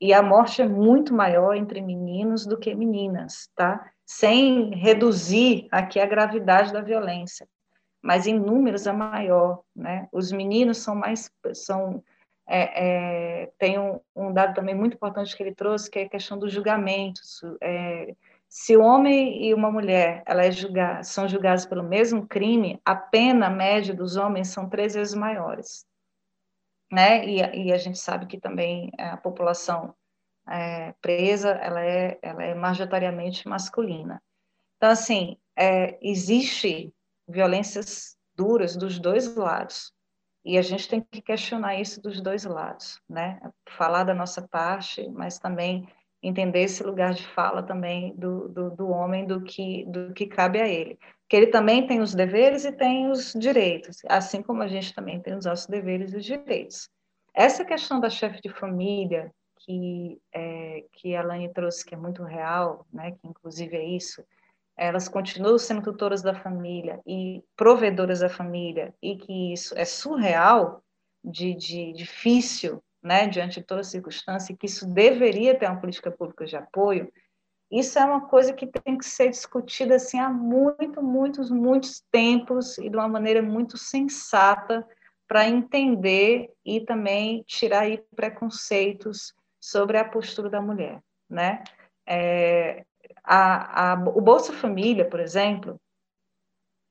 E 0.00 0.12
a 0.12 0.22
morte 0.22 0.62
é 0.62 0.66
muito 0.66 1.14
maior 1.14 1.54
entre 1.54 1.80
meninos 1.80 2.46
do 2.46 2.58
que 2.58 2.74
meninas, 2.74 3.48
tá? 3.54 3.92
Sem 4.04 4.74
reduzir 4.74 5.68
aqui 5.70 6.00
a 6.00 6.06
gravidade 6.06 6.72
da 6.72 6.80
violência. 6.80 7.46
Mas 8.02 8.26
em 8.26 8.38
números 8.38 8.86
é 8.86 8.92
maior, 8.92 9.62
né? 9.76 10.08
Os 10.10 10.32
meninos 10.32 10.78
são 10.78 10.94
mais, 10.94 11.30
são, 11.54 12.02
é, 12.48 13.42
é, 13.42 13.52
tem 13.58 13.78
um, 13.78 14.00
um, 14.16 14.32
dado 14.32 14.54
também 14.54 14.74
muito 14.74 14.94
importante 14.94 15.36
que 15.36 15.42
ele 15.42 15.54
trouxe, 15.54 15.90
que 15.90 15.98
é 15.98 16.04
a 16.04 16.08
questão 16.08 16.38
dos 16.38 16.52
julgamentos, 16.52 17.42
é, 17.60 18.16
se 18.50 18.76
o 18.76 18.82
homem 18.82 19.46
e 19.46 19.54
uma 19.54 19.70
mulher 19.70 20.24
ela 20.26 20.44
é 20.44 21.02
são 21.04 21.28
julgados 21.28 21.64
pelo 21.64 21.84
mesmo 21.84 22.26
crime, 22.26 22.80
a 22.84 22.96
pena 22.96 23.48
média 23.48 23.94
dos 23.94 24.16
homens 24.16 24.48
são 24.48 24.68
três 24.68 24.94
vezes 24.94 25.14
maiores. 25.14 25.86
Né? 26.90 27.24
E, 27.24 27.66
e 27.66 27.72
a 27.72 27.78
gente 27.78 28.00
sabe 28.00 28.26
que 28.26 28.40
também 28.40 28.90
a 28.98 29.16
população 29.16 29.94
é, 30.48 30.92
presa 31.00 31.50
ela 31.50 31.80
é, 31.80 32.18
ela 32.20 32.42
é 32.42 32.52
majoritariamente 32.52 33.46
masculina. 33.46 34.20
Então, 34.76 34.90
assim, 34.90 35.36
é, 35.56 35.96
existe 36.02 36.92
violências 37.28 38.16
duras 38.34 38.74
dos 38.74 38.98
dois 38.98 39.36
lados. 39.36 39.92
E 40.44 40.58
a 40.58 40.62
gente 40.62 40.88
tem 40.88 41.00
que 41.00 41.22
questionar 41.22 41.76
isso 41.76 42.02
dos 42.02 42.20
dois 42.20 42.44
lados, 42.44 43.00
né? 43.08 43.38
Falar 43.68 44.02
da 44.02 44.14
nossa 44.14 44.48
parte, 44.48 45.08
mas 45.10 45.38
também 45.38 45.86
entender 46.22 46.62
esse 46.62 46.82
lugar 46.82 47.14
de 47.14 47.26
fala 47.28 47.62
também 47.62 48.14
do, 48.14 48.48
do, 48.48 48.70
do, 48.70 48.88
homem, 48.88 49.26
do 49.26 49.40
que, 49.42 49.84
do 49.86 50.12
que 50.12 50.26
cabe 50.26 50.60
a 50.60 50.68
ele. 50.68 50.98
Que 51.28 51.36
ele 51.36 51.46
também 51.46 51.86
tem 51.86 52.00
os 52.00 52.14
deveres 52.14 52.64
e 52.64 52.72
tem 52.72 53.10
os 53.10 53.32
direitos, 53.32 53.98
assim 54.08 54.42
como 54.42 54.62
a 54.62 54.68
gente 54.68 54.94
também 54.94 55.20
tem 55.20 55.34
os 55.34 55.44
nossos 55.44 55.66
deveres 55.66 56.12
e 56.12 56.16
os 56.16 56.24
direitos. 56.24 56.88
Essa 57.32 57.64
questão 57.64 58.00
da 58.00 58.10
chefe 58.10 58.40
de 58.42 58.50
família, 58.50 59.32
que, 59.60 60.20
é, 60.32 60.84
que 60.92 61.14
a 61.14 61.22
Lani 61.22 61.52
trouxe, 61.52 61.84
que 61.84 61.94
é 61.94 61.98
muito 61.98 62.22
real, 62.22 62.86
né, 62.92 63.12
que 63.12 63.26
inclusive 63.26 63.76
é 63.76 63.84
isso, 63.84 64.24
elas 64.76 65.08
continuam 65.08 65.58
sendo 65.58 65.82
tutoras 65.82 66.22
da 66.22 66.34
família 66.34 67.00
e 67.06 67.42
provedoras 67.56 68.20
da 68.20 68.28
família, 68.28 68.94
e 69.02 69.16
que 69.16 69.52
isso 69.52 69.76
é 69.76 69.84
surreal, 69.84 70.82
de, 71.22 71.54
de 71.54 71.92
difícil, 71.92 72.82
né, 73.02 73.26
diante 73.26 73.60
de 73.60 73.66
toda 73.66 73.82
circunstância, 73.82 74.56
que 74.56 74.66
isso 74.66 74.86
deveria 74.86 75.58
ter 75.58 75.66
uma 75.66 75.80
política 75.80 76.10
pública 76.10 76.44
de 76.44 76.56
apoio, 76.56 77.10
isso 77.70 77.98
é 77.98 78.04
uma 78.04 78.26
coisa 78.26 78.52
que 78.52 78.66
tem 78.66 78.98
que 78.98 79.04
ser 79.04 79.30
discutida 79.30 79.94
assim 79.94 80.18
há 80.18 80.28
muito, 80.28 81.00
muitos, 81.02 81.50
muitos 81.50 82.00
tempos 82.10 82.76
e 82.78 82.90
de 82.90 82.96
uma 82.96 83.08
maneira 83.08 83.40
muito 83.40 83.78
sensata 83.78 84.86
para 85.28 85.48
entender 85.48 86.52
e 86.64 86.80
também 86.80 87.44
tirar 87.46 87.82
aí 87.82 88.02
preconceitos 88.16 89.32
sobre 89.60 89.96
a 89.96 90.04
postura 90.04 90.50
da 90.50 90.60
mulher, 90.60 91.00
né? 91.28 91.62
É, 92.04 92.84
a, 93.22 93.92
a, 93.92 93.94
o 94.08 94.20
Bolsa 94.20 94.52
Família, 94.52 95.08
por 95.08 95.20
exemplo, 95.20 95.80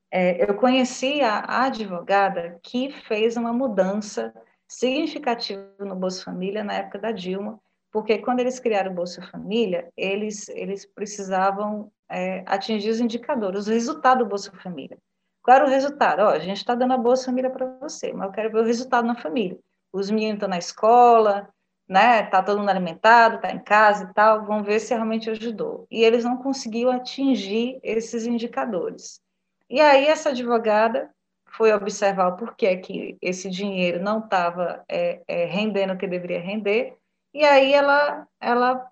é, 0.10 0.50
eu 0.50 0.56
conheci 0.56 1.19
a, 1.22 1.39
a 1.39 1.65
advogada 1.65 2.58
que 2.63 2.89
fez 2.89 3.36
uma 3.36 3.52
mudança 3.52 4.34
significativo 4.69 5.63
no 5.79 5.95
Bolsa 5.95 6.23
Família 6.23 6.63
na 6.63 6.74
época 6.74 6.99
da 6.99 7.11
Dilma, 7.11 7.59
porque 7.91 8.20
quando 8.20 8.39
eles 8.39 8.59
criaram 8.59 8.91
o 8.91 8.95
Bolsa 8.95 9.22
Família, 9.24 9.89
eles, 9.97 10.47
eles 10.49 10.86
precisavam 10.86 11.91
é, 12.07 12.43
atingir 12.45 12.89
os 12.91 12.99
indicadores, 12.99 13.67
o 13.67 13.72
resultado 13.72 14.20
do 14.20 14.30
Bolsa 14.30 14.51
Família. 14.61 14.97
Qual 15.41 15.55
era 15.55 15.65
o 15.65 15.70
resultado? 15.70 16.22
Ó, 16.22 16.30
a 16.30 16.39
gente 16.39 16.57
está 16.57 16.76
dando 16.76 16.93
a 16.93 16.97
Bolsa 16.97 17.26
Família 17.26 17.49
para 17.49 17.65
você, 17.80 18.13
mas 18.13 18.28
eu 18.28 18.34
quero 18.34 18.51
ver 18.51 18.59
o 18.59 18.65
resultado 18.65 19.07
na 19.07 19.15
família. 19.15 19.57
Os 19.91 20.11
meninos 20.11 20.36
estão 20.36 20.49
na 20.49 20.59
escola, 20.59 21.49
né? 21.88 22.22
Tá 22.24 22.43
todo 22.43 22.59
mundo 22.59 22.70
alimentado, 22.70 23.38
está 23.38 23.51
em 23.51 23.59
casa 23.59 24.03
e 24.03 24.13
tal. 24.13 24.45
Vamos 24.45 24.67
ver 24.67 24.80
se 24.80 24.93
realmente 24.93 25.30
ajudou. 25.32 25.88
E 25.89 26.03
eles 26.03 26.24
não 26.24 26.38
conseguiam 26.38 26.91
atingir 26.91 27.80
esses 27.82 28.28
indicadores. 28.28 29.20
E 29.67 29.82
aí 29.82 30.05
essa 30.05 30.30
advogada 30.30 31.09
foi 31.52 31.74
observar 31.74 32.28
o 32.28 32.38
porquê 32.38 32.78
que 32.78 33.18
esse 33.22 33.50
dinheiro 33.50 34.02
não 34.02 34.20
estava 34.20 34.84
é, 34.88 35.22
é, 35.28 35.45
rendendo 35.45 35.93
o 35.93 35.97
que 35.97 36.08
deveria 36.08 36.39
render, 36.39 36.95
e 37.34 37.43
aí 37.43 37.74
ela, 37.74 38.28
ela 38.39 38.89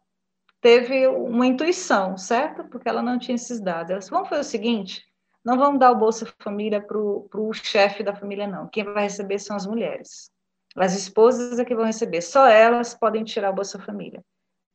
teve 0.62 1.08
uma 1.08 1.46
intuição, 1.46 2.18
certo? 2.18 2.64
Porque 2.66 2.88
ela 2.88 3.02
não 3.02 3.18
tinha 3.18 3.36
esses 3.36 3.60
dados. 3.60 3.90
Ela 3.90 4.00
disse, 4.00 4.12
vamos 4.12 4.30
fazer 4.30 4.42
o 4.42 4.46
seguinte, 4.46 5.04
não 5.44 5.58
vamos 5.58 5.80
dar 5.80 5.92
o 5.92 5.96
Bolsa 5.96 6.32
Família 6.40 6.82
para 6.82 6.98
o 6.98 7.54
chefe 7.54 8.04
da 8.04 8.14
família, 8.14 8.46
não. 8.46 8.68
Quem 8.68 8.84
vai 8.84 9.04
receber 9.04 9.40
são 9.40 9.56
as 9.56 9.66
mulheres. 9.66 10.30
As 10.76 10.94
esposas 10.94 11.58
é 11.58 11.66
que 11.66 11.76
vão 11.76 11.86
receber. 11.86 12.22
Só 12.22 12.48
elas 12.48 12.94
podem 12.94 13.24
tirar 13.24 13.50
o 13.50 13.56
Bolsa 13.56 13.80
Família. 13.80 14.24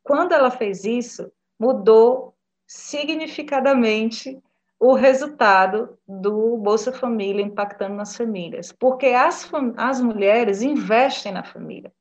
Quando 0.03 0.33
ela 0.33 0.51
fez 0.51 0.85
isso, 0.85 1.31
mudou 1.59 2.35
significadamente 2.67 4.43
o 4.85 4.95
resultado 4.95 5.97
do 6.09 6.57
Bolsa 6.57 6.93
Família 6.93 7.41
impactando 7.41 7.95
nas 7.95 8.17
famílias, 8.17 8.73
porque 8.73 9.07
as, 9.07 9.49
as 9.77 10.01
mulheres 10.01 10.61
investem 10.61 11.31
na 11.31 11.45
família. 11.45 11.93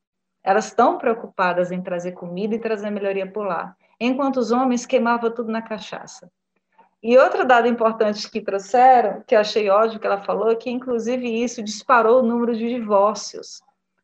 Elas 0.43 0.65
estão 0.65 0.97
preocupadas 0.97 1.71
em 1.71 1.79
trazer 1.79 2.13
comida 2.13 2.55
e 2.55 2.59
trazer 2.59 2.89
melhoria 2.89 3.31
lá, 3.35 3.75
enquanto 3.99 4.37
os 4.37 4.51
homens 4.51 4.87
queimavam 4.87 5.29
tudo 5.29 5.51
na 5.51 5.61
cachaça. 5.61 6.31
E 7.03 7.15
outro 7.19 7.45
dado 7.45 7.67
importante 7.67 8.27
que 8.31 8.41
trouxeram, 8.41 9.21
que 9.27 9.35
eu 9.35 9.39
achei 9.39 9.69
ótimo 9.69 9.99
que 9.99 10.07
ela 10.07 10.23
falou, 10.23 10.49
é 10.49 10.55
que 10.55 10.71
inclusive 10.71 11.27
isso 11.27 11.61
disparou 11.61 12.21
o 12.21 12.25
número 12.25 12.55
de 12.55 12.67
divórcios 12.67 13.61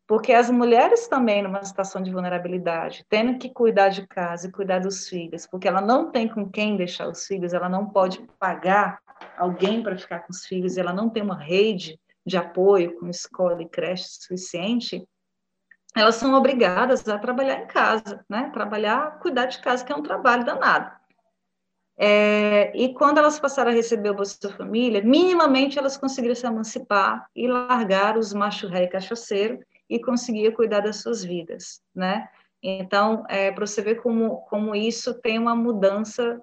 porque 0.07 0.31
as 0.31 0.49
mulheres 0.49 1.07
também 1.07 1.43
numa 1.43 1.63
situação 1.65 2.01
de 2.01 2.11
vulnerabilidade, 2.11 3.05
tendo 3.09 3.37
que 3.37 3.49
cuidar 3.49 3.89
de 3.89 4.07
casa 4.07 4.47
e 4.47 4.51
cuidar 4.51 4.79
dos 4.79 5.09
filhos, 5.09 5.45
porque 5.45 5.67
ela 5.67 5.81
não 5.81 6.09
tem 6.09 6.29
com 6.29 6.49
quem 6.49 6.77
deixar 6.77 7.09
os 7.09 7.27
filhos, 7.27 7.53
ela 7.53 7.67
não 7.67 7.89
pode 7.89 8.21
pagar 8.39 8.99
alguém 9.37 9.83
para 9.83 9.97
ficar 9.97 10.19
com 10.19 10.31
os 10.31 10.45
filhos, 10.45 10.77
ela 10.77 10.93
não 10.93 11.09
tem 11.09 11.21
uma 11.21 11.37
rede 11.37 11.99
de 12.25 12.37
apoio 12.37 12.97
com 12.99 13.09
escola 13.09 13.61
e 13.61 13.67
creche 13.67 14.05
suficiente, 14.07 15.05
elas 15.95 16.15
são 16.15 16.33
obrigadas 16.33 17.07
a 17.07 17.17
trabalhar 17.17 17.63
em 17.63 17.67
casa, 17.67 18.23
né? 18.29 18.49
Trabalhar, 18.53 19.19
cuidar 19.19 19.45
de 19.47 19.59
casa, 19.59 19.83
que 19.83 19.91
é 19.91 19.95
um 19.95 20.03
trabalho 20.03 20.45
danado. 20.45 20.91
É, 21.99 22.71
e 22.77 22.93
quando 22.93 23.17
elas 23.17 23.39
passaram 23.39 23.71
a 23.71 23.73
receber 23.73 24.11
o 24.11 24.13
Bolsa 24.13 24.53
Família, 24.55 25.01
minimamente 25.01 25.79
elas 25.79 25.97
conseguiram 25.97 26.35
se 26.35 26.45
emancipar 26.45 27.27
e 27.35 27.47
largar 27.47 28.15
os 28.17 28.33
macho 28.33 28.67
ré 28.67 28.83
e 28.83 28.87
cachaceiro 28.87 29.59
e 29.89 29.99
conseguia 29.99 30.51
cuidar 30.51 30.81
das 30.81 30.97
suas 30.97 31.23
vidas, 31.23 31.81
né? 31.93 32.29
Então, 32.61 33.23
é, 33.29 33.51
para 33.51 33.65
você 33.65 33.81
ver 33.81 34.01
como, 34.01 34.37
como 34.41 34.75
isso 34.75 35.13
tem 35.13 35.37
uma 35.37 35.55
mudança 35.55 36.41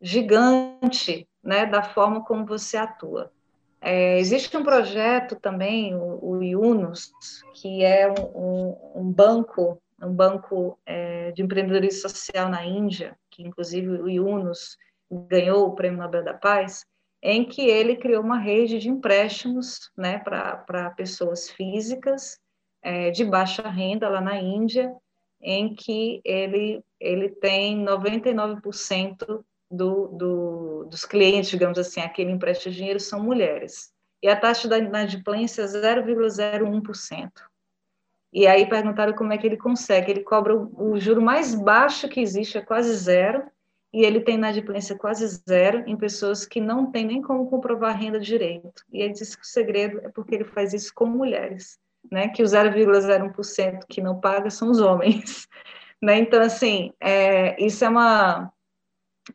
gigante, 0.00 1.28
né, 1.42 1.64
da 1.64 1.82
forma 1.82 2.24
como 2.24 2.44
você 2.44 2.76
atua. 2.76 3.32
É, 3.80 4.18
existe 4.18 4.56
um 4.56 4.62
projeto 4.62 5.36
também, 5.36 5.94
o, 5.94 6.24
o 6.24 6.42
Yunus, 6.42 7.12
que 7.54 7.82
é 7.82 8.10
um, 8.10 8.76
um, 8.94 9.12
banco, 9.12 9.80
um 10.00 10.12
banco 10.12 10.78
é, 10.86 11.32
de 11.32 11.42
empreendedorismo 11.42 12.08
social 12.08 12.48
na 12.48 12.64
Índia, 12.64 13.16
que 13.30 13.42
inclusive 13.42 13.88
o 13.88 14.08
Yunus 14.08 14.76
ganhou 15.10 15.66
o 15.66 15.74
Prêmio 15.74 15.98
Nobel 15.98 16.22
da 16.22 16.34
Paz, 16.34 16.84
em 17.20 17.44
que 17.44 17.62
ele 17.62 17.96
criou 17.96 18.22
uma 18.22 18.38
rede 18.38 18.78
de 18.78 18.88
empréstimos 18.88 19.90
né, 19.96 20.18
para 20.18 20.90
pessoas 20.90 21.48
físicas 21.50 22.40
é, 22.82 23.10
de 23.10 23.24
baixa 23.24 23.68
renda 23.68 24.08
lá 24.08 24.20
na 24.20 24.36
Índia, 24.36 24.94
em 25.40 25.74
que 25.74 26.20
ele, 26.24 26.82
ele 27.00 27.28
tem 27.28 27.84
99% 27.84 29.44
do, 29.70 30.08
do, 30.08 30.84
dos 30.84 31.04
clientes, 31.04 31.50
digamos 31.50 31.78
assim, 31.78 32.00
aquele 32.00 32.30
empresta 32.30 32.70
dinheiro 32.70 33.00
são 33.00 33.22
mulheres. 33.22 33.92
E 34.22 34.28
a 34.28 34.36
taxa 34.36 34.68
da 34.68 34.78
inadimplência 34.78 35.62
é 35.62 35.66
0,01%. 35.66 37.30
E 38.32 38.46
aí 38.46 38.66
perguntaram 38.66 39.12
como 39.14 39.32
é 39.32 39.38
que 39.38 39.46
ele 39.46 39.56
consegue. 39.56 40.10
Ele 40.10 40.22
cobra 40.22 40.56
o, 40.56 40.92
o 40.92 41.00
juro 41.00 41.20
mais 41.20 41.54
baixo 41.54 42.08
que 42.08 42.20
existe, 42.20 42.56
é 42.56 42.62
quase 42.62 42.94
zero, 42.94 43.42
e 43.92 44.04
ele 44.04 44.20
tem 44.20 44.36
inadimplência 44.36 44.96
quase 44.96 45.26
zero 45.48 45.82
em 45.86 45.96
pessoas 45.96 46.46
que 46.46 46.60
não 46.60 46.90
têm 46.90 47.04
nem 47.04 47.20
como 47.20 47.50
comprovar 47.50 47.98
renda 47.98 48.20
direito. 48.20 48.84
E 48.90 49.02
ele 49.02 49.12
disse 49.12 49.36
que 49.36 49.42
o 49.42 49.46
segredo 49.46 50.00
é 50.02 50.08
porque 50.08 50.34
ele 50.34 50.44
faz 50.44 50.72
isso 50.72 50.92
com 50.94 51.04
mulheres 51.04 51.81
né, 52.10 52.28
que 52.28 52.42
o 52.42 52.46
0,01% 52.46 53.86
que 53.88 54.00
não 54.00 54.20
paga 54.20 54.50
são 54.50 54.70
os 54.70 54.80
homens. 54.80 55.48
Né? 56.04 56.18
Então, 56.18 56.42
assim, 56.42 56.92
é, 57.00 57.64
isso 57.64 57.84
é 57.84 57.88
uma. 57.88 58.52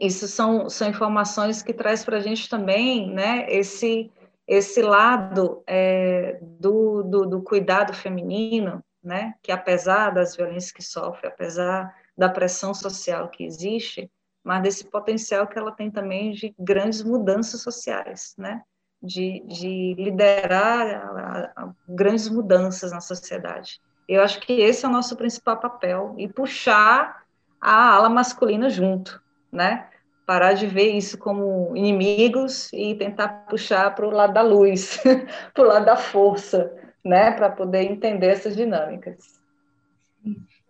Isso 0.02 0.28
são, 0.28 0.70
são 0.70 0.90
informações 0.90 1.64
que 1.64 1.74
traz 1.74 2.04
para 2.04 2.18
a 2.18 2.20
gente 2.20 2.50
também 2.50 3.10
né, 3.10 3.46
esse, 3.48 4.12
esse 4.46 4.82
lado 4.82 5.64
é, 5.66 6.38
do, 6.42 7.04
do, 7.04 7.26
do, 7.26 7.42
cuidado 7.42 7.94
feminino, 7.94 8.84
né, 9.02 9.34
que 9.42 9.50
apesar 9.50 10.10
das 10.10 10.36
violências 10.36 10.74
que 10.74 10.84
sofre, 10.84 11.30
apesar 11.30 11.96
da 12.18 12.28
pressão 12.28 12.74
social 12.74 13.30
que 13.30 13.46
existe, 13.46 14.12
mas 14.44 14.62
desse 14.62 14.84
potencial 14.90 15.48
que 15.48 15.58
ela 15.58 15.72
tem 15.72 15.90
também 15.90 16.32
de 16.32 16.54
grandes 16.60 17.02
mudanças 17.02 17.62
sociais, 17.62 18.34
né? 18.38 18.62
De, 19.02 19.44
de 19.48 19.96
liderar 19.98 20.88
a, 20.88 21.64
a 21.64 21.70
grandes 21.88 22.30
mudanças 22.30 22.92
na 22.92 23.02
sociedade. 23.02 23.80
Eu 24.08 24.22
acho 24.22 24.40
que 24.40 24.54
esse 24.54 24.86
é 24.86 24.90
o 24.90 24.92
nosso 24.92 25.16
principal 25.16 25.58
papel 25.58 26.16
e 26.18 26.28
puxar 26.28 27.24
a 27.60 27.94
ala 27.94 28.10
masculina 28.10 28.70
junto, 28.70 29.22
né? 29.52 29.90
Parar 30.26 30.54
de 30.54 30.68
ver 30.68 30.92
isso 30.92 31.18
como 31.18 31.76
inimigos 31.76 32.72
e 32.74 32.96
tentar 32.96 33.46
puxar 33.50 33.94
para 33.96 34.08
o 34.08 34.12
lado 34.12 34.34
da 34.34 34.42
luz, 34.42 35.00
para 35.54 35.64
o 35.64 35.68
lado 35.68 35.86
da 35.86 35.96
força, 35.96 36.74
né? 37.04 37.32
Para 37.32 37.50
poder 37.50 37.84
entender 37.84 38.28
essas 38.28 38.56
dinâmicas. 38.56 39.38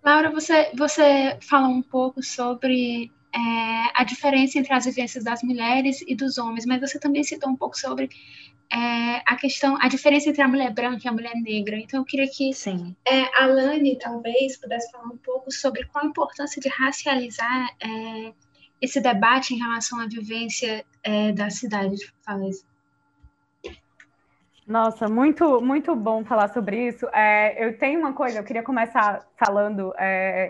Laura, 0.04 0.32
você, 0.32 0.72
você 0.74 1.38
fala 1.42 1.68
um 1.68 1.82
pouco 1.82 2.24
sobre 2.24 3.12
é, 3.38 3.92
a 3.94 4.04
diferença 4.04 4.58
entre 4.58 4.74
as 4.74 4.86
vivências 4.86 5.24
das 5.24 5.44
mulheres 5.44 6.04
e 6.08 6.16
dos 6.16 6.40
homens, 6.40 6.66
mas 6.66 6.82
você 6.82 7.00
também 7.00 7.24
citou 7.24 7.50
um 7.52 7.56
pouco 7.56 7.78
sobre 7.78 8.10
é, 8.74 9.22
a 9.26 9.36
questão, 9.36 9.78
a 9.80 9.88
diferença 9.88 10.30
entre 10.30 10.42
a 10.42 10.48
mulher 10.48 10.74
branca 10.74 11.02
e 11.06 11.08
a 11.08 11.12
mulher 11.12 11.36
negra. 11.36 11.78
Então, 11.78 12.00
eu 12.00 12.06
queria 12.06 12.28
que 12.28 12.52
Sim. 12.54 12.96
É, 13.06 13.42
a 13.42 13.46
Lani 13.46 13.98
talvez 14.00 14.58
pudesse 14.58 14.92
falar 14.92 15.06
um 15.06 15.18
pouco 15.18 15.52
sobre 15.52 15.86
qual 15.86 16.04
a 16.04 16.08
importância 16.08 16.60
de 16.60 16.68
racializar 16.68 17.70
é, 17.80 18.34
esse 18.82 19.00
debate 19.00 19.54
em 19.54 19.58
relação 19.58 20.00
à 20.00 20.08
vivência 20.08 20.84
é, 21.04 21.32
da 21.32 21.50
cidade 21.52 21.96
de 21.96 22.08
Fortaleza. 22.08 22.66
Nossa, 24.66 25.08
muito, 25.08 25.62
muito 25.62 25.96
bom 25.96 26.26
falar 26.26 26.50
sobre 26.50 26.88
isso. 26.88 27.08
É, 27.14 27.66
eu 27.66 27.78
tenho 27.78 28.00
uma 28.00 28.14
coisa, 28.14 28.40
eu 28.40 28.44
queria 28.44 28.64
começar 28.64 29.26
falando 29.38 29.94
é, 29.98 30.50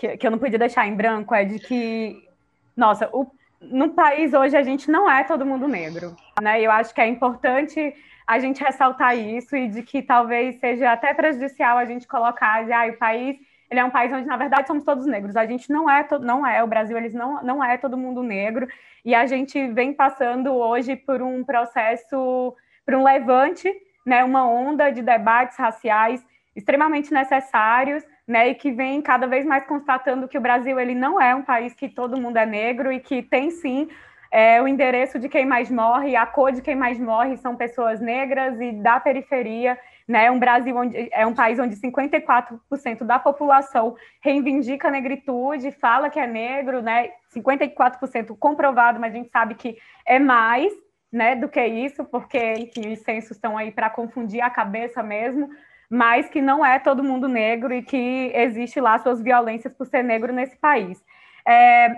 que, 0.00 0.16
que 0.16 0.26
eu 0.26 0.30
não 0.30 0.38
podia 0.38 0.58
deixar 0.58 0.86
em 0.86 0.94
branco 0.94 1.34
é 1.34 1.44
de 1.44 1.58
que, 1.58 2.26
nossa, 2.74 3.10
o, 3.12 3.30
no 3.60 3.90
país 3.90 4.32
hoje 4.32 4.56
a 4.56 4.62
gente 4.62 4.90
não 4.90 5.10
é 5.10 5.22
todo 5.24 5.44
mundo 5.44 5.68
negro, 5.68 6.16
né? 6.40 6.58
Eu 6.62 6.70
acho 6.70 6.94
que 6.94 7.02
é 7.02 7.06
importante 7.06 7.94
a 8.26 8.38
gente 8.38 8.64
ressaltar 8.64 9.18
isso 9.18 9.54
e 9.54 9.68
de 9.68 9.82
que 9.82 10.00
talvez 10.00 10.58
seja 10.58 10.90
até 10.90 11.12
prejudicial 11.12 11.76
a 11.76 11.84
gente 11.84 12.08
colocar 12.08 12.64
de 12.64 12.72
ah, 12.72 12.86
o 12.86 12.96
país 12.96 13.36
ele 13.70 13.78
é 13.78 13.84
um 13.84 13.90
país 13.90 14.10
onde 14.12 14.26
na 14.26 14.38
verdade 14.38 14.66
somos 14.66 14.84
todos 14.84 15.04
negros. 15.04 15.36
A 15.36 15.44
gente 15.44 15.70
não 15.70 15.88
é 15.88 16.06
não 16.18 16.46
é 16.46 16.64
o 16.64 16.66
Brasil, 16.66 16.96
eles 16.96 17.12
não 17.12 17.42
não 17.42 17.62
é 17.62 17.76
todo 17.76 17.98
mundo 17.98 18.22
negro 18.22 18.66
e 19.04 19.14
a 19.14 19.26
gente 19.26 19.68
vem 19.68 19.92
passando 19.92 20.54
hoje 20.54 20.96
por 20.96 21.20
um 21.20 21.44
processo, 21.44 22.56
por 22.86 22.94
um 22.94 23.04
levante, 23.04 23.70
né? 24.06 24.24
Uma 24.24 24.48
onda 24.48 24.88
de 24.90 25.02
debates 25.02 25.58
raciais 25.58 26.24
extremamente 26.56 27.12
necessários 27.12 28.02
né, 28.30 28.50
e 28.50 28.54
que 28.54 28.70
vem 28.70 29.02
cada 29.02 29.26
vez 29.26 29.44
mais 29.44 29.66
constatando 29.66 30.28
que 30.28 30.38
o 30.38 30.40
Brasil 30.40 30.78
ele 30.78 30.94
não 30.94 31.20
é 31.20 31.34
um 31.34 31.42
país 31.42 31.74
que 31.74 31.88
todo 31.88 32.16
mundo 32.16 32.36
é 32.36 32.46
negro 32.46 32.92
e 32.92 33.00
que 33.00 33.24
tem 33.24 33.50
sim 33.50 33.88
é, 34.30 34.62
o 34.62 34.68
endereço 34.68 35.18
de 35.18 35.28
quem 35.28 35.44
mais 35.44 35.68
morre, 35.68 36.14
a 36.14 36.24
cor 36.24 36.52
de 36.52 36.62
quem 36.62 36.76
mais 36.76 36.96
morre 37.00 37.36
são 37.38 37.56
pessoas 37.56 38.00
negras 38.00 38.60
e 38.60 38.70
da 38.70 39.00
periferia, 39.00 39.76
né, 40.06 40.30
um 40.30 40.38
Brasil 40.38 40.76
onde 40.76 41.08
é 41.12 41.26
um 41.26 41.34
país 41.34 41.58
onde 41.58 41.74
54% 41.74 43.02
da 43.02 43.18
população 43.18 43.96
reivindica 44.22 44.86
a 44.86 44.92
negritude, 44.92 45.72
fala 45.72 46.08
que 46.08 46.20
é 46.20 46.26
negro, 46.28 46.80
né, 46.80 47.10
54% 47.34 48.36
comprovado, 48.38 49.00
mas 49.00 49.12
a 49.12 49.16
gente 49.16 49.30
sabe 49.30 49.56
que 49.56 49.76
é 50.06 50.20
mais, 50.20 50.72
né, 51.12 51.34
do 51.34 51.48
que 51.48 51.66
isso, 51.66 52.04
porque 52.04 52.52
enfim, 52.52 52.92
os 52.92 53.00
censos 53.00 53.32
estão 53.32 53.58
aí 53.58 53.72
para 53.72 53.90
confundir 53.90 54.40
a 54.40 54.50
cabeça 54.50 55.02
mesmo, 55.02 55.50
mas 55.90 56.28
que 56.28 56.40
não 56.40 56.64
é 56.64 56.78
todo 56.78 57.02
mundo 57.02 57.26
negro 57.26 57.74
e 57.74 57.82
que 57.82 58.30
existe 58.32 58.80
lá 58.80 58.96
suas 59.00 59.20
violências 59.20 59.74
por 59.74 59.86
ser 59.86 60.04
negro 60.04 60.32
nesse 60.32 60.56
país. 60.56 61.02
É, 61.44 61.96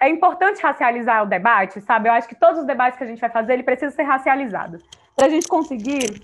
é 0.00 0.08
importante 0.08 0.60
racializar 0.60 1.22
o 1.22 1.26
debate, 1.26 1.80
sabe? 1.80 2.08
Eu 2.08 2.12
acho 2.12 2.28
que 2.28 2.34
todos 2.34 2.60
os 2.60 2.66
debates 2.66 2.98
que 2.98 3.04
a 3.04 3.06
gente 3.06 3.20
vai 3.20 3.30
fazer, 3.30 3.52
ele 3.52 3.62
precisa 3.62 3.94
ser 3.94 4.02
racializado, 4.02 4.78
para 5.14 5.26
a 5.26 5.30
gente 5.30 5.46
conseguir 5.46 6.20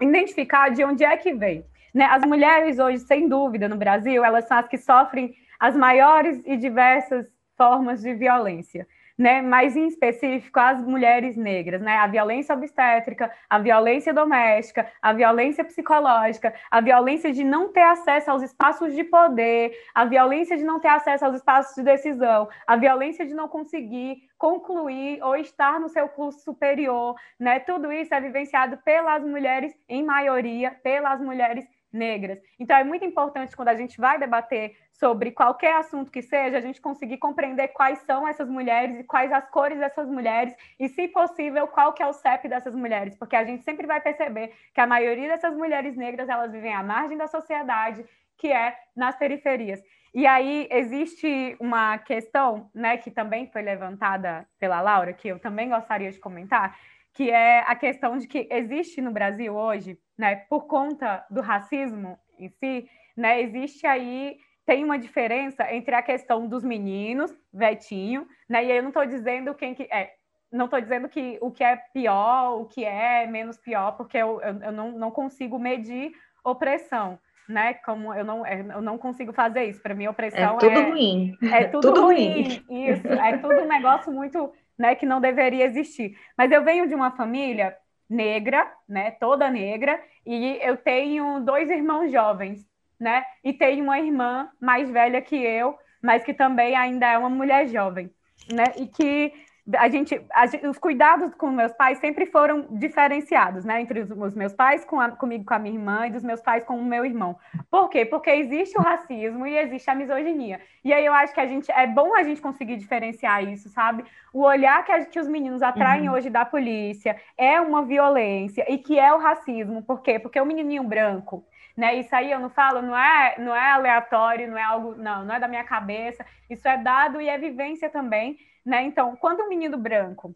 identificar 0.00 0.68
de 0.68 0.84
onde 0.84 1.04
é 1.04 1.16
que 1.16 1.34
vem. 1.34 1.64
Né? 1.92 2.04
As 2.04 2.22
mulheres 2.24 2.78
hoje, 2.78 3.00
sem 3.00 3.28
dúvida, 3.28 3.68
no 3.68 3.76
Brasil, 3.76 4.24
elas 4.24 4.46
são 4.46 4.58
as 4.58 4.68
que 4.68 4.78
sofrem 4.78 5.34
as 5.58 5.76
maiores 5.76 6.40
e 6.44 6.56
diversas 6.56 7.26
formas 7.56 8.00
de 8.00 8.14
violência. 8.14 8.86
Né, 9.18 9.42
mas 9.42 9.76
em 9.76 9.86
específico 9.86 10.58
as 10.58 10.82
mulheres 10.82 11.36
negras, 11.36 11.80
né, 11.80 11.96
a 11.96 12.06
violência 12.06 12.54
obstétrica, 12.54 13.30
a 13.48 13.58
violência 13.58 14.12
doméstica, 14.12 14.90
a 15.00 15.12
violência 15.12 15.64
psicológica, 15.64 16.54
a 16.70 16.80
violência 16.80 17.32
de 17.32 17.44
não 17.44 17.72
ter 17.72 17.82
acesso 17.82 18.30
aos 18.30 18.42
espaços 18.42 18.94
de 18.94 19.04
poder, 19.04 19.72
a 19.94 20.04
violência 20.04 20.56
de 20.56 20.64
não 20.64 20.80
ter 20.80 20.88
acesso 20.88 21.24
aos 21.24 21.36
espaços 21.36 21.74
de 21.74 21.82
decisão, 21.82 22.48
a 22.66 22.76
violência 22.76 23.26
de 23.26 23.34
não 23.34 23.48
conseguir 23.48 24.16
concluir 24.38 25.22
ou 25.22 25.36
estar 25.36 25.78
no 25.78 25.88
seu 25.88 26.08
curso 26.08 26.40
superior, 26.40 27.14
né, 27.38 27.60
tudo 27.60 27.92
isso 27.92 28.12
é 28.14 28.20
vivenciado 28.20 28.76
pelas 28.78 29.22
mulheres, 29.22 29.72
em 29.88 30.02
maioria, 30.04 30.72
pelas 30.82 31.20
mulheres 31.20 31.64
negras. 31.92 32.38
Então, 32.58 32.76
é 32.76 32.84
muito 32.84 33.04
importante 33.04 33.54
quando 33.54 33.68
a 33.68 33.74
gente 33.74 34.00
vai 34.00 34.18
debater 34.18 34.76
sobre 34.92 35.30
qualquer 35.30 35.74
assunto 35.76 36.10
que 36.10 36.22
seja, 36.22 36.56
a 36.56 36.60
gente 36.60 36.80
conseguir 36.80 37.18
compreender 37.18 37.68
quais 37.68 37.98
são 38.00 38.26
essas 38.26 38.48
mulheres 38.48 39.00
e 39.00 39.04
quais 39.04 39.32
as 39.32 39.48
cores 39.50 39.78
dessas 39.78 40.08
mulheres 40.08 40.54
e, 40.78 40.88
se 40.88 41.08
possível, 41.08 41.66
qual 41.68 41.92
que 41.92 42.02
é 42.02 42.06
o 42.06 42.12
CEP 42.12 42.48
dessas 42.48 42.74
mulheres, 42.74 43.16
porque 43.16 43.36
a 43.36 43.44
gente 43.44 43.62
sempre 43.62 43.86
vai 43.86 44.00
perceber 44.00 44.52
que 44.72 44.80
a 44.80 44.86
maioria 44.86 45.28
dessas 45.28 45.54
mulheres 45.54 45.96
negras, 45.96 46.28
elas 46.28 46.52
vivem 46.52 46.74
à 46.74 46.82
margem 46.82 47.18
da 47.18 47.26
sociedade, 47.26 48.04
que 48.38 48.50
é 48.50 48.76
nas 48.96 49.16
periferias. 49.16 49.82
E 50.14 50.26
aí 50.26 50.68
existe 50.70 51.56
uma 51.58 51.96
questão, 51.98 52.70
né, 52.74 52.98
que 52.98 53.10
também 53.10 53.46
foi 53.50 53.62
levantada 53.62 54.46
pela 54.58 54.80
Laura, 54.80 55.12
que 55.12 55.28
eu 55.28 55.38
também 55.38 55.70
gostaria 55.70 56.10
de 56.10 56.18
comentar, 56.18 56.76
que 57.14 57.30
é 57.30 57.60
a 57.60 57.74
questão 57.74 58.16
de 58.16 58.26
que 58.26 58.48
existe 58.50 59.00
no 59.00 59.10
Brasil 59.10 59.54
hoje, 59.54 59.98
né, 60.16 60.36
por 60.48 60.66
conta 60.66 61.24
do 61.30 61.40
racismo 61.40 62.18
em 62.38 62.48
si, 62.48 62.88
né, 63.16 63.40
existe 63.42 63.86
aí 63.86 64.38
tem 64.64 64.84
uma 64.84 64.98
diferença 64.98 65.70
entre 65.74 65.94
a 65.94 66.02
questão 66.02 66.46
dos 66.46 66.62
meninos, 66.62 67.36
vetinho, 67.52 68.26
né, 68.48 68.64
e 68.64 68.70
aí 68.70 68.78
eu 68.78 68.82
não 68.82 68.90
estou 68.90 69.04
dizendo 69.04 69.54
quem 69.54 69.74
que 69.74 69.82
é, 69.84 70.12
não 70.52 70.66
estou 70.66 70.80
dizendo 70.80 71.08
que 71.08 71.38
o 71.40 71.50
que 71.50 71.64
é 71.64 71.76
pior, 71.92 72.60
o 72.60 72.66
que 72.66 72.84
é 72.84 73.26
menos 73.26 73.56
pior, 73.58 73.92
porque 73.92 74.18
eu, 74.18 74.40
eu, 74.42 74.62
eu 74.62 74.72
não, 74.72 74.92
não 74.92 75.10
consigo 75.10 75.58
medir 75.58 76.12
opressão, 76.44 77.18
né? 77.48 77.74
Como 77.74 78.12
eu 78.12 78.24
não, 78.24 78.46
eu 78.46 78.82
não 78.82 78.98
consigo 78.98 79.32
fazer 79.32 79.64
isso. 79.64 79.82
Para 79.82 79.94
mim, 79.94 80.06
opressão 80.06 80.56
é 80.56 80.58
tudo 80.58 80.78
é, 80.78 80.90
ruim. 80.90 81.38
É 81.50 81.64
tudo, 81.64 81.88
tudo 81.88 82.02
ruim. 82.02 82.42
ruim. 82.68 82.86
Isso, 82.90 83.08
é 83.08 83.38
tudo 83.38 83.62
um 83.62 83.68
negócio 83.68 84.12
muito 84.12 84.52
né, 84.78 84.94
que 84.94 85.06
não 85.06 85.20
deveria 85.20 85.64
existir. 85.64 86.16
Mas 86.36 86.50
eu 86.50 86.64
venho 86.64 86.88
de 86.88 86.94
uma 86.94 87.10
família 87.10 87.76
negra, 88.08 88.70
né, 88.88 89.10
toda 89.12 89.50
negra, 89.50 90.00
e 90.26 90.58
eu 90.60 90.76
tenho 90.76 91.40
dois 91.40 91.70
irmãos 91.70 92.10
jovens, 92.10 92.66
né, 93.00 93.24
e 93.42 93.52
tenho 93.52 93.84
uma 93.84 93.98
irmã 93.98 94.48
mais 94.60 94.90
velha 94.90 95.20
que 95.22 95.36
eu, 95.36 95.76
mas 96.02 96.22
que 96.22 96.34
também 96.34 96.76
ainda 96.76 97.06
é 97.06 97.18
uma 97.18 97.30
mulher 97.30 97.66
jovem, 97.68 98.10
né, 98.52 98.64
e 98.76 98.86
que 98.86 99.32
a 99.76 99.88
gente, 99.88 100.20
a, 100.32 100.68
os 100.68 100.76
cuidados 100.76 101.34
com 101.34 101.48
meus 101.50 101.72
pais 101.72 101.98
sempre 101.98 102.26
foram 102.26 102.66
diferenciados, 102.70 103.64
né? 103.64 103.80
Entre 103.80 104.00
os, 104.00 104.10
os 104.10 104.34
meus 104.34 104.52
pais, 104.52 104.84
com 104.84 105.00
a, 105.00 105.10
comigo, 105.10 105.44
com 105.44 105.54
a 105.54 105.58
minha 105.58 105.74
irmã, 105.74 106.06
e 106.06 106.10
dos 106.10 106.24
meus 106.24 106.40
pais 106.40 106.64
com 106.64 106.76
o 106.76 106.84
meu 106.84 107.04
irmão. 107.04 107.38
Por 107.70 107.88
quê? 107.88 108.04
Porque 108.04 108.30
existe 108.30 108.76
o 108.76 108.82
racismo 108.82 109.46
e 109.46 109.56
existe 109.56 109.88
a 109.88 109.94
misoginia. 109.94 110.60
E 110.84 110.92
aí 110.92 111.06
eu 111.06 111.12
acho 111.12 111.32
que 111.32 111.40
a 111.40 111.46
gente 111.46 111.70
é 111.70 111.86
bom 111.86 112.14
a 112.16 112.24
gente 112.24 112.40
conseguir 112.40 112.76
diferenciar 112.76 113.44
isso, 113.44 113.68
sabe? 113.68 114.04
O 114.32 114.42
olhar 114.42 114.84
que, 114.84 115.20
os 115.20 115.28
meninos 115.28 115.62
atraem 115.62 116.08
uhum. 116.08 116.16
hoje 116.16 116.28
da 116.28 116.44
polícia 116.44 117.16
é 117.38 117.60
uma 117.60 117.84
violência 117.84 118.64
e 118.68 118.78
que 118.78 118.98
é 118.98 119.14
o 119.14 119.18
racismo. 119.18 119.82
Por 119.82 120.02
quê? 120.02 120.18
Porque 120.18 120.40
o 120.40 120.46
menininho 120.46 120.82
branco, 120.82 121.44
né? 121.76 121.94
Isso 121.94 122.14
aí 122.16 122.32
eu 122.32 122.40
não 122.40 122.50
falo, 122.50 122.82
não 122.82 122.98
é, 122.98 123.36
não 123.38 123.54
é 123.54 123.70
aleatório, 123.70 124.50
não 124.50 124.58
é 124.58 124.62
algo, 124.62 124.96
não, 124.96 125.24
não 125.24 125.36
é 125.36 125.38
da 125.38 125.46
minha 125.46 125.62
cabeça. 125.62 126.26
Isso 126.50 126.66
é 126.66 126.76
dado 126.76 127.20
e 127.20 127.28
é 127.28 127.38
vivência 127.38 127.88
também. 127.88 128.36
Né? 128.64 128.82
Então, 128.82 129.16
quando 129.16 129.42
um 129.42 129.48
menino 129.48 129.76
branco 129.76 130.34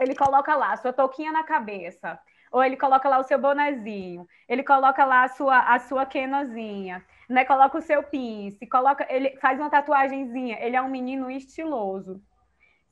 ele 0.00 0.14
coloca 0.14 0.54
lá 0.54 0.76
sua 0.76 0.92
touquinha 0.92 1.32
na 1.32 1.42
cabeça, 1.42 2.18
ou 2.50 2.62
ele 2.62 2.76
coloca 2.76 3.08
lá 3.08 3.18
o 3.18 3.24
seu 3.24 3.38
bonezinho, 3.38 4.26
ele 4.48 4.62
coloca 4.62 5.04
lá 5.04 5.24
a 5.24 5.28
sua, 5.28 5.58
a 5.58 5.78
sua 5.78 6.06
quenozinha, 6.06 7.04
né? 7.28 7.44
Coloca 7.44 7.76
o 7.76 7.82
seu 7.82 8.02
pince, 8.02 8.66
coloca, 8.66 9.06
ele 9.10 9.36
faz 9.38 9.58
uma 9.58 9.68
tatuagenzinha, 9.68 10.58
ele 10.60 10.76
é 10.76 10.82
um 10.82 10.88
menino 10.88 11.30
estiloso. 11.30 12.22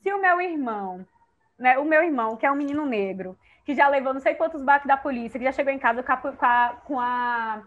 Se 0.03 0.13
o 0.13 0.21
meu 0.21 0.41
irmão, 0.41 1.07
né, 1.59 1.79
o 1.79 1.85
meu 1.85 2.03
irmão, 2.03 2.37
que 2.37 2.45
é 2.45 2.53
um 2.53 2.57
menino 2.57 2.85
negro, 2.85 3.39
que 3.65 3.75
já 3.75 3.89
levou 3.89 4.13
não 4.13 4.21
sei 4.21 4.35
quantos 4.35 4.63
baques 4.63 4.87
da 4.87 4.97
polícia, 4.97 5.39
que 5.39 5.45
já 5.45 5.53
chegou 5.53 5.73
em 5.73 5.79
casa 5.79 6.03
com 6.03 6.13
a, 6.13 6.69
com 6.85 7.01
a, 7.01 7.63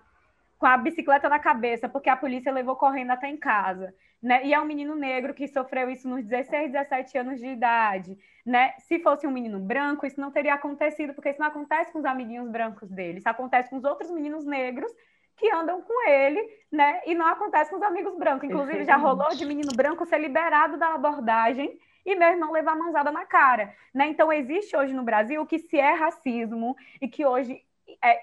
com 0.60 0.66
a, 0.66 0.78
bicicleta 0.78 1.30
na 1.30 1.40
cabeça, 1.40 1.88
porque 1.88 2.10
a 2.10 2.18
polícia 2.18 2.52
levou 2.52 2.76
correndo 2.76 3.12
até 3.12 3.30
em 3.30 3.38
casa, 3.38 3.96
né? 4.22 4.46
E 4.46 4.54
é 4.54 4.60
um 4.60 4.66
menino 4.66 4.94
negro 4.94 5.34
que 5.34 5.48
sofreu 5.48 5.90
isso 5.90 6.08
nos 6.08 6.26
16, 6.26 6.74
17 6.74 7.18
anos 7.18 7.40
de 7.40 7.48
idade, 7.48 8.18
né? 8.46 8.74
Se 8.80 9.00
fosse 9.00 9.26
um 9.26 9.32
menino 9.32 9.58
branco, 9.58 10.06
isso 10.06 10.20
não 10.20 10.32
teria 10.32 10.54
acontecido, 10.54 11.14
porque 11.14 11.30
isso 11.30 11.40
não 11.40 11.48
acontece 11.48 11.94
com 11.94 12.00
os 12.00 12.06
amiguinhos 12.06 12.50
brancos 12.50 12.90
dele, 12.90 13.20
isso 13.20 13.30
acontece 13.30 13.70
com 13.70 13.78
os 13.78 13.86
outros 13.86 14.12
meninos 14.12 14.46
negros 14.46 14.92
que 15.38 15.50
andam 15.50 15.82
com 15.82 16.10
ele, 16.10 16.46
né? 16.70 17.02
E 17.06 17.16
não 17.16 17.26
acontece 17.26 17.70
com 17.70 17.78
os 17.78 17.82
amigos 17.82 18.18
brancos. 18.18 18.44
Inclusive, 18.44 18.84
já 18.84 18.98
rolou 18.98 19.30
de 19.30 19.46
menino 19.46 19.72
branco 19.74 20.06
ser 20.06 20.20
liberado 20.20 20.78
da 20.78 20.94
abordagem 20.94 21.80
e 22.06 22.16
meu 22.16 22.28
irmão 22.28 22.52
levar 22.52 22.74
a 22.74 22.76
mãozada 22.76 23.12
na 23.12 23.26
cara, 23.26 23.74
né? 23.94 24.08
Então, 24.08 24.34
existe 24.34 24.76
hoje 24.76 24.94
no 24.94 25.04
Brasil 25.04 25.42
o 25.42 25.46
que 25.46 25.58
se 25.58 25.80
é 25.80 25.94
racismo 25.94 26.76
e 27.02 27.08
que 27.08 27.26
hoje 27.26 27.64
é, 28.04 28.20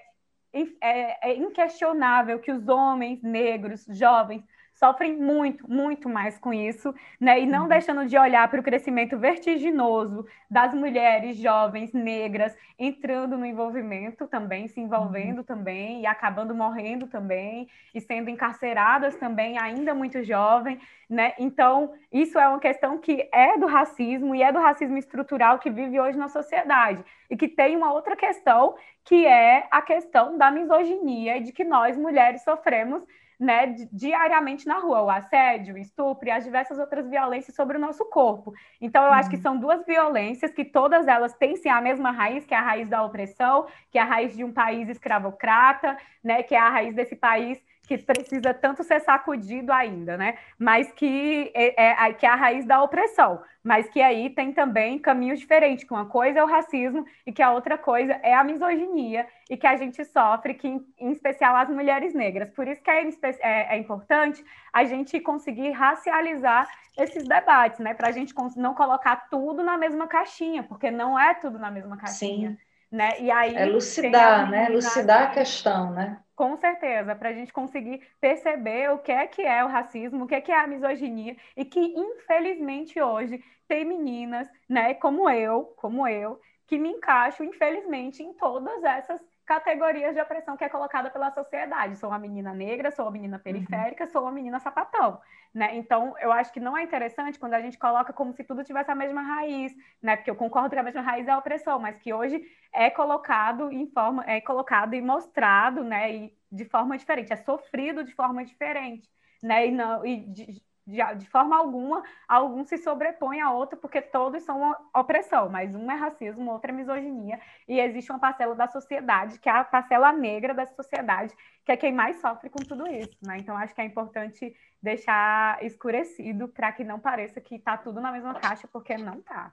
é, 0.53 1.31
é 1.31 1.35
inquestionável 1.35 2.39
que 2.39 2.51
os 2.51 2.67
homens 2.67 3.21
negros, 3.21 3.85
jovens, 3.89 4.43
sofrem 4.77 5.17
muito, 5.17 5.69
muito 5.69 6.07
mais 6.07 6.37
com 6.37 6.53
isso, 6.53 6.93
né? 7.19 7.39
E 7.39 7.45
não 7.45 7.63
uhum. 7.63 7.67
deixando 7.67 8.05
de 8.05 8.17
olhar 8.17 8.47
para 8.47 8.59
o 8.59 8.63
crescimento 8.63 9.17
vertiginoso 9.17 10.25
das 10.49 10.73
mulheres 10.73 11.37
jovens 11.37 11.91
negras 11.93 12.55
entrando 12.77 13.37
no 13.37 13.45
envolvimento 13.45 14.27
também, 14.27 14.67
se 14.67 14.79
envolvendo 14.79 15.39
uhum. 15.39 15.43
também 15.43 16.01
e 16.01 16.05
acabando 16.05 16.53
morrendo 16.53 17.07
também 17.07 17.67
e 17.93 17.99
sendo 17.99 18.29
encarceradas 18.29 19.15
também 19.15 19.57
ainda 19.57 19.95
muito 19.95 20.23
jovem, 20.23 20.79
né? 21.09 21.33
Então, 21.39 21.93
isso 22.11 22.37
é 22.37 22.47
uma 22.47 22.59
questão 22.59 22.99
que 22.99 23.27
é 23.33 23.57
do 23.57 23.65
racismo 23.65 24.35
e 24.35 24.43
é 24.43 24.51
do 24.51 24.59
racismo 24.59 24.97
estrutural 24.97 25.57
que 25.57 25.71
vive 25.71 25.99
hoje 25.99 26.17
na 26.17 26.27
sociedade 26.27 27.03
e 27.29 27.35
que 27.35 27.47
tem 27.47 27.75
uma 27.75 27.91
outra 27.91 28.15
questão 28.15 28.75
que 29.03 29.25
é 29.25 29.67
a 29.71 29.81
questão 29.81 30.37
da 30.37 30.51
misoginia 30.51 31.37
e 31.37 31.41
de 31.41 31.51
que 31.51 31.63
nós 31.63 31.97
mulheres 31.97 32.43
sofremos 32.43 33.03
né, 33.39 33.67
diariamente 33.91 34.65
na 34.65 34.79
rua, 34.79 35.03
o 35.03 35.09
assédio, 35.09 35.75
o 35.75 35.77
estupro 35.77 36.27
e 36.27 36.31
as 36.31 36.43
diversas 36.43 36.79
outras 36.79 37.07
violências 37.07 37.55
sobre 37.55 37.77
o 37.77 37.79
nosso 37.79 38.03
corpo. 38.05 38.51
Então, 38.81 39.03
eu 39.03 39.09
uhum. 39.09 39.15
acho 39.15 39.29
que 39.29 39.35
uhum. 39.35 39.41
são 39.41 39.57
duas 39.57 39.85
violências 39.85 40.51
que 40.51 40.65
todas 40.65 41.07
elas 41.07 41.33
têm 41.35 41.55
sim 41.55 41.69
a 41.69 41.79
mesma 41.79 42.11
raiz, 42.11 42.45
que 42.45 42.53
é 42.53 42.57
a 42.57 42.61
raiz 42.61 42.89
da 42.89 43.03
opressão, 43.03 43.67
que 43.91 43.97
é 43.99 44.01
a 44.01 44.05
raiz 44.05 44.35
de 44.35 44.43
um 44.43 44.51
país 44.51 44.89
escravocrata, 44.89 45.97
né, 46.23 46.41
que 46.41 46.55
é 46.55 46.59
a 46.59 46.69
raiz 46.69 46.95
desse 46.95 47.15
país 47.15 47.61
que 47.87 47.97
precisa 47.97 48.53
tanto 48.53 48.83
ser 48.83 48.99
sacudido 48.99 49.71
ainda, 49.71 50.17
né? 50.17 50.37
Mas 50.59 50.91
que 50.91 51.49
é, 51.55 52.05
é, 52.05 52.13
que 52.13 52.25
é 52.25 52.29
a 52.29 52.35
raiz 52.35 52.65
da 52.65 52.83
opressão, 52.83 53.41
mas 53.63 53.89
que 53.89 54.01
aí 54.01 54.29
tem 54.29 54.51
também 54.51 54.99
caminhos 54.99 55.39
diferentes, 55.39 55.85
que 55.85 55.93
uma 55.93 56.05
coisa 56.05 56.39
é 56.39 56.43
o 56.43 56.47
racismo 56.47 57.05
e 57.25 57.31
que 57.31 57.41
a 57.41 57.51
outra 57.51 57.77
coisa 57.77 58.19
é 58.21 58.33
a 58.33 58.43
misoginia 58.43 59.25
e 59.49 59.55
que 59.55 59.65
a 59.65 59.77
gente 59.77 60.03
sofre, 60.03 60.53
que 60.53 60.67
em, 60.67 60.85
em 60.99 61.11
especial 61.11 61.55
as 61.55 61.69
mulheres 61.69 62.13
negras. 62.13 62.49
Por 62.51 62.67
isso 62.67 62.83
que 62.83 62.91
é, 62.91 63.07
é, 63.41 63.75
é 63.75 63.77
importante 63.77 64.43
a 64.73 64.83
gente 64.83 65.17
conseguir 65.21 65.71
racializar 65.71 66.69
esses 66.97 67.25
debates, 67.25 67.79
né? 67.79 67.93
Para 67.93 68.09
a 68.09 68.11
gente 68.11 68.33
não 68.57 68.73
colocar 68.73 69.27
tudo 69.29 69.63
na 69.63 69.77
mesma 69.77 70.07
caixinha, 70.07 70.61
porque 70.61 70.91
não 70.91 71.17
é 71.17 71.33
tudo 71.35 71.57
na 71.57 71.71
mesma 71.71 71.95
caixinha. 71.95 72.51
Sim. 72.51 72.57
Né? 72.91 73.19
E 73.19 73.31
aí, 73.31 73.55
é 73.55 73.65
lucidar, 73.65 74.49
né? 74.49 74.69
Lucidar 74.69 75.23
a 75.23 75.27
questão, 75.27 75.91
né? 75.91 76.19
Com 76.37 76.55
certeza, 76.55 77.15
para 77.15 77.29
a 77.29 77.33
gente 77.33 77.51
conseguir 77.51 77.99
perceber 78.21 78.91
o 78.91 78.99
que 78.99 79.11
é 79.11 79.25
que 79.25 79.41
é 79.41 79.63
o 79.65 79.67
racismo, 79.67 80.23
o 80.23 80.27
que 80.27 80.35
é 80.35 80.39
que 80.41 80.51
é 80.51 80.59
a 80.59 80.67
misoginia, 80.67 81.35
e 81.55 81.65
que, 81.65 81.79
infelizmente, 81.79 83.01
hoje 83.01 83.43
tem 83.67 83.83
meninas, 83.83 84.47
né, 84.69 84.93
como 84.93 85.27
eu, 85.29 85.65
como 85.77 86.07
eu, 86.07 86.39
que 86.67 86.77
me 86.77 86.89
encaixo, 86.89 87.43
infelizmente, 87.43 88.21
em 88.21 88.33
todas 88.35 88.83
essas 88.83 89.19
categorias 89.47 90.13
de 90.13 90.21
opressão 90.21 90.57
que 90.57 90.63
é 90.65 90.69
colocada 90.69 91.09
pela 91.09 91.31
sociedade. 91.31 91.95
Sou 91.95 92.09
uma 92.09 92.19
menina 92.19 92.53
negra, 92.53 92.91
sou 92.91 93.05
uma 93.05 93.11
menina 93.11 93.39
periférica, 93.39 94.03
uhum. 94.03 94.09
sou 94.09 94.21
uma 94.23 94.31
menina 94.31 94.59
sapatão, 94.59 95.21
né? 95.53 95.75
Então, 95.77 96.15
eu 96.19 96.33
acho 96.33 96.51
que 96.51 96.59
não 96.59 96.77
é 96.77 96.83
interessante 96.83 97.39
quando 97.39 97.53
a 97.53 97.61
gente 97.61 97.77
coloca 97.79 98.11
como 98.11 98.33
se 98.33 98.43
tudo 98.43 98.65
tivesse 98.65 98.91
a 98.91 98.95
mesma 98.95 99.21
raiz, 99.21 99.73
né? 100.03 100.17
Porque 100.17 100.29
eu 100.29 100.35
concordo 100.35 100.71
que 100.71 100.79
a 100.79 100.83
mesma 100.83 101.01
raiz 101.01 101.25
é 101.27 101.31
a 101.31 101.37
opressão, 101.37 101.79
mas 101.79 101.97
que 101.97 102.13
hoje 102.13 102.41
é 102.73 102.89
colocado 102.89 103.71
em 103.71 103.87
forma, 103.87 104.23
é 104.27 104.41
colocado 104.41 104.93
e 104.93 105.01
mostrado, 105.01 105.81
né? 105.81 106.13
E 106.13 106.37
de 106.51 106.65
forma 106.65 106.97
diferente, 106.97 107.31
é 107.31 107.37
sofrido 107.37 108.03
de 108.03 108.13
forma 108.13 108.43
diferente, 108.43 109.09
né? 109.41 109.67
E 109.67 109.71
não, 109.71 110.05
e 110.05 110.25
de, 110.25 110.61
de, 110.87 111.03
de 111.17 111.29
forma 111.29 111.57
alguma, 111.57 112.01
algum 112.27 112.63
se 112.63 112.77
sobrepõe 112.77 113.41
a 113.41 113.51
outro, 113.51 113.77
porque 113.77 114.01
todos 114.01 114.41
são 114.43 114.73
opressão, 114.95 115.49
mas 115.49 115.75
um 115.75 115.91
é 115.91 115.95
racismo, 115.95 116.49
outro 116.49 116.71
é 116.71 116.73
misoginia, 116.73 117.39
e 117.67 117.79
existe 117.79 118.09
uma 118.09 118.19
parcela 118.19 118.55
da 118.55 118.67
sociedade, 118.67 119.37
que 119.37 119.49
é 119.49 119.51
a 119.51 119.65
parcela 119.65 120.13
negra 120.13 120.53
da 120.53 120.65
sociedade, 120.65 121.35
que 121.65 121.71
é 121.73 121.77
quem 121.77 121.91
mais 121.91 122.21
sofre 122.21 122.49
com 122.49 122.59
tudo 122.59 122.87
isso, 122.87 123.17
né? 123.21 123.37
Então, 123.37 123.57
acho 123.57 123.75
que 123.75 123.81
é 123.81 123.85
importante 123.85 124.55
deixar 124.81 125.61
escurecido 125.63 126.47
para 126.47 126.71
que 126.71 126.85
não 126.85 126.99
pareça 126.99 127.41
que 127.41 127.55
está 127.55 127.75
tudo 127.75 127.99
na 127.99 128.11
mesma 128.11 128.35
caixa, 128.35 128.67
porque 128.71 128.97
não 128.97 129.15
está. 129.15 129.51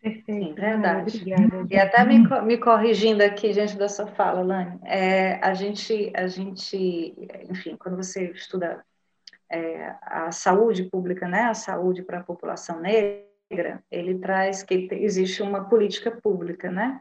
Perfeito. 0.00 0.24
Sim, 0.26 0.54
verdade. 0.54 1.18
Obrigada. 1.18 1.66
E 1.68 1.76
até 1.76 2.04
me, 2.04 2.18
me 2.42 2.56
corrigindo 2.56 3.22
aqui 3.22 3.52
diante 3.52 3.76
da 3.76 3.88
sua 3.88 4.06
fala, 4.06 4.42
Lani, 4.42 4.78
é, 4.84 5.34
a 5.44 5.52
gente, 5.52 6.12
a 6.14 6.26
gente, 6.28 7.14
enfim, 7.50 7.76
quando 7.76 7.96
você 7.96 8.30
estuda 8.30 8.84
é, 9.50 9.94
a 10.02 10.30
saúde 10.30 10.84
pública, 10.84 11.26
né, 11.26 11.42
a 11.42 11.54
saúde 11.54 12.02
para 12.02 12.18
a 12.18 12.24
população 12.24 12.80
negra, 12.80 13.82
ele 13.90 14.18
traz 14.18 14.62
que 14.62 14.88
existe 14.92 15.42
uma 15.42 15.64
política 15.64 16.10
pública, 16.10 16.70
né, 16.70 17.00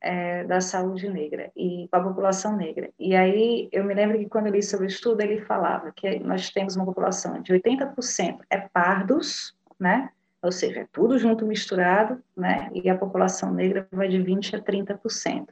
é, 0.00 0.44
da 0.44 0.60
saúde 0.60 1.08
negra 1.08 1.50
e 1.56 1.86
para 1.90 2.00
a 2.00 2.04
população 2.08 2.56
negra. 2.56 2.90
E 2.98 3.14
aí 3.14 3.68
eu 3.70 3.84
me 3.84 3.94
lembro 3.94 4.18
que 4.18 4.28
quando 4.28 4.48
eu 4.48 4.52
li 4.52 4.62
sobre 4.62 4.86
o 4.86 4.88
estudo 4.88 5.20
ele 5.20 5.40
falava 5.42 5.92
que 5.92 6.18
nós 6.18 6.50
temos 6.50 6.74
uma 6.74 6.84
população 6.84 7.40
de 7.40 7.52
80% 7.52 8.38
é 8.50 8.58
pardos, 8.58 9.56
né, 9.78 10.10
ou 10.42 10.50
seja, 10.50 10.80
é 10.80 10.86
tudo 10.90 11.18
junto 11.18 11.46
misturado, 11.46 12.20
né, 12.36 12.68
e 12.74 12.90
a 12.90 12.98
população 12.98 13.54
negra 13.54 13.86
vai 13.92 14.08
de 14.08 14.20
20 14.20 14.56
a 14.56 14.60
30%. 14.60 15.48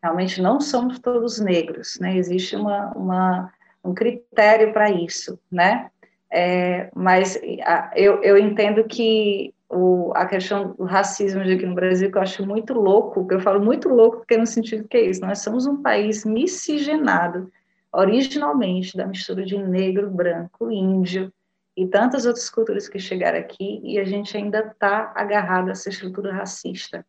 Realmente 0.00 0.40
não 0.40 0.60
somos 0.60 1.00
todos 1.00 1.40
negros, 1.40 1.98
né, 2.00 2.16
existe 2.16 2.54
uma, 2.54 2.92
uma 2.92 3.52
um 3.88 3.94
critério 3.94 4.72
para 4.72 4.90
isso, 4.90 5.38
né? 5.50 5.90
É, 6.30 6.90
mas 6.94 7.38
a, 7.64 7.90
eu, 7.96 8.22
eu 8.22 8.36
entendo 8.36 8.84
que 8.84 9.54
o, 9.68 10.12
a 10.14 10.26
questão 10.26 10.72
do 10.72 10.84
racismo 10.84 11.40
aqui 11.40 11.66
no 11.66 11.74
Brasil, 11.74 12.10
que 12.10 12.18
eu 12.18 12.22
acho 12.22 12.46
muito 12.46 12.74
louco, 12.74 13.26
que 13.26 13.34
eu 13.34 13.40
falo 13.40 13.60
muito 13.60 13.88
louco, 13.88 14.18
porque 14.18 14.36
no 14.36 14.46
sentido 14.46 14.88
que 14.88 14.96
é 14.96 15.02
isso, 15.02 15.20
nós 15.20 15.40
somos 15.40 15.66
um 15.66 15.82
país 15.82 16.24
miscigenado, 16.24 17.50
originalmente, 17.92 18.96
da 18.96 19.06
mistura 19.06 19.44
de 19.44 19.58
negro, 19.58 20.10
branco, 20.10 20.70
índio, 20.70 21.32
e 21.76 21.86
tantas 21.86 22.26
outras 22.26 22.50
culturas 22.50 22.88
que 22.88 22.98
chegaram 22.98 23.38
aqui, 23.38 23.80
e 23.84 23.98
a 23.98 24.04
gente 24.04 24.36
ainda 24.36 24.60
está 24.60 25.12
agarrado 25.14 25.68
a 25.68 25.72
essa 25.72 25.88
estrutura 25.88 26.32
racista, 26.32 27.06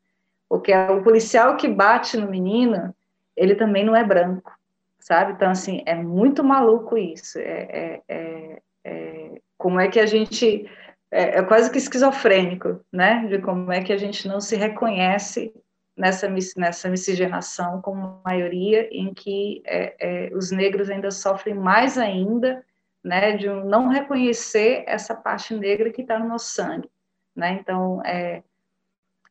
porque 0.48 0.74
o 0.74 1.02
policial 1.02 1.58
que 1.58 1.68
bate 1.68 2.18
no 2.18 2.30
menino, 2.30 2.94
ele 3.36 3.56
também 3.56 3.84
não 3.84 3.96
é 3.96 4.04
branco, 4.04 4.52
sabe? 5.00 5.34
Então, 5.34 5.50
assim, 5.50 5.82
é 5.86 5.96
muito 5.96 6.44
maluco 6.44 6.98
isso. 6.98 7.40
É, 7.40 7.68
é, 7.72 8.02
é, 8.08 8.62
é 8.84 9.42
como 9.58 9.80
é 9.80 9.88
que 9.88 10.00
a 10.00 10.06
gente. 10.06 10.70
É, 11.12 11.40
é, 11.40 11.44
quase 11.44 11.72
que 11.72 11.78
esquizofrênico, 11.78 12.80
né? 12.92 13.26
De 13.28 13.40
como 13.40 13.72
é 13.72 13.82
que 13.82 13.92
a 13.92 13.98
gente 13.98 14.28
não 14.28 14.40
se 14.40 14.56
reconhece 14.56 15.54
nessa, 15.98 16.30
nessa 16.56 16.90
miscigenação 16.90 17.82
como 17.82 18.22
maioria, 18.24 18.88
em 18.92 19.14
que 19.14 19.64
é, 19.66 20.30
os 20.34 20.52
negros 20.52 20.90
ainda 20.90 21.10
sofrem 21.10 21.56
mais 21.56 21.98
ainda, 21.98 22.64
né? 23.04 23.36
De 23.38 23.48
não 23.48 23.88
reconhecer 23.88 24.84
essa 24.86 25.16
parte 25.16 25.56
negra 25.56 25.90
que 25.90 26.02
está 26.02 26.20
no 26.20 26.28
nosso 26.28 26.52
sangue, 26.52 26.90
né? 27.36 27.58
Então, 27.60 28.04
é, 28.06 28.44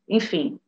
enfim, 0.08 0.58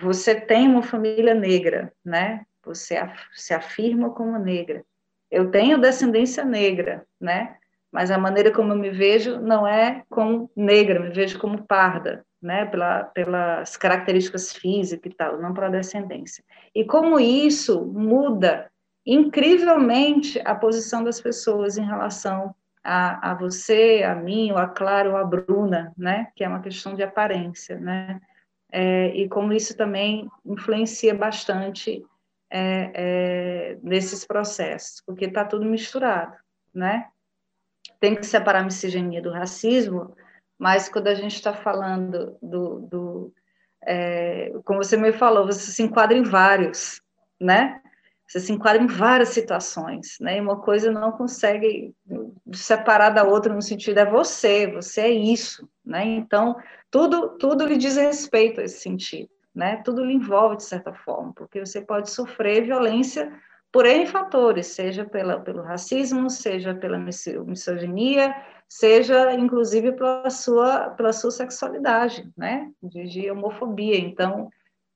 você 0.00 0.34
tem 0.34 0.66
uma 0.66 0.82
família 0.82 1.34
negra, 1.34 1.92
né? 2.04 2.44
Você 2.64 2.96
se 3.34 3.54
afirma 3.54 4.10
como 4.10 4.38
negra. 4.38 4.84
Eu 5.30 5.50
tenho 5.50 5.80
descendência 5.80 6.44
negra, 6.44 7.06
né? 7.20 7.56
Mas 7.90 8.10
a 8.10 8.18
maneira 8.18 8.50
como 8.50 8.72
eu 8.72 8.78
me 8.78 8.90
vejo 8.90 9.40
não 9.40 9.66
é 9.66 10.02
como 10.08 10.50
negra, 10.56 11.00
me 11.00 11.10
vejo 11.10 11.38
como 11.38 11.66
parda, 11.66 12.24
né? 12.40 12.64
Pela, 12.66 13.04
pelas 13.04 13.76
características 13.76 14.52
físicas 14.52 15.12
e 15.12 15.16
tal, 15.16 15.40
não 15.40 15.52
pela 15.52 15.68
descendência. 15.68 16.42
E 16.74 16.84
como 16.84 17.18
isso 17.20 17.84
muda 17.84 18.70
incrivelmente 19.04 20.40
a 20.44 20.54
posição 20.54 21.02
das 21.02 21.20
pessoas 21.20 21.76
em 21.76 21.84
relação 21.84 22.54
a, 22.84 23.32
a 23.32 23.34
você, 23.34 24.02
a 24.04 24.14
mim, 24.14 24.50
ou 24.50 24.58
a 24.58 24.68
Clara, 24.68 25.10
ou 25.10 25.16
a 25.16 25.24
Bruna, 25.24 25.92
né? 25.96 26.28
Que 26.34 26.44
é 26.44 26.48
uma 26.48 26.60
questão 26.60 26.94
de 26.94 27.02
aparência, 27.02 27.78
né? 27.78 28.20
É, 28.70 29.14
e 29.14 29.28
como 29.28 29.52
isso 29.52 29.76
também 29.76 30.28
influencia 30.46 31.14
bastante 31.14 32.02
é, 32.54 32.90
é, 32.94 33.78
nesses 33.82 34.26
processos, 34.26 35.02
porque 35.06 35.24
está 35.24 35.42
tudo 35.42 35.64
misturado, 35.64 36.36
né? 36.74 37.08
Tem 37.98 38.14
que 38.14 38.26
separar 38.26 38.60
a 38.60 38.64
miscigenia 38.64 39.22
do 39.22 39.32
racismo, 39.32 40.14
mas 40.58 40.86
quando 40.88 41.08
a 41.08 41.14
gente 41.14 41.34
está 41.34 41.54
falando 41.54 42.36
do, 42.42 42.80
do 42.80 43.34
é, 43.84 44.52
como 44.64 44.84
você 44.84 44.98
me 44.98 45.12
falou, 45.12 45.46
você 45.46 45.72
se 45.72 45.82
enquadra 45.82 46.16
em 46.16 46.22
vários, 46.22 47.00
né? 47.40 47.80
Você 48.28 48.38
se 48.38 48.52
enquadra 48.52 48.82
em 48.82 48.86
várias 48.86 49.30
situações, 49.30 50.18
né? 50.20 50.36
E 50.36 50.40
uma 50.40 50.60
coisa 50.60 50.92
não 50.92 51.12
consegue 51.12 51.94
separar 52.52 53.10
da 53.10 53.24
outra 53.24 53.54
no 53.54 53.62
sentido 53.62 53.98
é 53.98 54.04
você, 54.04 54.66
você 54.66 55.00
é 55.00 55.10
isso, 55.10 55.66
né? 55.82 56.04
Então 56.04 56.54
tudo 56.90 57.30
tudo 57.38 57.64
lhe 57.64 57.78
diz 57.78 57.96
respeito 57.96 58.60
a 58.60 58.64
esse 58.64 58.80
sentido 58.80 59.31
né? 59.54 59.76
Tudo 59.84 60.04
lhe 60.04 60.14
envolve 60.14 60.56
de 60.56 60.64
certa 60.64 60.92
forma, 60.92 61.32
porque 61.34 61.60
você 61.60 61.80
pode 61.80 62.10
sofrer 62.10 62.64
violência 62.64 63.32
por 63.72 63.86
N 63.86 64.06
fatores, 64.06 64.66
seja 64.66 65.04
pela, 65.04 65.40
pelo 65.40 65.62
racismo, 65.62 66.28
seja 66.28 66.74
pela 66.74 66.98
misoginia, 66.98 68.34
seja 68.68 69.32
inclusive 69.32 69.92
pela 69.92 70.28
sua, 70.28 70.90
pela 70.90 71.12
sua 71.12 71.30
sexualidade, 71.30 72.30
né? 72.36 72.70
De, 72.82 73.04
de 73.04 73.30
homofobia. 73.30 73.98
Então, 73.98 74.50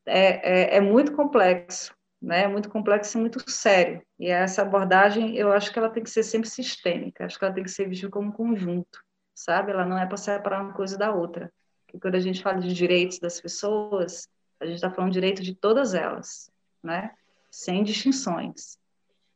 é, 0.05 0.75
é, 0.75 0.77
é, 0.77 0.81
muito 0.81 1.13
complexo, 1.13 1.95
né? 2.21 2.43
É 2.43 2.49
muito 2.49 2.69
complexo 2.69 3.17
e 3.17 3.21
muito 3.21 3.51
sério. 3.51 4.03
E 4.19 4.29
essa 4.29 4.61
abordagem, 4.61 5.35
eu 5.37 5.53
acho 5.53 5.73
que 5.73 5.79
ela 5.79 5.91
tem 5.91 6.03
que 6.03 6.11
ser 6.11 6.23
sempre 6.23 6.49
sistêmica, 6.49 7.25
acho 7.25 7.39
que 7.39 7.45
ela 7.47 7.55
tem 7.55 7.65
que 7.65 7.71
ser 7.71 7.89
vista 7.89 8.11
como 8.11 8.29
um 8.29 8.33
conjunto, 8.33 9.01
sabe? 9.35 9.73
Ela 9.73 9.87
não 9.87 9.99
é 9.99 10.05
para 10.05 10.19
separar 10.19 10.63
uma 10.63 10.75
coisa 10.75 10.99
da 10.99 11.13
outra. 11.15 11.51
Porque 11.87 11.99
quando 11.99 12.17
a 12.17 12.21
gente 12.21 12.43
fala 12.43 12.61
de 12.61 12.75
direitos 12.75 13.19
das 13.19 13.41
pessoas, 13.41 14.29
a 14.61 14.67
gente 14.67 14.77
está 14.77 14.91
falando 14.91 15.13
direito 15.13 15.43
de 15.43 15.55
todas 15.55 15.95
elas, 15.95 16.51
né? 16.83 17.13
Sem 17.51 17.83
distinções. 17.85 18.79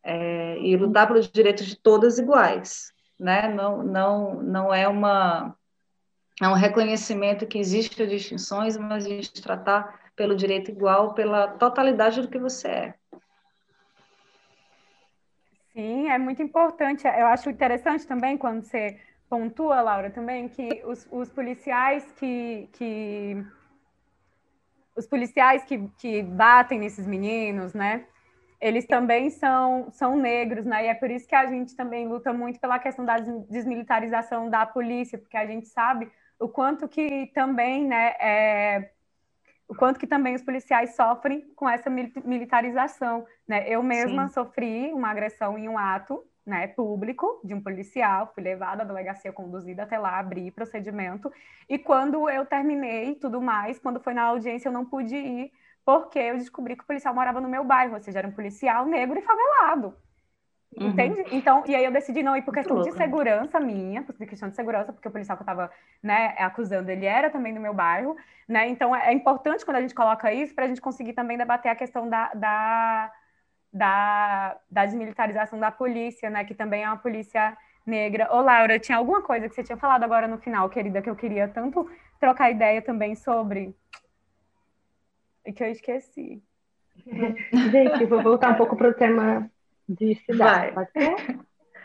É, 0.03 0.59
e 0.59 0.77
lutar 0.77 1.07
pelos 1.07 1.31
direitos 1.31 1.67
de 1.67 1.77
todas 1.77 2.19
iguais, 2.19 2.93
né? 3.19 3.53
Não, 3.53 3.83
não, 3.83 4.43
não 4.43 4.75
é 4.75 4.89
uma 4.89 5.55
é 6.41 6.49
um 6.49 6.55
reconhecimento 6.55 7.47
que 7.47 7.59
existe 7.59 8.07
distinções, 8.07 8.75
mas 8.79 9.05
a 9.05 9.09
gente 9.11 9.43
tratar 9.43 10.01
pelo 10.17 10.35
direito 10.35 10.71
igual, 10.71 11.13
pela 11.13 11.49
totalidade 11.49 12.23
do 12.23 12.29
que 12.29 12.39
você 12.39 12.69
é. 12.69 12.95
Sim, 15.75 16.09
é 16.09 16.19
muito 16.19 16.43
importante. 16.43 17.07
Eu 17.07 17.27
acho 17.27 17.51
interessante 17.51 18.07
também 18.07 18.39
quando 18.39 18.63
você 18.63 18.99
pontua, 19.29 19.83
Laura, 19.83 20.11
também 20.11 20.49
que 20.49 20.83
os, 20.85 21.07
os 21.11 21.31
policiais 21.31 22.11
que, 22.19 22.69
que 22.73 23.45
os 25.01 25.07
policiais 25.07 25.65
que, 25.65 25.89
que 25.99 26.23
batem 26.23 26.79
nesses 26.79 27.07
meninos, 27.07 27.73
né? 27.73 28.05
Eles 28.61 28.87
também 28.87 29.31
são, 29.31 29.91
são 29.91 30.17
negros, 30.17 30.67
né? 30.67 30.85
E 30.85 30.89
é 30.89 30.95
por 30.95 31.11
isso 31.11 31.27
que 31.27 31.35
a 31.35 31.47
gente 31.47 31.75
também 31.75 32.07
luta 32.07 32.33
muito 32.33 32.61
pela 32.61 32.79
questão 32.79 33.05
da 33.05 33.17
desmilitarização 33.19 34.51
da 34.51 34.67
polícia, 34.67 35.19
porque 35.19 35.37
a 35.37 35.47
gente 35.47 35.67
sabe 35.69 36.11
o 36.39 36.49
quanto 36.49 36.87
que 36.87 37.31
também, 37.35 37.87
né, 37.87 38.15
é, 38.21 38.91
o 39.67 39.75
quanto 39.75 39.99
que 39.99 40.07
também 40.07 40.35
os 40.35 40.43
policiais 40.43 40.95
sofrem 40.95 41.41
com 41.57 41.69
essa 41.69 41.89
militarização, 41.89 43.27
né? 43.49 43.67
Eu 43.67 43.83
mesma 43.83 44.29
Sim. 44.29 44.35
sofri 44.35 44.93
uma 44.93 45.11
agressão 45.11 45.57
em 45.57 45.69
um 45.69 45.79
ato 45.79 46.23
né, 46.51 46.67
público 46.67 47.41
de 47.45 47.55
um 47.55 47.63
policial, 47.63 48.31
fui 48.35 48.43
levada 48.43 48.83
à 48.83 48.85
delegacia, 48.85 49.33
conduzida 49.33 49.85
até 49.85 49.97
lá, 49.97 50.19
abri 50.19 50.51
procedimento, 50.51 51.33
e 51.69 51.79
quando 51.79 52.29
eu 52.29 52.45
terminei 52.45 53.15
tudo 53.15 53.41
mais, 53.41 53.79
quando 53.79 54.01
foi 54.01 54.13
na 54.13 54.25
audiência 54.25 54.69
eu 54.69 54.73
não 54.73 54.85
pude 54.85 55.15
ir, 55.15 55.53
porque 55.85 56.19
eu 56.19 56.37
descobri 56.37 56.77
que 56.77 56.83
o 56.83 56.87
policial 56.87 57.15
morava 57.15 57.41
no 57.41 57.49
meu 57.49 57.65
bairro, 57.65 57.95
ou 57.95 58.01
seja, 58.01 58.19
era 58.19 58.29
um 58.29 58.33
policial 58.33 58.85
negro 58.85 59.19
e 59.19 59.23
favelado. 59.23 59.95
Uhum. 60.77 60.89
Entende? 60.89 61.25
Então, 61.33 61.65
e 61.67 61.75
aí 61.75 61.85
eu 61.85 61.91
decidi 61.91 62.23
não 62.23 62.37
ir 62.37 62.43
por 62.43 62.55
questão 62.55 62.81
de 62.83 62.93
segurança 62.93 63.59
minha, 63.59 64.03
por 64.03 64.15
questão 64.15 64.49
de 64.49 64.57
segurança, 64.57 64.93
porque 64.93 65.09
o 65.09 65.11
policial 65.11 65.37
que 65.37 65.43
eu 65.43 65.45
estava 65.45 65.71
né, 66.03 66.35
acusando, 66.39 66.91
ele 66.91 67.07
era 67.07 67.31
também 67.31 67.55
do 67.55 67.61
meu 67.61 67.75
bairro, 67.75 68.17
né? 68.47 68.69
Então, 68.69 68.95
é 68.95 69.13
importante 69.13 69.65
quando 69.65 69.79
a 69.79 69.81
gente 69.81 69.95
coloca 69.95 70.33
isso, 70.33 70.55
para 70.55 70.65
a 70.65 70.69
gente 70.69 70.81
conseguir 70.81 71.13
também 71.13 71.39
debater 71.39 71.71
a 71.71 71.77
questão 71.77 72.09
da, 72.09 72.33
da 72.35 73.13
da, 73.73 74.57
da 74.71 74.85
desmilitarização 74.85 75.59
da 75.59 75.71
polícia, 75.71 76.29
né? 76.29 76.45
Que 76.45 76.55
também 76.55 76.85
é 76.85 76.87
uma 76.87 76.97
polícia 76.97 77.57
negra. 77.87 78.29
Ô, 78.35 78.41
Laura, 78.41 78.79
tinha 78.79 78.99
alguma 78.99 79.23
coisa 79.23 79.49
que 79.49 79.55
você 79.55 79.63
tinha 79.63 79.79
falado 79.79 80.05
agora 80.05 80.27
no 80.27 80.39
final, 80.39 80.69
querida, 80.69 81.03
que 81.03 81.11
eu 81.11 81.17
queria 81.17 81.49
tanto 81.49 81.89
trocar 82.19 82.51
ideia 82.51 82.83
também 82.83 83.15
sobre. 83.15 83.75
E 85.45 85.53
que 85.53 85.63
eu 85.63 85.69
esqueci. 85.69 86.43
Gente, 87.71 88.05
vou 88.07 88.23
voltar 88.23 88.51
um 88.51 88.57
pouco 88.57 88.77
para 88.77 88.89
o 88.89 88.95
tema 88.95 89.51
de 89.89 90.15
cidade, 90.27 90.73
Vai. 90.73 90.73
pode 90.73 90.91
ser? 90.93 91.39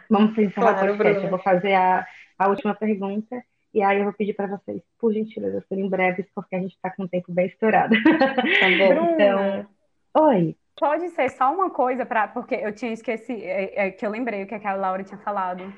Vamos 0.09 0.37
encerrar 0.37 0.73
claro, 0.73 0.93
o 0.93 0.97
podcast. 0.97 1.23
Eu 1.23 1.29
vou 1.29 1.39
fazer 1.39 1.73
a, 1.73 2.05
a 2.37 2.47
última 2.47 2.75
pergunta 2.75 3.43
e 3.73 3.81
aí 3.81 3.97
eu 3.97 4.05
vou 4.05 4.13
pedir 4.13 4.33
para 4.33 4.47
vocês, 4.47 4.81
por 4.99 5.11
gentileza, 5.13 5.63
serem 5.67 5.89
breves, 5.89 6.25
porque 6.33 6.55
a 6.55 6.59
gente 6.59 6.75
está 6.75 6.89
com 6.91 7.03
o 7.03 7.07
tempo 7.09 7.31
bem 7.33 7.47
estourado. 7.47 7.95
Tá 8.03 8.69
bom. 8.77 9.11
então, 9.15 9.67
oi. 10.15 10.55
Pode 10.77 11.09
ser 11.09 11.29
só 11.29 11.53
uma 11.53 11.69
coisa, 11.69 12.05
para 12.05 12.27
porque 12.27 12.55
eu 12.55 12.73
tinha 12.73 12.91
esquecido, 12.91 13.41
é, 13.41 13.87
é, 13.87 13.91
que 13.91 14.05
eu 14.05 14.09
lembrei 14.09 14.43
o 14.43 14.47
que, 14.47 14.55
é 14.55 14.59
que 14.59 14.67
a 14.67 14.73
Laura 14.73 15.03
tinha 15.03 15.17
falado. 15.19 15.73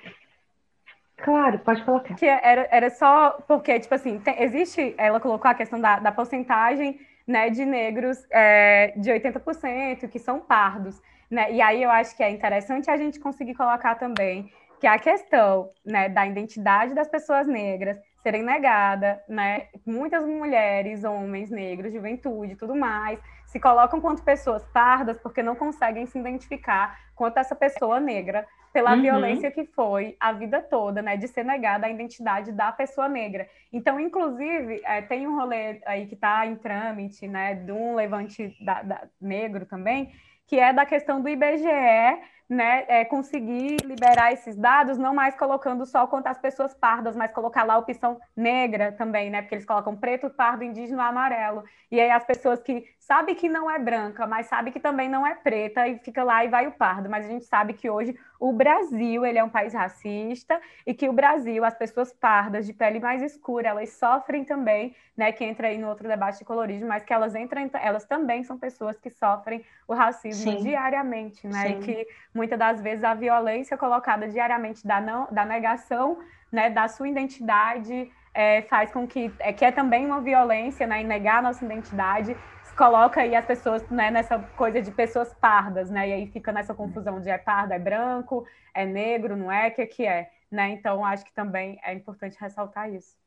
Claro, 1.17 1.59
pode 1.59 1.83
colocar. 1.83 2.15
Que 2.15 2.25
era, 2.25 2.67
era 2.71 2.89
só 2.89 3.31
porque, 3.47 3.79
tipo 3.79 3.93
assim, 3.93 4.19
tem, 4.19 4.41
existe, 4.41 4.95
ela 4.97 5.19
colocou 5.19 5.49
a 5.49 5.53
questão 5.53 5.79
da, 5.79 5.99
da 5.99 6.11
porcentagem 6.11 6.99
né, 7.27 7.49
de 7.49 7.65
negros 7.65 8.25
é, 8.31 8.93
de 8.95 9.11
80% 9.11 10.07
que 10.09 10.19
são 10.19 10.39
pardos. 10.39 11.01
Né? 11.29 11.51
E 11.51 11.61
aí 11.61 11.83
eu 11.83 11.91
acho 11.91 12.15
que 12.15 12.23
é 12.23 12.29
interessante 12.29 12.89
a 12.89 12.97
gente 12.97 13.19
conseguir 13.19 13.53
colocar 13.53 13.95
também 13.95 14.49
que 14.79 14.87
a 14.87 14.97
questão 14.97 15.69
né, 15.85 16.07
da 16.07 16.25
identidade 16.25 16.93
das 16.93 17.07
pessoas 17.07 17.47
negras 17.47 17.97
serem 18.27 18.43
negada, 18.43 19.23
né? 19.29 19.67
Muitas 19.85 20.25
mulheres, 20.25 21.05
homens 21.05 21.49
negros, 21.49 21.93
juventude, 21.93 22.57
tudo 22.57 22.75
mais, 22.75 23.17
se 23.45 23.57
colocam 23.57 24.01
quanto 24.01 24.21
pessoas 24.21 24.65
pardas 24.73 25.17
porque 25.17 25.41
não 25.41 25.55
conseguem 25.55 26.05
se 26.05 26.19
identificar 26.19 26.99
quanto 27.15 27.37
essa 27.37 27.55
pessoa 27.55 28.01
negra 28.01 28.45
pela 28.73 28.95
uhum. 28.95 29.01
violência 29.01 29.49
que 29.49 29.63
foi 29.63 30.17
a 30.19 30.33
vida 30.33 30.61
toda, 30.61 31.01
né, 31.01 31.15
de 31.15 31.25
ser 31.29 31.45
negada 31.45 31.87
a 31.87 31.89
identidade 31.89 32.51
da 32.51 32.69
pessoa 32.69 33.07
negra. 33.07 33.47
Então, 33.71 33.97
inclusive, 33.97 34.81
é, 34.83 35.01
tem 35.01 35.25
um 35.25 35.37
rolê 35.37 35.81
aí 35.85 36.05
que 36.05 36.15
está 36.15 36.45
em 36.45 36.57
trâmite, 36.57 37.29
né, 37.29 37.55
de 37.55 37.71
um 37.71 37.95
levante 37.95 38.53
da, 38.59 38.81
da, 38.83 39.07
negro 39.21 39.65
também, 39.65 40.11
que 40.45 40.59
é 40.59 40.73
da 40.73 40.85
questão 40.85 41.21
do 41.21 41.29
IBGE 41.29 42.19
né, 42.49 42.85
é, 42.87 43.05
conseguir 43.05 43.77
liberar 43.83 44.31
esses 44.31 44.55
dados, 44.55 44.97
não 44.97 45.13
mais 45.13 45.35
colocando 45.35 45.85
só 45.85 46.07
quanto 46.07 46.27
as 46.27 46.37
pessoas 46.37 46.73
pardas, 46.73 47.15
mas 47.15 47.31
colocar 47.31 47.63
lá 47.63 47.73
a 47.73 47.77
opção 47.77 48.19
negra 48.35 48.91
também, 48.93 49.29
né? 49.29 49.41
Porque 49.41 49.55
eles 49.55 49.65
colocam 49.65 49.95
preto, 49.95 50.29
pardo, 50.29 50.63
indígena, 50.63 51.07
amarelo. 51.07 51.63
E 51.91 51.99
aí 51.99 52.09
as 52.09 52.23
pessoas 52.23 52.61
que 52.61 52.85
sabem 53.07 53.33
que 53.33 53.47
não 53.47 53.71
é 53.71 53.79
branca, 53.79 54.27
mas 54.27 54.47
sabe 54.47 54.69
que 54.69 54.81
também 54.81 55.07
não 55.07 55.25
é 55.25 55.33
preta, 55.33 55.87
e 55.87 55.97
fica 55.99 56.25
lá 56.25 56.43
e 56.43 56.49
vai 56.49 56.67
o 56.67 56.73
pardo. 56.73 57.09
Mas 57.09 57.25
a 57.25 57.29
gente 57.29 57.45
sabe 57.45 57.71
que 57.71 57.89
hoje 57.89 58.13
o 58.37 58.51
Brasil 58.51 59.25
ele 59.25 59.39
é 59.39 59.43
um 59.43 59.49
país 59.49 59.73
racista 59.73 60.59
e 60.85 60.93
que 60.93 61.07
o 61.07 61.13
Brasil, 61.13 61.63
as 61.63 61.73
pessoas 61.73 62.11
pardas 62.11 62.65
de 62.65 62.73
pele 62.73 62.99
mais 62.99 63.21
escura, 63.23 63.69
elas 63.69 63.91
sofrem 63.91 64.43
também, 64.43 64.93
né? 65.15 65.31
Que 65.31 65.45
entra 65.45 65.69
aí 65.69 65.77
no 65.77 65.87
outro 65.87 66.05
debate 66.05 66.39
de 66.39 66.43
colorismo, 66.43 66.89
mas 66.89 67.05
que 67.05 67.13
elas 67.13 67.33
entram, 67.33 67.69
elas 67.81 68.03
também 68.03 68.43
são 68.43 68.57
pessoas 68.57 68.99
que 68.99 69.09
sofrem 69.09 69.63
o 69.87 69.93
racismo 69.93 70.51
Sim. 70.51 70.57
diariamente, 70.57 71.47
né? 71.47 71.61
Sim. 71.61 71.79
E 71.79 71.81
que 71.81 72.07
muitas 72.35 72.59
das 72.59 72.81
vezes 72.81 73.05
a 73.05 73.13
violência 73.13 73.77
colocada 73.77 74.27
diariamente 74.27 74.85
da, 74.85 74.99
não, 74.99 75.29
da 75.31 75.45
negação 75.45 76.19
né, 76.51 76.69
da 76.69 76.89
sua 76.89 77.07
identidade 77.07 78.11
é, 78.33 78.61
faz 78.63 78.91
com 78.91 79.07
que, 79.07 79.33
é, 79.39 79.51
que 79.51 79.65
é 79.65 79.71
também 79.71 80.05
uma 80.05 80.21
violência, 80.21 80.85
né, 80.85 81.03
negar 81.03 81.39
a 81.39 81.41
nossa 81.41 81.65
identidade, 81.65 82.35
coloca 82.77 83.21
aí 83.21 83.35
as 83.35 83.45
pessoas 83.45 83.89
né, 83.89 84.11
nessa 84.11 84.37
coisa 84.39 84.81
de 84.81 84.91
pessoas 84.91 85.33
pardas, 85.33 85.89
né, 85.89 86.09
e 86.09 86.13
aí 86.13 86.27
fica 86.27 86.51
nessa 86.51 86.75
confusão 86.75 87.19
de 87.19 87.29
é 87.29 87.37
pardo, 87.37 87.73
é 87.73 87.79
branco, 87.79 88.45
é 88.73 88.85
negro, 88.85 89.35
não 89.35 89.51
é, 89.51 89.69
o 89.69 89.73
que, 89.73 89.85
que 89.87 90.05
é, 90.05 90.31
né, 90.49 90.69
então 90.69 91.03
acho 91.03 91.25
que 91.25 91.33
também 91.33 91.79
é 91.83 91.93
importante 91.93 92.37
ressaltar 92.39 92.93
isso. 92.93 93.17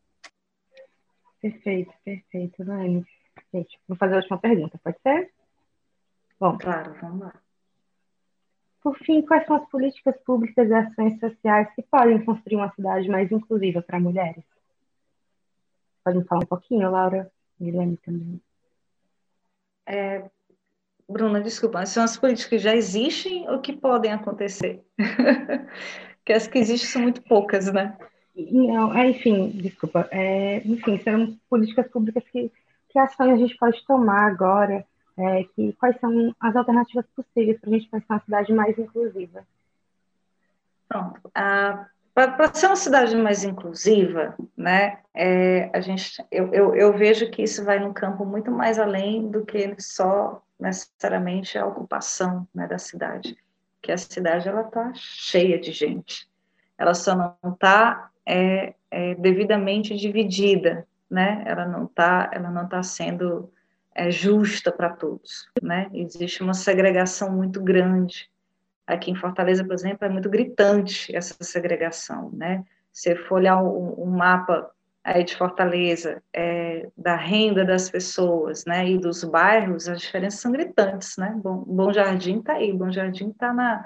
Perfeito, 1.43 1.93
perfeito, 2.05 2.65
Nani. 2.65 3.05
Gente, 3.53 3.81
vou 3.89 3.97
fazer 3.97 4.15
a 4.15 4.19
última 4.19 4.39
pergunta, 4.39 4.79
pode 4.83 4.99
ser? 5.01 5.33
Bom, 6.39 6.57
claro, 6.57 6.95
vamos 7.01 7.21
lá. 7.21 7.35
Por 8.83 8.97
fim, 8.99 9.21
quais 9.23 9.45
são 9.47 9.57
as 9.57 9.69
políticas 9.69 10.17
públicas 10.25 10.69
e 10.69 10.73
ações 10.73 11.19
sociais 11.19 11.69
que 11.75 11.83
podem 11.83 12.25
construir 12.25 12.57
uma 12.57 12.73
cidade 12.73 13.09
mais 13.09 13.31
inclusiva 13.31 13.83
para 13.83 14.01
mulheres? 14.01 14.45
Pode 16.03 16.25
falar 16.25 16.45
um 16.45 16.47
pouquinho, 16.47 16.91
Laura? 16.91 17.31
Guilherme 17.61 17.99
também. 17.99 18.41
É, 19.91 20.30
Bruna, 21.09 21.41
desculpa, 21.41 21.84
são 21.84 22.05
as 22.05 22.16
políticas 22.16 22.49
que 22.49 22.59
já 22.59 22.76
existem 22.76 23.49
ou 23.51 23.61
que 23.61 23.72
podem 23.72 24.12
acontecer? 24.12 24.84
Porque 26.18 26.32
as 26.32 26.47
que 26.47 26.59
existem 26.59 26.88
são 26.88 27.03
muito 27.03 27.20
poucas, 27.22 27.72
né? 27.72 27.99
Não, 28.36 28.97
é, 28.97 29.11
enfim, 29.11 29.49
desculpa. 29.51 30.09
É, 30.12 30.59
enfim, 30.64 31.01
são 31.01 31.36
políticas 31.49 31.88
públicas 31.88 32.22
que, 32.30 32.53
que 32.88 32.99
ações 33.01 33.32
a 33.32 33.36
gente 33.36 33.57
pode 33.57 33.84
tomar 33.84 34.26
agora 34.26 34.86
é, 35.18 35.45
que, 35.45 35.72
quais 35.72 35.99
são 35.99 36.34
as 36.38 36.55
alternativas 36.55 37.07
possíveis 37.16 37.59
para 37.61 37.70
a 37.70 37.72
gente 37.72 37.91
pensar 37.91 38.14
uma 38.14 38.20
cidade 38.20 38.53
mais 38.53 38.78
inclusiva? 38.78 39.45
Pronto. 40.88 41.20
Ah, 41.34 41.88
para 42.15 42.53
ser 42.55 42.67
uma 42.67 42.77
cidade 42.77 43.17
mais 43.17 43.45
inclusiva, 43.45 44.35
né, 44.57 44.99
é, 45.15 45.71
a 45.73 45.81
gente, 45.81 46.25
eu, 46.31 46.53
eu, 46.53 46.75
eu, 46.75 46.93
vejo 46.97 47.31
que 47.31 47.43
isso 47.43 47.65
vai 47.65 47.79
num 47.79 47.93
campo 47.93 48.25
muito 48.25 48.51
mais 48.51 48.79
além 48.79 49.29
do 49.31 49.45
que 49.45 49.75
só 49.79 50.43
necessariamente 50.59 51.57
a 51.57 51.67
ocupação 51.67 52.47
né, 52.55 52.67
da 52.67 52.79
cidade, 52.79 53.37
que 53.81 53.93
a 53.93 53.97
cidade 53.97 54.49
ela 54.49 54.63
está 54.63 54.93
cheia 54.95 55.59
de 55.59 55.73
gente, 55.73 56.29
ela 56.77 56.95
só 56.95 57.15
não 57.15 57.53
está 57.53 58.11
é, 58.27 58.75
é, 58.91 59.15
devidamente 59.15 59.97
dividida, 59.97 60.87
né, 61.11 61.43
ela 61.47 61.67
não 61.67 61.85
está 61.85 62.31
ela 62.33 62.51
não 62.51 62.69
tá 62.69 62.83
sendo 62.83 63.51
é, 63.95 64.11
justa 64.11 64.71
para 64.71 64.91
todos, 64.91 65.49
né? 65.63 65.91
Existe 65.93 66.43
uma 66.43 66.55
segregação 66.55 67.33
muito 67.33 67.63
grande. 67.63 68.31
Aqui 68.93 69.11
em 69.11 69.14
Fortaleza, 69.14 69.64
por 69.64 69.74
exemplo, 69.74 70.05
é 70.05 70.09
muito 70.09 70.28
gritante 70.28 71.14
essa 71.14 71.34
segregação, 71.43 72.30
né? 72.32 72.64
Se 72.93 73.14
for 73.14 73.36
olhar 73.36 73.62
um, 73.62 73.95
um 74.03 74.07
mapa 74.07 74.70
aí 75.03 75.24
de 75.24 75.36
Fortaleza, 75.36 76.22
é, 76.32 76.88
da 76.97 77.16
renda 77.16 77.64
das 77.64 77.88
pessoas, 77.88 78.64
né, 78.66 78.88
e 78.88 78.99
dos 78.99 79.24
bairros, 79.24 79.88
as 79.88 80.01
diferenças 80.01 80.41
são 80.41 80.53
gritantes, 80.53 81.16
né? 81.16 81.34
Bom, 81.43 81.64
Bom 81.66 81.93
Jardim 81.93 82.41
está 82.41 82.55
aí, 82.55 82.72
Bom 82.72 82.91
Jardim 82.91 83.30
está 83.30 83.53
na 83.53 83.84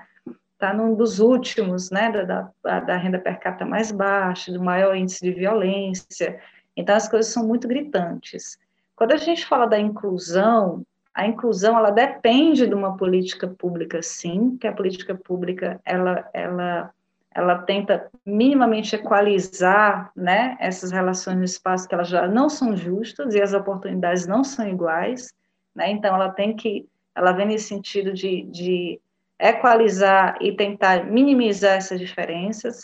está 0.54 0.72
num 0.72 0.94
dos 0.94 1.18
últimos, 1.18 1.90
né, 1.90 2.10
da, 2.10 2.50
da, 2.62 2.80
da 2.80 2.96
renda 2.96 3.18
per 3.18 3.38
capita 3.38 3.66
mais 3.66 3.90
baixa, 3.90 4.52
do 4.52 4.62
maior 4.62 4.96
índice 4.96 5.20
de 5.20 5.32
violência. 5.32 6.40
Então 6.76 6.94
as 6.94 7.08
coisas 7.08 7.32
são 7.32 7.46
muito 7.46 7.68
gritantes. 7.68 8.58
Quando 8.96 9.12
a 9.12 9.16
gente 9.16 9.44
fala 9.44 9.66
da 9.66 9.78
inclusão, 9.78 10.86
a 11.14 11.26
inclusão 11.26 11.78
ela 11.78 11.90
depende 11.90 12.66
de 12.66 12.74
uma 12.74 12.96
política 12.96 13.46
pública, 13.46 14.02
sim, 14.02 14.56
que 14.58 14.66
a 14.66 14.72
política 14.72 15.14
pública 15.14 15.80
ela, 15.84 16.28
ela, 16.34 16.90
ela 17.32 17.58
tenta 17.58 18.10
minimamente 18.26 18.96
equalizar 18.96 20.10
né, 20.16 20.56
essas 20.58 20.90
relações 20.90 21.36
no 21.36 21.44
espaço 21.44 21.86
que 21.86 21.94
elas 21.94 22.08
já 22.08 22.26
não 22.26 22.48
são 22.48 22.76
justas 22.76 23.34
e 23.34 23.40
as 23.40 23.54
oportunidades 23.54 24.26
não 24.26 24.42
são 24.42 24.68
iguais, 24.68 25.32
né, 25.72 25.90
então 25.90 26.14
ela 26.16 26.30
tem 26.30 26.56
que, 26.56 26.88
ela 27.14 27.30
vem 27.30 27.46
nesse 27.46 27.68
sentido 27.68 28.12
de, 28.12 28.42
de 28.42 29.00
equalizar 29.38 30.36
e 30.40 30.52
tentar 30.56 31.04
minimizar 31.04 31.76
essas 31.76 32.00
diferenças, 32.00 32.82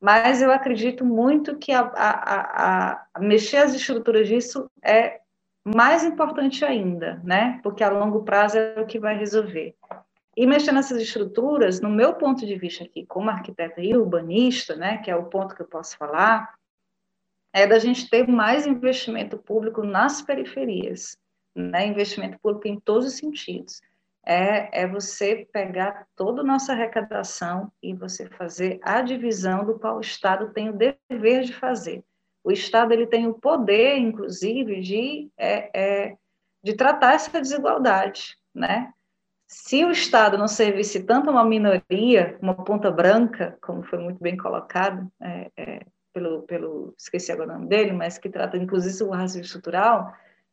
mas 0.00 0.42
eu 0.42 0.52
acredito 0.52 1.04
muito 1.04 1.56
que 1.56 1.72
a, 1.72 1.80
a, 1.80 3.06
a, 3.14 3.20
mexer 3.20 3.58
as 3.58 3.74
estruturas 3.74 4.26
disso 4.28 4.68
é 4.82 5.21
mais 5.64 6.02
importante 6.02 6.64
ainda, 6.64 7.20
né? 7.24 7.60
Porque 7.62 7.84
a 7.84 7.90
longo 7.90 8.24
prazo 8.24 8.58
é 8.58 8.80
o 8.80 8.86
que 8.86 8.98
vai 8.98 9.16
resolver. 9.16 9.76
E 10.36 10.46
mexer 10.46 10.72
nessas 10.72 11.00
estruturas, 11.00 11.80
no 11.80 11.90
meu 11.90 12.14
ponto 12.14 12.46
de 12.46 12.56
vista 12.56 12.84
aqui, 12.84 13.04
como 13.06 13.30
arquiteta 13.30 13.80
e 13.82 13.94
urbanista, 13.94 14.74
né, 14.74 14.98
que 14.98 15.10
é 15.10 15.16
o 15.16 15.26
ponto 15.26 15.54
que 15.54 15.60
eu 15.60 15.66
posso 15.66 15.96
falar, 15.96 16.54
é 17.52 17.66
da 17.66 17.78
gente 17.78 18.08
ter 18.08 18.26
mais 18.26 18.66
investimento 18.66 19.36
público 19.36 19.82
nas 19.82 20.22
periferias, 20.22 21.18
né, 21.54 21.86
investimento 21.86 22.38
público 22.38 22.66
em 22.66 22.80
todos 22.80 23.06
os 23.06 23.14
sentidos. 23.14 23.82
É, 24.24 24.84
é 24.84 24.86
você 24.86 25.46
pegar 25.52 26.06
toda 26.16 26.40
a 26.40 26.44
nossa 26.44 26.72
arrecadação 26.72 27.70
e 27.82 27.92
você 27.92 28.26
fazer 28.26 28.80
a 28.82 29.02
divisão 29.02 29.66
do 29.66 29.78
qual 29.78 29.98
o 29.98 30.00
Estado 30.00 30.50
tem 30.52 30.70
o 30.70 30.78
dever 30.78 31.42
de 31.42 31.52
fazer 31.52 32.02
o 32.44 32.50
Estado 32.50 32.92
ele 32.92 33.06
tem 33.06 33.26
o 33.26 33.34
poder, 33.34 33.98
inclusive, 33.98 34.80
de, 34.80 35.30
é, 35.36 35.70
é, 35.74 36.16
de 36.62 36.74
tratar 36.74 37.14
essa 37.14 37.40
desigualdade, 37.40 38.36
né? 38.54 38.92
Se 39.46 39.84
o 39.84 39.90
Estado 39.90 40.38
não 40.38 40.48
servisse 40.48 41.04
tanto 41.04 41.30
uma 41.30 41.44
minoria, 41.44 42.38
uma 42.40 42.54
ponta 42.54 42.90
branca, 42.90 43.56
como 43.60 43.82
foi 43.82 43.98
muito 43.98 44.18
bem 44.20 44.36
colocado 44.36 45.10
é, 45.20 45.50
é 45.56 45.80
pelo, 46.12 46.42
pelo, 46.42 46.94
esqueci 46.98 47.32
agora 47.32 47.50
o 47.50 47.52
nome 47.54 47.68
dele, 47.68 47.92
mas 47.92 48.18
que 48.18 48.28
trata 48.28 48.56
inclusive 48.56 49.02
o 49.04 49.10
racismo 49.10 49.42
estrutural, 49.42 50.12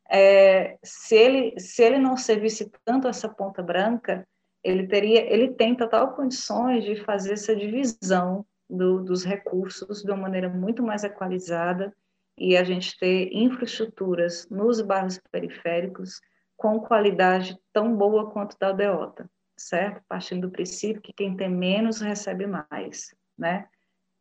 é, 0.09 0.77
se, 0.83 1.15
ele, 1.15 1.59
se 1.59 1.83
ele 1.83 1.99
não 1.99 2.17
servisse 2.17 2.71
tanto 2.83 3.07
essa 3.07 3.29
ponta 3.29 3.61
branca, 3.61 4.27
ele 4.63 4.87
teria, 4.87 5.31
ele 5.31 5.49
tem 5.49 5.75
total 5.75 6.13
condições 6.13 6.83
de 6.83 6.95
fazer 7.03 7.33
essa 7.33 7.55
divisão 7.55 8.45
do, 8.69 9.03
dos 9.03 9.23
recursos 9.23 10.03
de 10.03 10.11
uma 10.11 10.21
maneira 10.21 10.49
muito 10.49 10.83
mais 10.83 11.03
equalizada 11.03 11.93
e 12.37 12.55
a 12.55 12.63
gente 12.63 12.97
ter 12.97 13.29
infraestruturas 13.33 14.47
nos 14.49 14.79
bairros 14.81 15.19
periféricos 15.31 16.21
com 16.55 16.79
qualidade 16.79 17.57
tão 17.73 17.95
boa 17.95 18.29
quanto 18.31 18.57
da 18.59 18.67
aldeota, 18.67 19.29
certo? 19.57 20.01
Partindo 20.07 20.47
do 20.47 20.51
princípio 20.51 21.01
que 21.01 21.13
quem 21.13 21.35
tem 21.35 21.49
menos 21.49 22.01
recebe 22.01 22.45
mais, 22.45 23.13
né? 23.37 23.67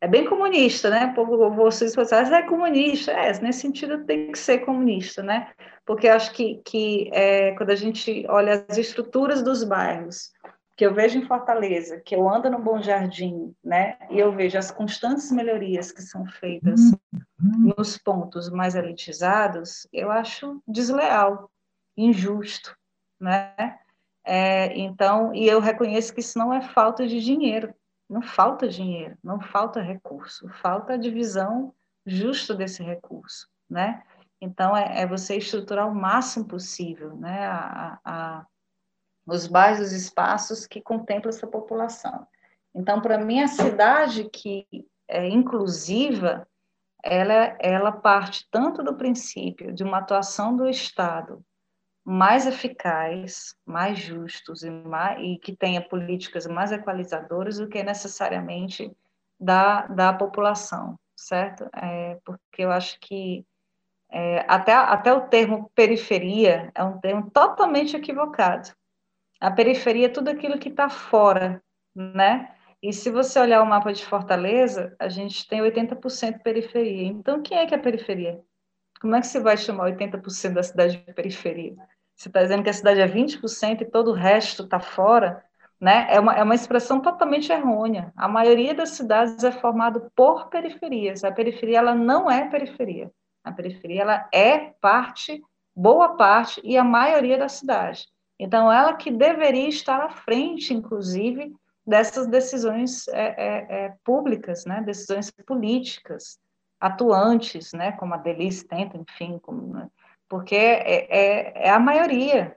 É 0.01 0.07
bem 0.07 0.25
comunista, 0.25 0.89
né? 0.89 1.13
Vocês 1.57 1.95
vocês 1.95 2.31
é 2.31 2.43
comunista, 2.43 3.11
é, 3.11 3.37
nesse 3.41 3.61
sentido 3.61 4.05
tem 4.05 4.31
que 4.31 4.39
ser 4.39 4.59
comunista, 4.59 5.23
né? 5.23 5.51
Porque 5.85 6.07
acho 6.07 6.33
que, 6.33 6.63
que 6.65 7.11
é, 7.13 7.53
quando 7.57 7.71
a 7.71 7.75
gente 7.75 8.25
olha 8.29 8.65
as 8.69 8.79
estruturas 8.79 9.43
dos 9.43 9.65
bairros, 9.65 10.33
que 10.79 10.87
eu 10.87 10.95
vejo 10.95 11.19
em 11.19 11.27
Fortaleza, 11.27 12.01
que 12.01 12.15
eu 12.15 12.29
ando 12.31 12.49
no 12.49 12.61
Bom 12.61 12.81
Jardim, 12.81 13.53
né? 13.65 13.99
E 14.11 14.19
eu 14.21 14.31
vejo 14.31 14.57
as 14.57 14.71
constantes 14.71 15.33
melhorias 15.33 15.91
que 15.91 16.01
são 16.01 16.25
feitas 16.25 16.81
nos 17.37 17.99
pontos 17.99 18.49
mais 18.49 18.77
elitizados, 18.77 19.89
eu 19.93 20.09
acho 20.09 20.63
desleal, 20.69 21.51
injusto, 21.97 22.77
né? 23.19 23.81
É, 24.25 24.79
então, 24.79 25.35
e 25.35 25.49
eu 25.49 25.59
reconheço 25.59 26.15
que 26.15 26.21
isso 26.21 26.39
não 26.39 26.55
é 26.55 26.61
falta 26.61 27.09
de 27.09 27.21
dinheiro, 27.21 27.75
não 28.09 28.23
falta 28.23 28.69
dinheiro, 28.69 29.19
não 29.21 29.41
falta 29.41 29.83
recurso, 29.83 30.49
falta 30.63 30.93
a 30.93 30.97
divisão 30.97 31.75
justa 32.07 32.55
desse 32.55 32.85
recurso, 32.85 33.49
né? 33.69 34.05
Então, 34.41 34.77
é, 34.77 35.01
é 35.01 35.07
você 35.09 35.39
estruturar 35.39 35.91
o 35.91 35.95
máximo 35.95 36.45
possível, 36.45 37.17
né? 37.17 37.49
A, 37.49 37.99
a, 38.05 38.47
os 39.29 39.47
bairros, 39.47 39.89
os 39.89 39.93
espaços 39.93 40.67
que 40.67 40.81
contemplam 40.81 41.29
essa 41.29 41.47
população. 41.47 42.27
Então, 42.75 43.01
para 43.01 43.19
mim, 43.19 43.41
a 43.41 43.49
cidade 43.49 44.29
que 44.31 44.67
é 45.07 45.29
inclusiva, 45.29 46.47
ela, 47.03 47.57
ela 47.61 47.93
parte 47.93 48.47
tanto 48.51 48.83
do 48.83 48.97
princípio 48.97 49.73
de 49.73 49.85
uma 49.85 49.99
atuação 49.99 50.57
do 50.57 50.69
Estado 50.69 51.45
mais 52.05 52.47
eficaz, 52.47 53.55
mais 53.67 53.99
justos 53.99 54.63
e, 54.63 54.71
mais, 54.71 55.21
e 55.23 55.37
que 55.39 55.55
tenha 55.55 55.87
políticas 55.87 56.47
mais 56.47 56.73
equalizadoras 56.73 57.59
do 57.59 57.69
que 57.69 57.83
necessariamente 57.83 58.91
da, 59.39 59.87
da 59.89 60.13
população, 60.13 60.99
certo? 61.15 61.69
É, 61.75 62.19
porque 62.25 62.65
eu 62.65 62.73
acho 62.73 62.99
que 63.01 63.45
é, 64.11 64.45
até, 64.49 64.73
até 64.73 65.13
o 65.13 65.29
termo 65.29 65.71
periferia 65.75 66.71
é 66.75 66.83
um 66.83 66.99
termo 66.99 67.31
totalmente 67.31 67.95
equivocado. 67.95 68.71
A 69.41 69.51
periferia 69.51 70.07
é 70.07 70.11
tudo 70.11 70.29
aquilo 70.29 70.59
que 70.59 70.69
está 70.69 70.89
fora, 70.89 71.63
né? 71.95 72.55
E 72.83 72.93
se 72.93 73.11
você 73.11 73.41
olhar 73.41 73.63
o 73.63 73.67
mapa 73.67 73.93
de 73.93 74.05
Fortaleza, 74.05 74.95
a 74.99 75.09
gente 75.09 75.47
tem 75.49 75.61
80% 75.61 76.43
periferia. 76.43 77.07
Então, 77.07 77.43
quem 77.43 77.59
é 77.59 77.67
que 77.67 77.75
é 77.75 77.79
periferia? 77.79 78.41
Como 79.01 79.15
é 79.15 79.21
que 79.21 79.27
você 79.27 79.41
vai 79.41 79.57
chamar 79.57 79.91
80% 79.93 80.53
da 80.55 80.63
cidade 80.63 80.97
de 80.97 81.13
periferia? 81.13 81.77
Você 82.17 82.29
está 82.29 82.43
dizendo 82.43 82.65
que 82.65 82.71
a 82.71 82.73
cidade 82.73 83.01
é 83.01 83.07
20% 83.07 83.81
e 83.81 83.85
todo 83.85 84.11
o 84.11 84.15
resto 84.15 84.65
está 84.65 84.81
fora, 84.81 85.45
né? 85.81 86.07
É 86.11 86.19
uma, 86.19 86.35
é 86.35 86.43
uma 86.43 86.55
expressão 86.55 87.01
totalmente 87.01 87.53
errônea. 87.53 88.13
A 88.17 88.29
maioria 88.29 88.75
das 88.75 88.91
cidades 88.91 89.43
é 89.45 89.53
formada 89.53 90.11
por 90.17 90.49
periferias. 90.49 91.23
A 91.23 91.31
periferia 91.31 91.79
ela 91.79 91.95
não 91.95 92.29
é 92.29 92.49
periferia. 92.49 93.11
A 93.45 93.53
periferia 93.53 94.03
ela 94.03 94.29
é 94.33 94.75
parte, 94.81 95.41
boa 95.75 96.17
parte 96.17 96.61
e 96.65 96.77
a 96.77 96.83
maioria 96.83 97.39
da 97.39 97.49
cidade. 97.49 98.09
Então, 98.39 98.73
ela 98.73 98.95
que 98.95 99.11
deveria 99.11 99.69
estar 99.69 100.01
à 100.01 100.11
frente, 100.11 100.73
inclusive, 100.73 101.53
dessas 101.87 102.27
decisões 102.27 103.09
é, 103.09 103.23
é, 103.23 103.85
é, 103.85 103.95
públicas, 104.05 104.65
né? 104.65 104.83
decisões 104.83 105.31
políticas, 105.31 106.39
atuantes, 106.79 107.73
né? 107.73 107.93
como 107.93 108.15
a 108.15 108.19
Delice 108.19 108.67
tenta, 108.67 108.97
enfim, 108.97 109.39
como, 109.39 109.75
né? 109.75 109.89
porque 110.29 110.55
é, 110.55 111.07
é, 111.09 111.67
é, 111.67 111.71
a 111.71 111.81
maioria. 111.81 112.57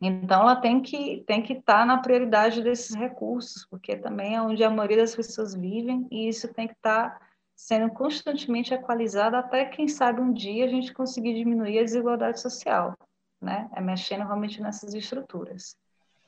Então, 0.00 0.40
ela 0.40 0.56
tem 0.56 0.80
que 0.80 1.22
tem 1.26 1.42
que 1.42 1.52
estar 1.52 1.80
tá 1.80 1.84
na 1.84 1.98
prioridade 1.98 2.62
desses 2.62 2.96
recursos, 2.96 3.66
porque 3.66 3.94
também 3.96 4.34
é 4.34 4.40
onde 4.40 4.64
a 4.64 4.70
maioria 4.70 4.96
das 4.96 5.14
pessoas 5.14 5.54
vivem, 5.54 6.08
e 6.10 6.26
isso 6.26 6.52
tem 6.54 6.66
que 6.66 6.72
estar 6.72 7.10
tá 7.10 7.26
sendo 7.54 7.92
constantemente 7.92 8.72
equalizado 8.72 9.36
até, 9.36 9.66
quem 9.66 9.86
sabe, 9.86 10.22
um 10.22 10.32
dia 10.32 10.64
a 10.64 10.68
gente 10.68 10.94
conseguir 10.94 11.34
diminuir 11.34 11.78
a 11.78 11.84
desigualdade 11.84 12.40
social, 12.40 12.96
né? 13.40 13.68
É 13.74 13.80
mexendo 13.80 14.24
realmente 14.24 14.60
nessas 14.60 14.94
estruturas. 14.94 15.76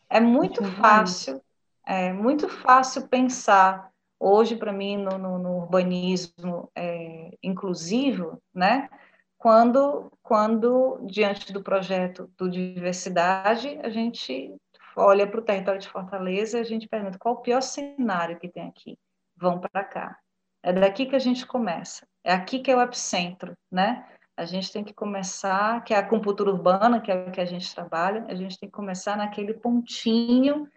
É 0.08 0.20
muito 0.20 0.64
fácil, 0.64 1.42
é 1.86 2.12
muito 2.12 2.48
fácil 2.48 3.08
pensar 3.08 3.90
hoje, 4.18 4.56
para 4.56 4.72
mim, 4.72 4.96
no, 4.96 5.18
no, 5.18 5.38
no 5.38 5.56
urbanismo 5.56 6.70
é, 6.74 7.36
inclusivo, 7.42 8.40
né? 8.54 8.88
quando, 9.42 10.08
quando, 10.22 11.00
diante 11.04 11.52
do 11.52 11.64
projeto 11.64 12.30
do 12.38 12.48
diversidade, 12.48 13.76
a 13.82 13.90
gente 13.90 14.54
olha 14.96 15.26
para 15.26 15.40
o 15.40 15.42
território 15.42 15.80
de 15.80 15.88
Fortaleza 15.88 16.58
e 16.58 16.60
a 16.60 16.64
gente 16.64 16.88
pergunta 16.88 17.18
qual 17.18 17.34
o 17.34 17.40
pior 17.40 17.60
cenário 17.60 18.38
que 18.38 18.48
tem 18.48 18.68
aqui. 18.68 18.96
Vão 19.36 19.58
para 19.58 19.82
cá. 19.82 20.16
É 20.62 20.72
daqui 20.72 21.06
que 21.06 21.16
a 21.16 21.18
gente 21.18 21.44
começa. 21.44 22.06
É 22.22 22.32
aqui 22.32 22.60
que 22.60 22.70
é 22.70 22.76
o 22.76 22.80
epicentro, 22.80 23.52
né? 23.68 24.06
A 24.36 24.44
gente 24.44 24.72
tem 24.72 24.82
que 24.82 24.94
começar, 24.94 25.82
que 25.84 25.92
é 25.92 25.96
a 25.96 26.00
acupuntura 26.00 26.50
urbana, 26.50 27.00
que 27.00 27.10
é 27.10 27.14
o 27.14 27.30
que 27.30 27.40
a 27.40 27.44
gente 27.44 27.74
trabalha, 27.74 28.24
a 28.28 28.34
gente 28.34 28.58
tem 28.58 28.68
que 28.68 28.74
começar 28.74 29.16
naquele 29.16 29.54
pontinho 29.54 30.68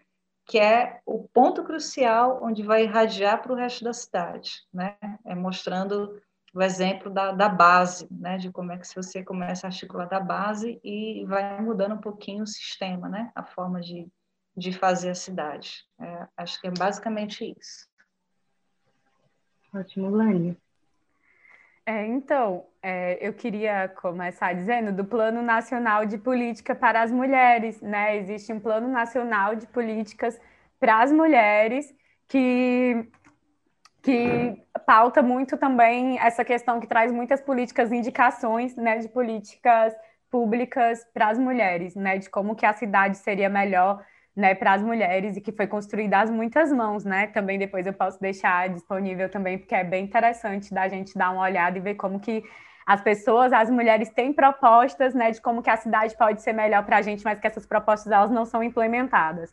que 0.46 0.58
é 0.58 1.00
o 1.04 1.26
ponto 1.28 1.64
crucial 1.64 2.38
onde 2.40 2.62
vai 2.62 2.84
irradiar 2.84 3.42
para 3.42 3.52
o 3.52 3.56
resto 3.56 3.82
da 3.82 3.92
cidade, 3.92 4.64
né? 4.72 4.96
É 5.24 5.34
mostrando 5.34 6.22
o 6.54 6.62
exemplo 6.62 7.10
da, 7.10 7.32
da 7.32 7.50
base, 7.50 8.08
né, 8.10 8.38
de 8.38 8.50
como 8.50 8.72
é 8.72 8.78
que 8.78 8.86
você 8.94 9.22
começa 9.22 9.66
a 9.66 9.68
articular 9.68 10.06
da 10.06 10.18
base 10.18 10.80
e 10.82 11.22
vai 11.26 11.60
mudando 11.60 11.96
um 11.96 12.00
pouquinho 12.00 12.44
o 12.44 12.46
sistema, 12.46 13.10
né, 13.10 13.30
a 13.34 13.44
forma 13.44 13.78
de, 13.78 14.08
de 14.56 14.72
fazer 14.72 15.10
a 15.10 15.14
cidade. 15.14 15.84
É, 16.00 16.26
acho 16.34 16.58
que 16.58 16.66
é 16.66 16.70
basicamente 16.70 17.54
isso. 17.58 17.86
Ótimo, 19.74 20.08
Lani. 20.08 20.56
É, 21.88 22.04
então, 22.06 22.66
é, 22.82 23.16
eu 23.26 23.32
queria 23.32 23.88
começar 23.88 24.52
dizendo 24.54 24.92
do 24.92 25.04
Plano 25.04 25.40
Nacional 25.40 26.04
de 26.04 26.18
Política 26.18 26.74
para 26.74 27.00
as 27.02 27.12
Mulheres, 27.12 27.80
né? 27.80 28.16
Existe 28.16 28.52
um 28.52 28.58
Plano 28.60 28.88
Nacional 28.88 29.54
de 29.54 29.66
Políticas 29.68 30.38
para 30.80 31.00
as 31.02 31.12
Mulheres 31.12 31.94
que 32.28 33.08
que 34.02 34.62
pauta 34.86 35.22
muito 35.22 35.56
também 35.56 36.18
essa 36.20 36.44
questão 36.44 36.80
que 36.80 36.86
traz 36.86 37.10
muitas 37.12 37.40
políticas, 37.40 37.90
indicações 37.92 38.76
né, 38.76 38.98
de 38.98 39.08
políticas 39.08 39.94
públicas 40.30 41.04
para 41.12 41.28
as 41.28 41.38
mulheres, 41.38 41.94
né, 41.96 42.18
de 42.18 42.30
como 42.30 42.54
que 42.54 42.64
a 42.66 42.72
cidade 42.72 43.16
seria 43.18 43.48
melhor 43.48 44.04
né, 44.36 44.54
para 44.54 44.74
as 44.74 44.82
mulheres 44.82 45.36
e 45.36 45.40
que 45.40 45.50
foi 45.50 45.66
construída 45.66 46.20
às 46.20 46.30
muitas 46.30 46.70
mãos, 46.70 47.04
né? 47.04 47.28
Também 47.28 47.58
depois 47.58 47.86
eu 47.86 47.92
posso 47.94 48.20
deixar 48.20 48.68
disponível 48.68 49.30
também, 49.30 49.56
porque 49.56 49.74
é 49.74 49.82
bem 49.82 50.04
interessante 50.04 50.74
da 50.74 50.86
gente 50.88 51.16
dar 51.16 51.30
uma 51.30 51.42
olhada 51.42 51.78
e 51.78 51.80
ver 51.80 51.94
como 51.94 52.20
que 52.20 52.44
as 52.86 53.00
pessoas, 53.00 53.52
as 53.52 53.70
mulheres 53.70 54.10
têm 54.10 54.32
propostas, 54.32 55.14
né, 55.14 55.32
de 55.32 55.40
como 55.40 55.62
que 55.62 55.70
a 55.70 55.76
cidade 55.76 56.16
pode 56.16 56.42
ser 56.42 56.52
melhor 56.52 56.84
para 56.84 56.98
a 56.98 57.02
gente, 57.02 57.24
mas 57.24 57.40
que 57.40 57.46
essas 57.46 57.66
propostas 57.66 58.12
elas 58.12 58.30
não 58.30 58.44
são 58.44 58.62
implementadas. 58.62 59.52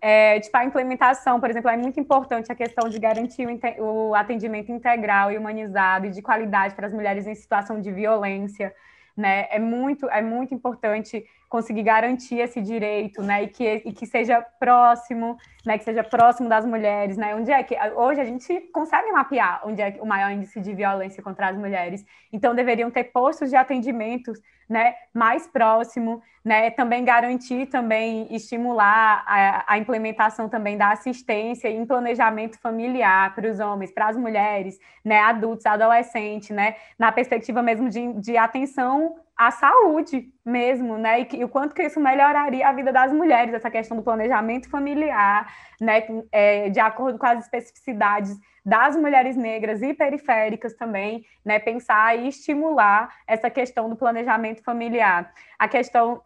É, 0.00 0.38
tipo, 0.38 0.54
a 0.58 0.64
implementação, 0.64 1.40
por 1.40 1.48
exemplo, 1.48 1.70
é 1.70 1.76
muito 1.78 1.98
importante 1.98 2.52
a 2.52 2.54
questão 2.54 2.90
de 2.90 2.98
garantir 2.98 3.46
o, 3.78 4.14
atendimento 4.14 4.70
integral 4.70 5.32
e 5.32 5.38
humanizado 5.38 6.06
e 6.06 6.10
de 6.10 6.20
qualidade 6.20 6.74
para 6.74 6.86
as 6.86 6.92
mulheres 6.92 7.26
em 7.26 7.34
situação 7.34 7.80
de 7.80 7.90
violência, 7.90 8.74
né? 9.16 9.46
É 9.50 9.58
muito, 9.58 10.06
é 10.10 10.20
muito 10.20 10.52
importante 10.52 11.24
conseguir 11.54 11.84
garantir 11.84 12.40
esse 12.40 12.60
direito, 12.60 13.22
né? 13.22 13.44
E 13.44 13.46
que, 13.46 13.82
e 13.84 13.92
que 13.92 14.06
seja 14.06 14.44
próximo, 14.58 15.36
né? 15.64 15.78
Que 15.78 15.84
seja 15.84 16.02
próximo 16.02 16.48
das 16.48 16.66
mulheres, 16.66 17.16
né? 17.16 17.32
Onde 17.36 17.52
é 17.52 17.62
que 17.62 17.76
hoje 17.94 18.20
a 18.20 18.24
gente 18.24 18.60
consegue 18.72 19.12
mapear 19.12 19.60
onde 19.64 19.80
é 19.80 19.96
o 20.00 20.04
maior 20.04 20.32
índice 20.32 20.60
de 20.60 20.74
violência 20.74 21.22
contra 21.22 21.50
as 21.50 21.56
mulheres. 21.56 22.04
Então 22.32 22.56
deveriam 22.56 22.90
ter 22.90 23.04
postos 23.04 23.50
de 23.50 23.56
atendimentos, 23.56 24.36
né? 24.68 24.96
Mais 25.14 25.46
próximo, 25.46 26.20
né? 26.44 26.72
Também 26.72 27.04
garantir, 27.04 27.66
também 27.66 28.26
estimular 28.34 29.22
a, 29.24 29.74
a 29.74 29.78
implementação 29.78 30.48
também 30.48 30.76
da 30.76 30.90
assistência 30.90 31.68
e 31.68 31.86
planejamento 31.86 32.58
familiar 32.58 33.32
para 33.32 33.48
os 33.48 33.60
homens, 33.60 33.92
para 33.92 34.08
as 34.08 34.16
mulheres, 34.16 34.76
né? 35.04 35.20
Adultos, 35.20 35.66
adolescentes, 35.66 36.50
né? 36.50 36.74
Na 36.98 37.12
perspectiva 37.12 37.62
mesmo 37.62 37.88
de, 37.88 38.12
de 38.14 38.36
atenção 38.36 39.14
a 39.36 39.50
saúde 39.50 40.28
mesmo, 40.44 40.96
né? 40.96 41.20
E, 41.22 41.28
e, 41.36 41.44
o 41.44 41.48
quanto 41.48 41.74
que 41.74 41.82
isso 41.82 42.00
melhoraria 42.00 42.68
a 42.68 42.72
vida 42.72 42.92
das 42.92 43.12
mulheres, 43.12 43.54
essa 43.54 43.70
questão 43.70 43.96
do 43.96 44.02
planejamento 44.02 44.68
familiar, 44.68 45.52
né? 45.80 46.04
É, 46.30 46.70
de 46.70 46.80
acordo 46.80 47.18
com 47.18 47.26
as 47.26 47.44
especificidades 47.44 48.36
das 48.64 48.96
mulheres 48.96 49.36
negras 49.36 49.82
e 49.82 49.92
periféricas 49.92 50.74
também, 50.74 51.24
né? 51.44 51.58
Pensar 51.58 52.16
e 52.16 52.28
estimular 52.28 53.12
essa 53.26 53.50
questão 53.50 53.88
do 53.88 53.96
planejamento 53.96 54.62
familiar. 54.62 55.32
A 55.58 55.68
questão 55.68 56.22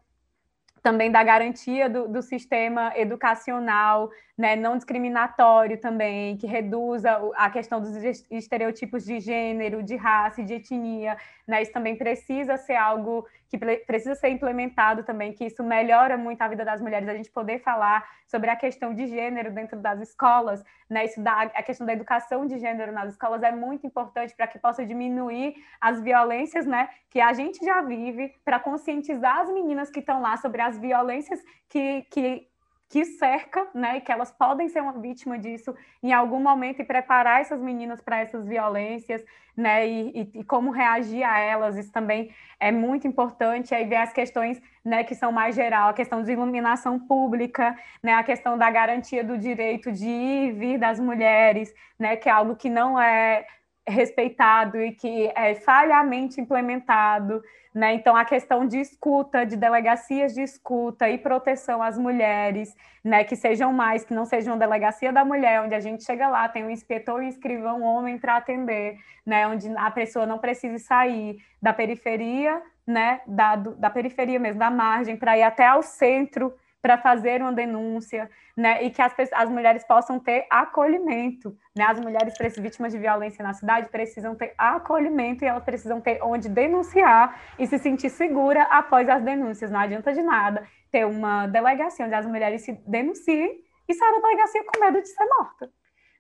também 0.89 1.13
da 1.13 1.23
garantia 1.23 1.87
do, 1.87 2.09
do 2.09 2.23
sistema 2.23 2.95
educacional, 2.97 4.11
né, 4.39 4.57
não 4.57 4.77
discriminatório 4.77 5.77
também, 5.77 6.35
que 6.39 6.47
reduza 6.47 7.11
a 7.35 7.51
questão 7.51 7.79
dos 7.79 7.95
estereotipos 8.31 9.05
de 9.05 9.21
gênero, 9.21 9.83
de 9.83 9.97
raça 9.97 10.41
e 10.41 10.45
de 10.45 10.55
etnia, 10.55 11.19
né, 11.47 11.61
isso 11.61 11.73
também 11.73 11.97
precisa 11.97 12.57
ser 12.57 12.77
algo 12.77 13.27
que 13.51 13.59
precisa 13.59 14.15
ser 14.15 14.29
implementado 14.29 15.03
também, 15.03 15.33
que 15.33 15.45
isso 15.45 15.65
melhora 15.65 16.17
muito 16.17 16.41
a 16.41 16.49
vida 16.49 16.65
das 16.65 16.81
mulheres, 16.81 17.09
a 17.09 17.15
gente 17.15 17.31
poder 17.31 17.59
falar 17.61 18.07
sobre 18.27 18.49
a 18.49 18.57
questão 18.57 18.95
de 18.95 19.07
gênero 19.07 19.51
dentro 19.51 19.81
das 19.81 20.01
escolas, 20.01 20.63
né, 20.89 21.05
isso 21.05 21.21
dá, 21.21 21.43
a 21.43 21.63
questão 21.63 21.87
da 21.87 21.93
educação 21.93 22.47
de 22.47 22.59
gênero 22.59 22.93
nas 22.93 23.11
escolas 23.13 23.43
é 23.43 23.51
muito 23.51 23.87
importante 23.87 24.37
para 24.37 24.47
que 24.47 24.59
possa 24.59 24.87
diminuir 24.87 25.57
as 25.81 26.01
violências, 26.01 26.65
né, 26.65 26.89
que 27.11 27.21
a 27.21 27.33
gente 27.33 27.65
já 27.65 27.83
vive, 27.83 28.33
para 28.45 28.61
conscientizar 28.61 29.39
as 29.39 29.51
meninas 29.51 29.91
que 29.91 29.99
estão 29.99 30.21
lá 30.21 30.37
sobre 30.37 30.61
as 30.61 30.78
violências 30.79 31.41
que, 31.69 32.03
que 32.11 32.49
que 32.89 33.05
cerca, 33.05 33.69
né, 33.75 34.01
que 34.01 34.11
elas 34.11 34.33
podem 34.33 34.69
ser 34.69 34.81
uma 34.81 34.99
vítima 34.99 35.39
disso 35.39 35.75
em 36.03 36.13
algum 36.13 36.41
momento 36.41 36.81
e 36.81 36.85
preparar 36.85 37.41
essas 37.41 37.61
meninas 37.61 38.01
para 38.01 38.21
essas 38.21 38.47
violências, 38.47 39.23
né, 39.55 39.87
e, 39.87 40.11
e, 40.35 40.41
e, 40.41 40.45
como 40.45 40.71
reagir 40.71 41.23
a 41.23 41.39
elas, 41.39 41.77
isso 41.77 41.93
também 41.93 42.31
é 42.59 42.73
muito 42.73 43.07
importante. 43.07 43.75
Aí 43.75 43.85
vem 43.85 43.99
as 43.99 44.13
questões, 44.13 44.61
né, 44.83 45.05
que 45.05 45.15
são 45.15 45.31
mais 45.31 45.55
geral, 45.55 45.91
a 45.91 45.93
questão 45.93 46.23
de 46.23 46.33
iluminação 46.33 46.99
pública, 46.99 47.77
né, 48.03 48.15
a 48.15 48.23
questão 48.23 48.57
da 48.57 48.71
garantia 48.71 49.23
do 49.23 49.37
direito 49.37 49.93
de 49.93 50.07
ir 50.07 50.49
e 50.49 50.53
vir 50.53 50.79
das 50.79 50.99
mulheres, 50.99 51.75
né, 51.99 52.17
que 52.17 52.29
é 52.29 52.33
algo 52.33 52.57
que 52.57 52.71
não 52.71 52.99
é 52.99 53.45
respeitado 53.87 54.81
e 54.81 54.93
que 54.93 55.31
é 55.35 55.55
falhamente 55.57 56.41
implementado, 56.41 57.43
né? 57.79 57.95
Então, 57.95 58.17
a 58.17 58.25
questão 58.25 58.67
de 58.67 58.77
escuta, 58.77 59.47
de 59.47 59.57
delegacias 59.57 60.35
de 60.35 60.43
escuta 60.43 61.09
e 61.09 61.17
proteção 61.17 61.81
às 61.81 61.97
mulheres, 61.97 62.75
né? 63.05 63.23
que 63.23 63.37
sejam 63.37 63.73
mais, 63.73 64.03
que 64.03 64.13
não 64.13 64.25
sejam 64.25 64.59
delegacia 64.59 65.13
da 65.13 65.25
mulher, 65.25 65.63
onde 65.63 65.77
a 65.77 65.79
gente 65.79 66.03
chega 66.03 66.29
lá, 66.29 66.49
tem 66.49 66.65
um 66.65 66.71
inspetor 66.71 67.23
e 67.23 67.27
um 67.27 67.29
escrivão 67.29 67.83
homem 67.83 68.19
para 68.19 68.37
atender, 68.37 68.99
né? 69.25 69.47
onde 69.47 69.69
a 69.77 69.93
pessoa 69.93 70.27
não 70.27 70.39
precise 70.39 70.81
sair 70.81 71.39
da 71.63 71.73
periferia, 71.73 72.61
né? 72.85 73.21
da, 73.29 73.55
da 73.55 73.89
periferia 73.89 74.41
mesmo, 74.41 74.59
da 74.59 74.73
margem, 74.73 75.17
para 75.17 75.39
ir 75.39 75.45
até 75.45 75.65
ao 75.65 75.81
centro 75.81 76.53
para 76.81 76.97
fazer 76.97 77.41
uma 77.43 77.53
denúncia, 77.53 78.31
né, 78.57 78.83
e 78.85 78.91
que 78.91 79.03
as, 79.03 79.13
as 79.33 79.51
mulheres 79.51 79.85
possam 79.85 80.19
ter 80.19 80.47
acolhimento, 80.51 81.57
né, 81.77 81.85
as 81.85 81.99
mulheres 82.01 82.35
vítimas 82.57 82.93
de 82.93 82.99
violência 82.99 83.43
na 83.43 83.53
cidade 83.53 83.89
precisam 83.89 84.35
ter 84.35 84.55
acolhimento 84.57 85.45
e 85.45 85.49
elas 85.49 85.65
precisam 85.65 86.01
ter 86.01 86.21
onde 86.23 86.49
denunciar 86.49 87.41
e 87.59 87.67
se 87.67 87.79
sentir 87.79 88.11
segura 88.11 88.63
após 88.65 89.09
as 89.09 89.23
denúncias, 89.23 89.71
não 89.71 89.81
adianta 89.81 90.13
de 90.13 90.23
nada 90.23 90.67
ter 90.91 91.05
uma 91.05 91.47
delegacia 91.47 92.07
onde 92.07 92.15
as 92.15 92.27
mulheres 92.27 92.63
se 92.63 92.73
denunciem 92.87 93.61
e 93.89 93.95
sair 93.95 94.13
da 94.13 94.21
delegacia 94.21 94.65
com 94.65 94.81
medo 94.81 95.03
de 95.03 95.09
ser 95.09 95.25
morta, 95.25 95.71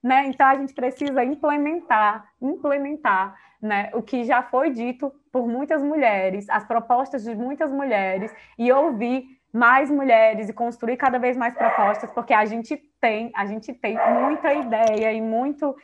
né, 0.03 0.27
então 0.27 0.47
a 0.47 0.55
gente 0.57 0.75
precisa 0.75 1.25
implementar, 1.25 2.29
implementar, 2.43 3.37
né, 3.61 3.91
o 3.93 4.03
que 4.03 4.25
já 4.25 4.43
foi 4.43 4.71
dito 4.71 5.13
por 5.33 5.47
muitas 5.47 5.83
mulheres, 5.83 6.49
as 6.49 6.65
propostas 6.65 7.25
de 7.25 7.35
muitas 7.35 7.73
mulheres 7.73 8.33
e 8.57 8.71
ouvir 8.73 9.38
mais 9.53 9.91
mulheres 9.91 10.49
e 10.49 10.53
construir 10.53 10.97
cada 10.97 11.19
vez 11.19 11.37
mais 11.37 11.55
propostas, 11.55 12.11
porque 12.13 12.35
a 12.35 12.45
gente 12.45 12.77
tem, 13.01 13.31
a 13.35 13.47
gente 13.47 13.73
tem 13.73 13.99
muita 14.21 14.53
ideia 14.53 15.13
e 15.13 15.21
muito, 15.21 15.75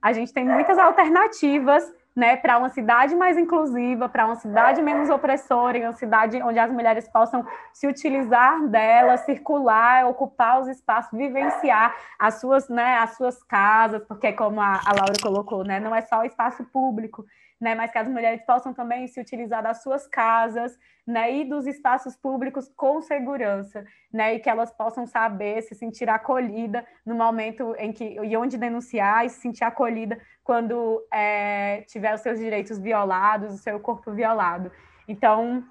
a 0.00 0.12
gente 0.12 0.32
tem 0.32 0.44
muitas 0.44 0.78
alternativas, 0.78 1.84
né, 2.14 2.36
para 2.36 2.58
uma 2.58 2.68
cidade 2.68 3.14
mais 3.14 3.38
inclusiva, 3.38 4.06
para 4.06 4.26
uma 4.26 4.36
cidade 4.36 4.82
menos 4.82 5.08
opressora, 5.08 5.78
uma 5.78 5.94
cidade 5.94 6.42
onde 6.42 6.58
as 6.58 6.70
mulheres 6.70 7.08
possam 7.08 7.46
se 7.72 7.86
utilizar 7.86 8.68
dela, 8.68 9.16
circular, 9.16 10.06
ocupar 10.06 10.60
os 10.60 10.68
espaços, 10.68 11.16
vivenciar 11.16 11.96
as 12.18 12.34
suas, 12.34 12.68
né, 12.68 12.98
as 12.98 13.16
suas 13.16 13.42
casas, 13.42 14.04
porque 14.04 14.30
como 14.32 14.60
a, 14.60 14.74
a 14.84 14.92
Laura 14.94 15.14
colocou, 15.22 15.64
né, 15.64 15.80
não 15.80 15.94
é 15.94 16.02
só 16.02 16.20
o 16.20 16.24
espaço 16.24 16.62
público, 16.64 17.24
né, 17.62 17.76
mas 17.76 17.92
que 17.92 17.98
as 17.98 18.08
mulheres 18.08 18.42
possam 18.42 18.74
também 18.74 19.06
se 19.06 19.20
utilizar 19.20 19.62
das 19.62 19.84
suas 19.84 20.04
casas, 20.08 20.76
né, 21.06 21.32
e 21.32 21.44
dos 21.44 21.64
espaços 21.64 22.16
públicos 22.16 22.68
com 22.76 23.00
segurança, 23.00 23.84
né, 24.12 24.34
e 24.34 24.40
que 24.40 24.50
elas 24.50 24.72
possam 24.72 25.06
saber 25.06 25.62
se 25.62 25.72
sentir 25.76 26.08
acolhida 26.08 26.84
no 27.06 27.14
momento 27.14 27.72
em 27.78 27.92
que 27.92 28.04
e 28.04 28.36
onde 28.36 28.58
denunciar 28.58 29.24
e 29.24 29.30
se 29.30 29.40
sentir 29.40 29.62
acolhida 29.62 30.20
quando 30.42 31.06
é, 31.12 31.82
tiver 31.82 32.12
os 32.12 32.20
seus 32.20 32.40
direitos 32.40 32.80
violados, 32.80 33.54
o 33.54 33.58
seu 33.58 33.78
corpo 33.78 34.10
violado. 34.10 34.72
Então, 35.06 35.64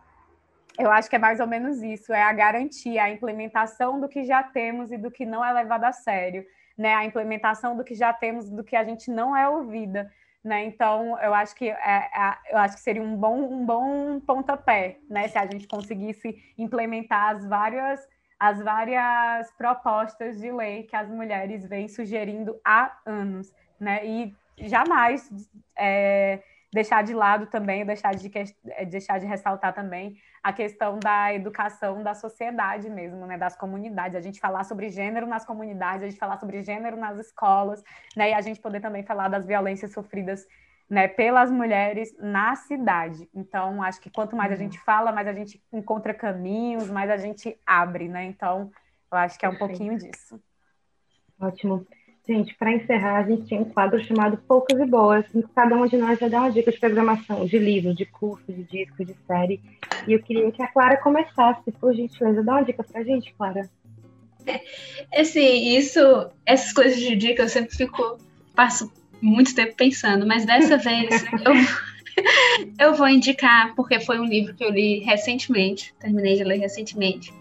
eu 0.80 0.90
acho 0.90 1.10
que 1.10 1.18
é 1.18 1.20
mais 1.20 1.42
ou 1.42 1.48
menos 1.48 1.84
isso, 1.84 2.14
é 2.14 2.24
a 2.24 2.32
garantia, 2.32 3.04
a 3.04 3.10
implementação 3.10 4.00
do 4.00 4.08
que 4.08 4.24
já 4.24 4.42
temos 4.42 4.94
e 4.94 4.98
do 4.98 5.12
que 5.12 5.26
não 5.26 5.44
é 5.44 5.52
levado 5.52 5.84
a 5.84 5.92
sério, 5.92 6.46
né, 6.78 6.94
a 6.94 7.04
implementação 7.04 7.76
do 7.76 7.84
que 7.84 7.96
já 7.96 8.14
temos, 8.14 8.50
do 8.50 8.64
que 8.64 8.78
a 8.78 8.84
gente 8.86 9.12
não 9.12 9.36
é 9.36 9.50
ouvida, 9.50 10.10
né? 10.44 10.66
Então, 10.66 11.18
eu 11.20 11.34
acho 11.34 11.56
que 11.56 11.70
é, 11.70 11.76
é, 11.76 12.38
eu 12.52 12.58
acho 12.58 12.76
que 12.76 12.82
seria 12.82 13.02
um 13.02 13.16
bom, 13.16 13.40
um 13.54 13.66
bom 13.66 14.20
pontapé, 14.20 14.98
né? 15.10 15.28
Se 15.28 15.38
a 15.38 15.46
gente 15.46 15.68
conseguisse 15.68 16.36
implementar 16.58 17.36
as 17.36 17.46
várias, 17.46 18.08
as 18.40 18.62
várias 18.62 19.52
propostas 19.52 20.40
de 20.40 20.52
lei 20.52 20.84
que 20.84 20.96
as 20.96 21.10
mulheres 21.10 21.66
vêm 21.66 21.88
sugerindo 21.88 22.60
há 22.66 22.98
anos, 23.06 23.54
né? 23.80 24.06
E 24.06 24.36
jamais 24.58 25.30
é, 25.78 26.42
deixar 26.72 27.04
de 27.04 27.14
lado 27.14 27.48
também, 27.48 27.86
deixar 27.86 28.16
de, 28.16 28.32
deixar 28.88 29.20
de 29.20 29.26
ressaltar 29.26 29.74
também 29.74 30.18
a 30.42 30.54
questão 30.54 30.98
da 31.00 31.34
educação 31.34 32.02
da 32.02 32.14
sociedade 32.14 32.90
mesmo, 32.90 33.26
né, 33.28 33.38
das 33.38 33.56
comunidades, 33.56 34.16
a 34.16 34.22
gente 34.22 34.40
falar 34.40 34.64
sobre 34.64 34.90
gênero 34.90 35.28
nas 35.28 35.46
comunidades, 35.46 36.04
a 36.04 36.08
gente 36.08 36.20
falar 36.20 36.40
sobre 36.40 36.64
gênero 36.64 36.98
nas 36.98 37.18
escolas, 37.20 37.84
né, 38.16 38.32
e 38.32 38.34
a 38.34 38.42
gente 38.42 38.60
poder 38.60 38.80
também 38.80 39.04
falar 39.04 39.28
das 39.28 39.46
violências 39.46 39.92
sofridas 39.92 40.48
né, 40.90 41.08
pelas 41.08 41.50
mulheres 41.50 42.14
na 42.20 42.54
cidade. 42.56 43.30
Então, 43.34 43.82
acho 43.82 44.02
que 44.02 44.10
quanto 44.10 44.36
mais 44.36 44.52
a 44.52 44.56
gente 44.56 44.78
uhum. 44.78 44.84
fala, 44.84 45.12
mais 45.12 45.26
a 45.26 45.34
gente 45.34 45.64
encontra 45.72 46.14
caminhos, 46.14 46.90
mais 46.90 47.10
a 47.10 47.16
gente 47.16 47.58
abre, 47.66 48.10
né? 48.10 48.26
Então, 48.26 48.70
eu 49.10 49.18
acho 49.18 49.40
que 49.40 49.46
é 49.46 49.50
um 49.50 49.54
Perfeito. 49.54 49.70
pouquinho 49.70 49.98
disso. 49.98 50.38
Ótimo. 51.40 51.88
Gente, 52.28 52.54
para 52.56 52.72
encerrar, 52.72 53.18
a 53.18 53.24
gente 53.24 53.48
tem 53.48 53.60
um 53.60 53.66
quadro 53.66 54.02
chamado 54.04 54.38
Poucas 54.48 54.80
e 54.80 54.86
Boas. 54.86 55.26
Cada 55.56 55.76
um 55.76 55.88
de 55.88 55.98
nós 55.98 56.20
vai 56.20 56.30
dar 56.30 56.42
uma 56.42 56.52
dica 56.52 56.72
de 56.72 56.80
programação, 56.80 57.46
de 57.46 57.58
livro, 57.58 57.96
de 57.96 58.06
curso, 58.06 58.44
de 58.48 58.64
disco, 58.64 59.04
de 59.04 59.16
série. 59.26 59.60
E 60.08 60.14
eu 60.14 60.22
queria 60.22 60.52
que 60.52 60.62
a 60.62 60.68
Clara 60.68 60.98
começasse, 60.98 61.72
por 61.72 61.94
gentileza. 61.96 62.44
Dá 62.44 62.54
uma 62.54 62.64
dica 62.64 62.84
para 62.84 63.02
a 63.02 63.04
gente, 63.04 63.34
Clara. 63.34 63.68
É, 64.46 64.62
assim, 65.20 65.76
isso, 65.76 66.00
essas 66.46 66.72
coisas 66.74 67.00
de 67.00 67.16
dica 67.16 67.42
eu 67.42 67.50
sempre 67.50 67.76
fico, 67.76 68.18
passo 68.56 68.92
muito 69.20 69.54
tempo 69.56 69.76
pensando, 69.76 70.26
mas 70.26 70.46
dessa 70.46 70.78
vez 70.80 71.24
eu, 71.24 71.54
eu 72.88 72.94
vou 72.94 73.08
indicar, 73.08 73.74
porque 73.76 74.00
foi 74.00 74.20
um 74.20 74.26
livro 74.26 74.54
que 74.54 74.64
eu 74.64 74.70
li 74.70 75.00
recentemente, 75.00 75.94
terminei 76.00 76.36
de 76.36 76.44
ler 76.44 76.60
recentemente. 76.60 77.34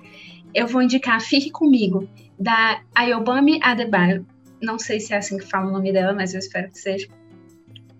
Eu 0.55 0.67
vou 0.67 0.83
indicar 0.83 1.21
Fique 1.21 1.51
Comigo, 1.51 2.09
da 2.39 2.81
Ayobami 2.95 3.61
Adebayo 3.63 4.27
não 4.61 4.79
sei 4.79 5.01
se 5.01 5.13
é 5.13 5.17
assim 5.17 5.39
que 5.39 5.47
fala 5.47 5.69
o 5.69 5.73
nome 5.73 5.93
dela, 5.93 6.13
mas 6.13 6.35
eu 6.35 6.39
espero 6.39 6.71
que 6.71 6.79
seja. 6.79 7.09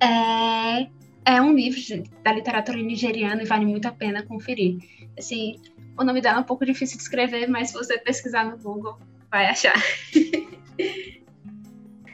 É, 0.03 0.89
é 1.25 1.41
um 1.41 1.53
livro 1.53 1.81
de, 1.81 2.03
da 2.23 2.33
literatura 2.33 2.79
nigeriana 2.79 3.43
e 3.43 3.47
vale 3.47 3.67
muito 3.67 3.87
a 3.87 3.93
pena 3.93 4.23
conferir. 4.23 4.79
Assim, 5.19 5.57
o 5.99 6.05
nome 6.05 6.21
dela 6.21 6.39
é 6.39 6.41
um 6.41 6.45
pouco 6.45 6.65
difícil 6.65 6.97
de 6.97 7.03
escrever, 7.03 7.49
mas 7.49 7.69
se 7.69 7.75
você 7.75 7.99
pesquisar 7.99 8.45
no 8.45 8.57
Google, 8.57 8.99
vai 9.31 9.47
achar. 9.47 9.75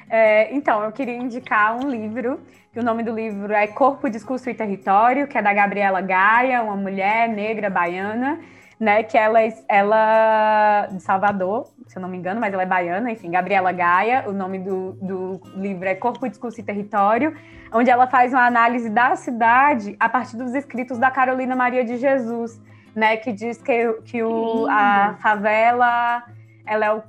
É, 0.09 0.55
então, 0.55 0.84
eu 0.84 0.92
queria 0.92 1.16
indicar 1.16 1.76
um 1.76 1.90
livro, 1.90 2.40
que 2.72 2.78
o 2.78 2.82
nome 2.82 3.03
do 3.03 3.12
livro 3.12 3.53
é 3.53 3.66
Corpo, 3.66 4.09
Discurso 4.09 4.49
e 4.49 4.55
Território, 4.55 5.26
que 5.26 5.36
é 5.36 5.42
da 5.42 5.53
Gabriela 5.53 6.01
Gaia, 6.01 6.62
uma 6.62 6.76
mulher 6.76 7.28
negra 7.28 7.68
baiana, 7.68 8.40
né, 8.79 9.03
que 9.03 9.16
ela, 9.16 9.39
ela 9.68 10.87
de 10.93 11.03
Salvador, 11.03 11.68
se 11.87 11.97
eu 11.97 12.03
não 12.03 12.09
me 12.09 12.16
engano, 12.16 12.41
mas 12.41 12.53
ela 12.53 12.62
é 12.62 12.66
baiana, 12.66 13.11
enfim, 13.11 13.31
Gabriela 13.31 13.72
Gaia, 13.72 14.24
o 14.27 14.33
nome 14.33 14.59
do, 14.59 14.93
do 14.93 15.41
livro 15.55 15.89
é 15.89 15.95
Corpo, 15.95 16.29
Discurso 16.29 16.61
e 16.61 16.62
Território, 16.62 17.35
onde 17.72 17.91
ela 17.91 18.07
faz 18.07 18.33
uma 18.33 18.45
análise 18.45 18.91
da 18.91 19.16
cidade 19.16 19.97
a 19.99 20.09
partir 20.09 20.37
dos 20.37 20.55
escritos 20.55 20.99
da 20.99 21.11
Carolina 21.11 21.57
Maria 21.57 21.85
de 21.85 21.97
Jesus, 21.97 22.61
né, 22.95 23.16
que 23.16 23.33
diz 23.33 23.62
que, 23.62 23.93
que 24.05 24.22
o, 24.22 24.66
a 24.68 25.16
favela 25.22 26.24
ela 26.66 26.87
é 26.87 26.93
o, 26.93 27.03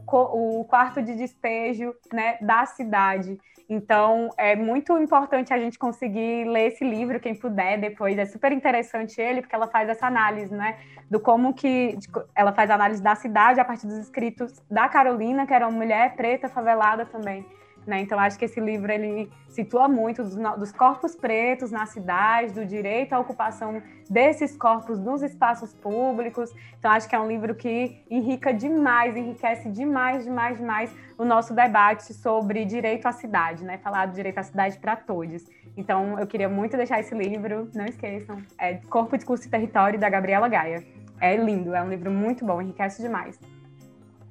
o 0.62 0.66
quarto 0.66 1.02
de 1.02 1.16
despejo 1.16 1.94
né, 2.14 2.38
da 2.40 2.66
cidade. 2.66 3.38
Então, 3.70 4.30
é 4.38 4.56
muito 4.56 4.98
importante 4.98 5.54
a 5.54 5.58
gente 5.58 5.78
conseguir 5.78 6.46
ler 6.46 6.68
esse 6.68 6.86
livro, 6.86 7.20
quem 7.20 7.36
puder, 7.36 7.78
depois. 7.78 8.18
É 8.18 8.26
super 8.26 8.52
interessante 8.54 9.20
ele, 9.20 9.42
porque 9.42 9.54
ela 9.54 9.68
faz 9.68 9.90
essa 9.90 10.08
análise, 10.08 10.54
né? 10.54 10.78
Do 11.10 11.20
como 11.20 11.54
que... 11.54 11.98
De, 11.98 12.08
ela 12.34 12.54
faz 12.54 12.70
a 12.70 12.76
análise 12.76 13.04
da 13.04 13.14
cidade 13.16 13.60
a 13.60 13.66
partir 13.66 13.86
dos 13.86 13.98
escritos 13.98 14.64
da 14.72 14.88
Carolina, 14.88 15.46
que 15.46 15.54
era 15.54 15.68
uma 15.68 15.78
mulher 15.78 16.16
preta, 16.16 16.48
favelada 16.48 17.06
também. 17.06 17.46
Né? 17.88 18.02
Então, 18.02 18.20
acho 18.20 18.38
que 18.38 18.44
esse 18.44 18.60
livro 18.60 18.92
ele 18.92 19.32
situa 19.48 19.88
muito 19.88 20.22
dos, 20.22 20.36
dos, 20.36 20.72
corpos 20.74 21.16
pretos 21.16 21.72
na 21.72 21.86
cidade, 21.86 22.52
do 22.52 22.66
direito 22.66 23.14
à 23.14 23.20
ocupação 23.20 23.82
desses 24.10 24.58
corpos 24.58 25.00
nos 25.00 25.24
espaços 25.24 25.74
públicos. 25.74 26.54
Então, 26.78 26.92
acho 26.92 27.08
que 27.08 27.16
é 27.16 27.20
um 27.20 27.28
livro 27.28 27.56
que 27.56 28.04
enrica 28.12 28.54
demais, 28.54 29.16
enriquece 29.16 29.70
demais, 29.70 30.26
demais, 30.26 30.58
demais 30.58 30.94
o 31.18 31.24
nosso 31.24 31.54
debate 31.54 32.14
sobre 32.14 32.66
direito 32.66 33.06
à 33.06 33.14
cidade, 33.14 33.64
né? 33.64 33.78
Falar 33.78 34.08
do 34.08 34.14
direito 34.14 34.38
à 34.40 34.44
cidade 34.44 34.78
para 34.78 34.98
todos. 34.98 35.46
Então, 35.78 36.20
eu 36.20 36.28
queria 36.28 36.50
muito 36.50 36.76
deixar 36.76 37.00
esse 37.00 37.16
livro, 37.16 37.70
não 37.74 37.86
esqueçam, 37.86 38.38
é 38.60 38.76
Corpo, 38.90 39.16
Discurso 39.16 39.48
e 39.48 39.50
Território, 39.50 39.98
da 39.98 40.10
Gabriela 40.10 40.50
Gaia. 40.50 40.84
É 41.22 41.38
lindo, 41.38 41.74
é 41.74 41.82
um 41.82 41.90
livro 41.90 42.12
muito 42.12 42.46
bom, 42.46 42.62
enriquece 42.62 43.02
demais. 43.02 43.40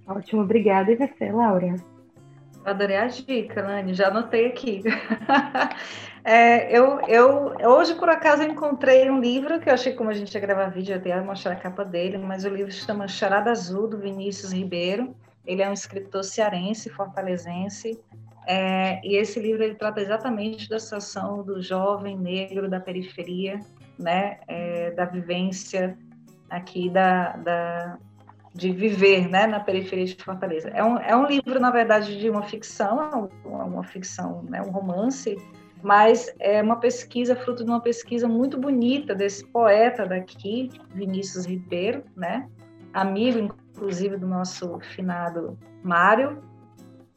Ótimo, 0.07 0.43
obrigada. 0.43 0.93
E 0.93 0.97
você, 0.97 1.33
Laura? 1.33 1.96
Adorei 2.67 2.97
a 2.97 3.07
dica, 3.07 3.63
Nani, 3.63 3.95
já 3.95 4.09
anotei 4.09 4.47
aqui. 4.47 4.83
é, 6.25 6.77
eu, 6.77 7.01
eu, 7.09 7.55
hoje, 7.71 7.95
por 7.95 8.09
acaso, 8.09 8.43
encontrei 8.43 9.09
um 9.09 9.21
livro 9.21 9.61
que 9.61 9.69
eu 9.69 9.75
achei, 9.75 9.93
como 9.93 10.11
a 10.11 10.13
gente 10.13 10.35
ia 10.35 10.41
gravar 10.41 10.69
vídeo, 10.69 10.97
eu 10.97 11.07
ia 11.07 11.23
mostrar 11.23 11.53
a 11.53 11.57
capa 11.57 11.85
dele, 11.85 12.19
mas 12.19 12.45
o 12.45 12.49
livro 12.49 12.73
se 12.73 12.81
chama 12.81 13.07
Charada 13.07 13.53
Azul, 13.53 13.87
do 13.87 13.99
Vinícius 13.99 14.53
Ribeiro. 14.53 15.15
Ele 15.47 15.63
é 15.63 15.71
um 15.71 15.73
escritor 15.73 16.25
cearense, 16.25 16.91
fortalezense, 16.91 18.01
é, 18.47 19.01
e 19.05 19.17
esse 19.17 19.41
livro 19.41 19.63
ele 19.63 19.75
trata 19.75 20.01
exatamente 20.01 20.69
da 20.69 20.79
situação 20.79 21.43
do 21.43 21.61
jovem 21.61 22.17
negro 22.17 22.71
da 22.71 22.79
periferia, 22.79 23.59
né, 23.99 24.39
é, 24.47 24.93
da 24.93 25.05
vivência 25.05 25.99
aqui 26.49 26.89
da, 26.89 27.37
da, 27.37 27.99
de 28.57 28.73
viver 28.73 29.29
né, 29.29 29.47
na 29.47 29.61
periferia 29.61 30.07
de 30.07 30.17
Fortaleza. 30.17 30.71
É 30.71 30.83
um, 30.83 30.99
é 30.99 31.15
um 31.15 31.27
livro, 31.27 31.61
na 31.61 31.71
verdade, 31.71 32.19
de 32.19 32.31
uma 32.31 32.43
ficção, 32.43 33.29
uma, 33.45 33.85
ficção, 33.85 34.43
né, 34.49 34.63
um 34.63 34.71
romance, 34.71 35.37
mas 35.83 36.35
é 36.41 36.63
uma 36.63 36.77
pesquisa, 36.77 37.37
fruto 37.37 37.63
de 37.63 37.71
uma 37.71 37.81
pesquisa 37.81 38.27
muito 38.27 38.59
bonita 38.59 39.15
desse 39.15 39.47
poeta 39.47 40.07
daqui, 40.07 40.71
Vinícius 40.95 41.45
Ribeiro, 41.45 42.03
né, 42.17 42.49
amigo, 42.95 43.39
inclusive, 43.75 44.17
do 44.17 44.27
nosso 44.27 44.81
finado 44.81 45.59
Mário, 45.83 46.43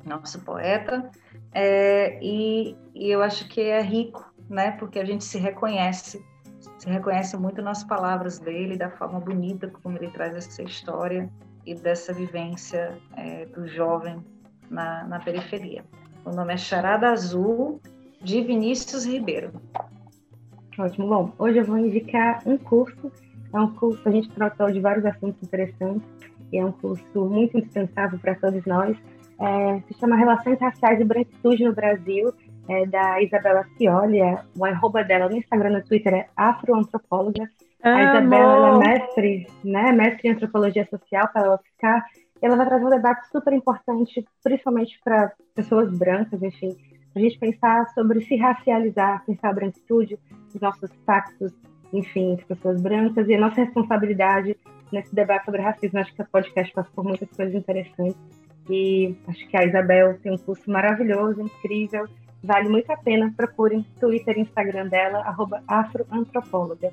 nosso 0.05 0.41
poeta, 0.41 1.09
é, 1.53 2.19
e, 2.21 2.75
e 2.93 3.09
eu 3.09 3.21
acho 3.21 3.47
que 3.47 3.61
é 3.61 3.81
rico, 3.81 4.29
né, 4.49 4.71
porque 4.71 4.99
a 4.99 5.05
gente 5.05 5.23
se 5.23 5.37
reconhece 5.37 6.21
se 6.79 6.89
reconhece 6.89 7.35
muito 7.37 7.61
nas 7.61 7.83
palavras 7.83 8.39
dele, 8.39 8.77
da 8.77 8.89
forma 8.89 9.19
bonita 9.19 9.67
como 9.83 9.97
ele 9.97 10.09
traz 10.09 10.33
essa 10.35 10.63
história 10.63 11.29
e 11.65 11.75
dessa 11.75 12.13
vivência 12.13 12.97
é, 13.17 13.45
do 13.45 13.67
jovem 13.67 14.23
na, 14.69 15.03
na 15.03 15.19
periferia. 15.19 15.83
O 16.25 16.31
nome 16.31 16.53
é 16.53 16.57
Charada 16.57 17.09
Azul, 17.09 17.81
de 18.21 18.41
Vinícius 18.41 19.05
Ribeiro. 19.05 19.51
Ótimo. 20.77 21.07
Bom, 21.07 21.33
hoje 21.37 21.59
eu 21.59 21.65
vou 21.65 21.77
indicar 21.77 22.41
um 22.45 22.57
curso. 22.57 23.11
É 23.53 23.59
um 23.59 23.73
curso, 23.73 24.07
a 24.07 24.11
gente 24.11 24.29
tratou 24.29 24.71
de 24.71 24.79
vários 24.79 25.05
assuntos 25.05 25.41
interessantes 25.43 26.07
e 26.51 26.57
é 26.57 26.65
um 26.65 26.71
curso 26.71 27.25
muito 27.25 27.57
indispensável 27.57 28.17
para 28.19 28.35
todos 28.35 28.65
nós. 28.65 28.97
É, 29.39 29.81
se 29.87 29.99
chama 29.99 30.15
Relações 30.15 30.59
Raciais 30.59 30.99
e 31.01 31.03
Branquitude 31.03 31.63
no 31.63 31.73
Brasil 31.73 32.33
é 32.69 32.85
da 32.85 33.21
Isabela 33.21 33.65
Cioli, 33.75 34.21
é, 34.21 34.37
o 34.55 34.63
arroba 34.63 35.03
dela 35.03 35.27
no 35.27 35.35
Instagram, 35.35 35.71
no 35.71 35.83
Twitter 35.83 36.13
é 36.13 36.27
afroantropóloga. 36.35 37.49
A 37.81 38.03
Isabela 38.03 38.75
é 38.75 38.77
mestre, 38.77 39.47
né, 39.63 39.91
mestre 39.91 40.27
em 40.27 40.31
antropologia 40.31 40.87
social 40.89 41.27
pela 41.33 41.55
UFSCar. 41.55 42.05
Ela 42.41 42.55
vai 42.55 42.67
trazer 42.67 42.85
um 42.85 42.89
debate 42.89 43.27
super 43.29 43.53
importante, 43.53 44.25
principalmente 44.43 44.99
para 45.03 45.31
pessoas 45.55 45.91
brancas, 45.97 46.41
enfim, 46.43 46.77
a 47.15 47.19
gente 47.19 47.39
pensar 47.39 47.89
sobre 47.89 48.21
se 48.21 48.35
racializar, 48.35 49.25
pensar 49.25 49.49
a 49.49 49.53
branquitude, 49.53 50.19
os 50.53 50.61
nossos 50.61 50.91
pactos, 51.05 51.51
enfim, 51.91 52.35
de 52.35 52.45
pessoas 52.45 52.81
brancas 52.81 53.27
e 53.27 53.33
a 53.33 53.39
nossa 53.39 53.61
responsabilidade 53.61 54.55
nesse 54.91 55.13
debate 55.13 55.45
sobre 55.45 55.61
racismo. 55.61 55.99
Acho 55.99 56.13
que 56.13 56.21
o 56.21 56.27
podcast 56.27 56.71
passa 56.73 56.89
por 56.93 57.03
muitas 57.03 57.29
coisas 57.29 57.55
interessantes 57.55 58.17
e 58.69 59.15
acho 59.27 59.47
que 59.47 59.57
a 59.57 59.65
Isabel 59.65 60.19
tem 60.21 60.31
um 60.31 60.37
curso 60.37 60.69
maravilhoso, 60.69 61.41
incrível, 61.41 62.07
Vale 62.43 62.69
muito 62.69 62.91
a 62.91 62.97
pena. 62.97 63.33
Procurem 63.35 63.85
Twitter 63.99 64.37
e 64.37 64.41
Instagram 64.41 64.87
dela, 64.87 65.35
afroantropóloga. 65.67 66.91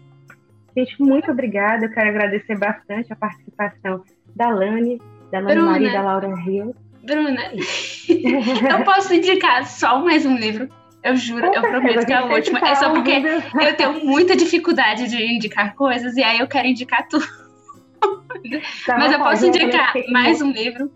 Gente, 0.76 1.00
muito 1.00 1.30
obrigada. 1.30 1.86
Eu 1.86 1.90
quero 1.90 2.10
agradecer 2.10 2.58
bastante 2.58 3.12
a 3.12 3.16
participação 3.16 4.04
da 4.34 4.50
Lani, 4.50 5.00
da 5.30 5.38
Lani 5.38 5.54
Bruna, 5.54 5.70
Maria 5.70 5.88
e 5.88 5.92
da 5.92 6.02
Laura 6.02 6.34
Rio. 6.36 6.74
Bruna, 7.02 7.52
eu 8.70 8.84
posso 8.84 9.14
indicar 9.14 9.66
só 9.66 10.00
mais 10.00 10.26
um 10.26 10.36
livro. 10.36 10.68
Eu 11.02 11.14
juro, 11.14 11.46
eu 11.46 11.62
prometo 11.62 12.04
que 12.04 12.12
é 12.12 12.20
o 12.20 12.32
último. 12.32 12.58
É 12.58 12.74
só 12.74 12.90
porque 12.90 13.12
eu 13.12 13.76
tenho 13.76 14.04
muita 14.04 14.36
dificuldade 14.36 15.08
de 15.08 15.24
indicar 15.24 15.74
coisas 15.76 16.16
e 16.16 16.22
aí 16.22 16.40
eu 16.40 16.48
quero 16.48 16.66
indicar 16.66 17.06
tudo. 17.08 17.24
Tá 18.84 18.98
Mas 18.98 19.12
eu 19.12 19.18
posso 19.18 19.46
indicar 19.46 19.94
mais 20.10 20.42
um 20.42 20.50
livro. 20.50 20.90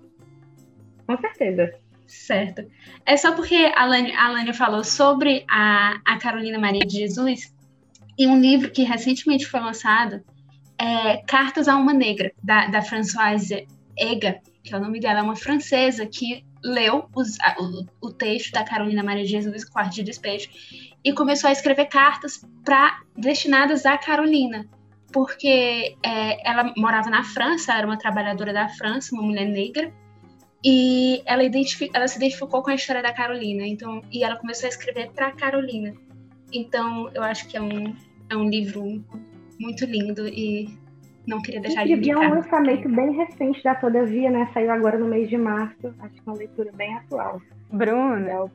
Com 1.06 1.16
certeza. 1.16 1.72
Certo. 2.10 2.68
É 3.06 3.16
só 3.16 3.32
porque 3.36 3.72
a 3.76 3.86
Lani, 3.86 4.12
a 4.12 4.28
Lani 4.30 4.52
falou 4.52 4.82
sobre 4.82 5.44
a, 5.48 6.00
a 6.04 6.18
Carolina 6.18 6.58
Maria 6.58 6.84
de 6.84 6.98
Jesus 6.98 7.54
e 8.18 8.26
um 8.26 8.40
livro 8.40 8.72
que 8.72 8.82
recentemente 8.82 9.46
foi 9.46 9.60
lançado 9.60 10.20
é 10.76 11.18
Cartas 11.18 11.68
a 11.68 11.76
uma 11.76 11.92
Negra, 11.92 12.32
da, 12.42 12.66
da 12.66 12.82
Françoise 12.82 13.68
Ega, 13.96 14.40
que 14.62 14.74
é 14.74 14.76
o 14.76 14.80
nome 14.80 14.98
dela, 14.98 15.20
é 15.20 15.22
uma 15.22 15.36
francesa 15.36 16.04
que 16.04 16.44
leu 16.64 17.08
os, 17.14 17.36
o, 17.58 18.08
o, 18.08 18.12
texto 18.12 18.50
da 18.52 18.64
Carolina 18.64 19.02
Maria 19.02 19.24
de 19.24 19.30
Jesus, 19.30 19.64
Quarto 19.64 19.94
de 19.94 20.02
Despejo, 20.02 20.48
e 21.04 21.12
começou 21.12 21.48
a 21.48 21.52
escrever 21.52 21.86
cartas 21.86 22.44
para 22.64 23.02
destinadas 23.16 23.86
a 23.86 23.96
Carolina, 23.98 24.66
porque 25.12 25.96
é, 26.02 26.50
ela 26.50 26.72
morava 26.76 27.08
na 27.08 27.22
França, 27.22 27.74
era 27.74 27.86
uma 27.86 27.98
trabalhadora 27.98 28.52
da 28.52 28.68
França, 28.68 29.14
uma 29.14 29.22
mulher 29.22 29.46
negra, 29.46 29.92
e 30.64 31.22
ela, 31.24 31.42
ela 31.94 32.08
se 32.08 32.16
identificou 32.16 32.62
com 32.62 32.70
a 32.70 32.74
história 32.74 33.02
da 33.02 33.12
Carolina, 33.12 33.66
então 33.66 34.02
e 34.12 34.22
ela 34.22 34.36
começou 34.36 34.66
a 34.66 34.68
escrever 34.68 35.10
para 35.12 35.32
Carolina. 35.32 35.94
Então, 36.52 37.10
eu 37.14 37.22
acho 37.22 37.48
que 37.48 37.56
é 37.56 37.62
um, 37.62 37.94
é 38.28 38.36
um 38.36 38.48
livro 38.48 39.02
muito 39.58 39.84
lindo 39.84 40.26
e 40.26 40.68
não 41.26 41.40
queria 41.40 41.60
deixar 41.60 41.84
de 41.84 41.92
indicar. 41.92 42.22
E 42.22 42.26
é 42.26 42.28
um 42.28 42.34
lançamento 42.34 42.88
bem 42.88 43.12
recente 43.12 43.62
da 43.62 43.74
Todavia, 43.74 44.30
né? 44.30 44.50
Saiu 44.52 44.70
agora 44.70 44.98
no 44.98 45.06
mês 45.06 45.28
de 45.28 45.36
março. 45.36 45.94
Acho 46.00 46.14
que 46.14 46.20
é 46.20 46.30
uma 46.30 46.36
leitura 46.36 46.72
bem 46.72 46.94
atual. 46.96 47.40
Bruna. 47.70 48.50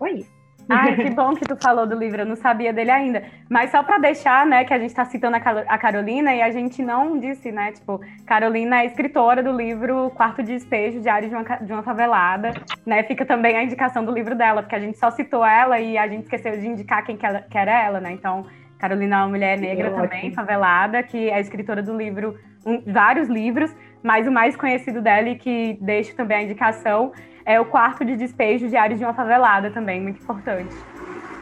Oi. 0.00 0.24
Ai, 0.68 0.96
que 0.96 1.10
bom 1.10 1.34
que 1.34 1.44
tu 1.44 1.56
falou 1.56 1.86
do 1.86 1.94
livro, 1.94 2.22
eu 2.22 2.26
não 2.26 2.36
sabia 2.36 2.72
dele 2.72 2.90
ainda. 2.90 3.22
Mas 3.48 3.70
só 3.70 3.82
para 3.82 3.98
deixar, 3.98 4.46
né, 4.46 4.64
que 4.64 4.72
a 4.72 4.78
gente 4.78 4.90
está 4.90 5.04
citando 5.04 5.36
a 5.36 5.78
Carolina 5.78 6.34
e 6.34 6.42
a 6.42 6.50
gente 6.50 6.82
não 6.82 7.18
disse, 7.18 7.52
né, 7.52 7.72
tipo, 7.72 8.00
Carolina 8.26 8.80
é 8.80 8.86
escritora 8.86 9.42
do 9.42 9.52
livro 9.52 10.10
Quarto 10.10 10.42
de 10.42 10.52
Despejo, 10.52 11.00
Diário 11.00 11.28
de 11.28 11.34
uma, 11.34 11.44
de 11.44 11.72
uma 11.72 11.82
Favelada, 11.82 12.52
né, 12.86 13.02
fica 13.02 13.24
também 13.24 13.56
a 13.56 13.62
indicação 13.62 14.04
do 14.04 14.12
livro 14.12 14.34
dela, 14.34 14.62
porque 14.62 14.74
a 14.74 14.80
gente 14.80 14.98
só 14.98 15.10
citou 15.10 15.44
ela 15.44 15.78
e 15.78 15.98
a 15.98 16.08
gente 16.08 16.24
esqueceu 16.24 16.58
de 16.58 16.66
indicar 16.66 17.04
quem 17.04 17.16
que, 17.16 17.26
ela, 17.26 17.42
que 17.42 17.58
era 17.58 17.82
ela, 17.82 18.00
né, 18.00 18.12
então 18.12 18.46
Carolina 18.78 19.16
é 19.16 19.18
uma 19.20 19.28
mulher 19.28 19.58
negra 19.58 19.88
é 19.88 19.90
também, 19.90 20.32
favelada, 20.32 21.02
que 21.02 21.30
é 21.30 21.40
escritora 21.40 21.82
do 21.82 21.96
livro, 21.96 22.38
um, 22.66 22.82
vários 22.86 23.28
livros, 23.28 23.74
mas 24.02 24.26
o 24.26 24.32
mais 24.32 24.56
conhecido 24.56 25.00
dela 25.00 25.28
e 25.28 25.36
que 25.36 25.78
deixo 25.80 26.14
também 26.14 26.38
a 26.38 26.42
indicação 26.42 27.12
é 27.44 27.60
o 27.60 27.64
quarto 27.64 28.04
de 28.04 28.16
despejo 28.16 28.68
diário 28.68 28.96
de 28.96 29.04
uma 29.04 29.14
favelada 29.14 29.70
também, 29.70 30.00
muito 30.00 30.22
importante. 30.22 30.74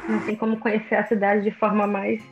Não 0.09 0.21
tem 0.21 0.35
como 0.35 0.59
conhecer 0.59 0.97
a 0.97 1.07
cidade 1.07 1.43
de 1.43 1.51
forma 1.53 1.87
mais 1.87 2.23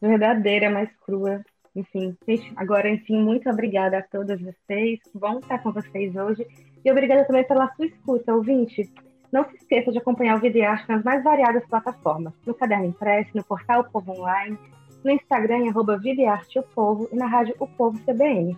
verdadeira, 0.00 0.70
mais 0.70 0.90
crua. 1.04 1.42
Enfim, 1.74 2.16
gente, 2.26 2.52
agora, 2.56 2.88
enfim, 2.88 3.18
muito 3.22 3.48
obrigada 3.50 3.98
a 3.98 4.02
todas 4.02 4.40
vocês. 4.40 5.00
Bom 5.14 5.38
estar 5.38 5.58
com 5.58 5.72
vocês 5.72 6.14
hoje. 6.14 6.46
E 6.84 6.90
obrigada 6.90 7.24
também 7.24 7.44
pela 7.44 7.72
sua 7.74 7.86
escuta, 7.86 8.34
ouvinte. 8.34 8.90
Não 9.32 9.44
se 9.44 9.56
esqueça 9.56 9.90
de 9.90 9.98
acompanhar 9.98 10.36
o 10.36 10.40
Videarte 10.40 10.88
nas 10.88 11.02
mais 11.02 11.22
variadas 11.22 11.66
plataformas. 11.66 12.32
No 12.46 12.54
Caderno 12.54 12.86
Impresso, 12.86 13.30
no 13.34 13.44
portal 13.44 13.80
O 13.80 13.90
Povo 13.90 14.12
Online, 14.12 14.56
no 15.04 15.10
Instagram, 15.10 15.58
em 15.58 15.68
arroba 15.68 15.98
Videarte 15.98 16.58
O 16.58 16.62
Povo 16.62 17.08
e 17.12 17.16
na 17.16 17.26
rádio 17.26 17.54
O 17.58 17.66
Povo 17.66 17.98
CBN. 18.00 18.56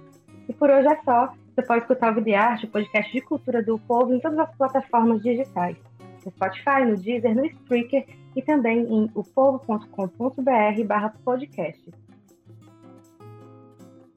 E 0.48 0.52
por 0.52 0.70
hoje 0.70 0.88
é 0.88 0.96
só. 1.04 1.32
Você 1.58 1.66
pode 1.66 1.80
escutar 1.80 2.12
o 2.12 2.14
Videarte, 2.14 2.66
o 2.66 2.68
podcast 2.68 3.12
de 3.12 3.20
cultura 3.20 3.60
do 3.60 3.80
povo, 3.80 4.14
em 4.14 4.20
todas 4.20 4.38
as 4.38 4.54
plataformas 4.54 5.20
digitais. 5.20 5.76
No 6.24 6.30
Spotify, 6.30 6.84
no 6.86 6.96
Deezer, 6.96 7.34
no 7.34 7.44
Spreaker 7.44 8.06
e 8.36 8.42
também 8.42 8.86
em 8.86 9.10
opovo.com.br 9.12 10.84
barra 10.86 11.12
podcast. 11.24 11.82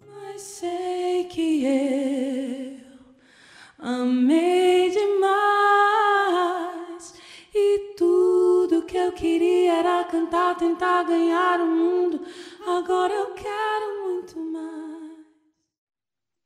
Mas 0.07 0.39
sei 0.39 1.23
que 1.23 1.65
eu 1.65 2.77
amei 3.80 4.91
demais 4.91 5.31
e 7.55 7.95
tudo 7.97 8.85
que 8.85 8.97
eu 8.97 9.11
queria 9.13 9.80
era 9.80 10.03
cantar, 10.03 10.55
tentar 10.57 11.05
ganhar 11.05 11.59
o 11.59 11.65
mundo. 11.65 12.22
Agora 12.68 13.11
eu 13.11 13.31
quero 13.34 14.03
muito 14.03 14.39
mais 14.39 15.01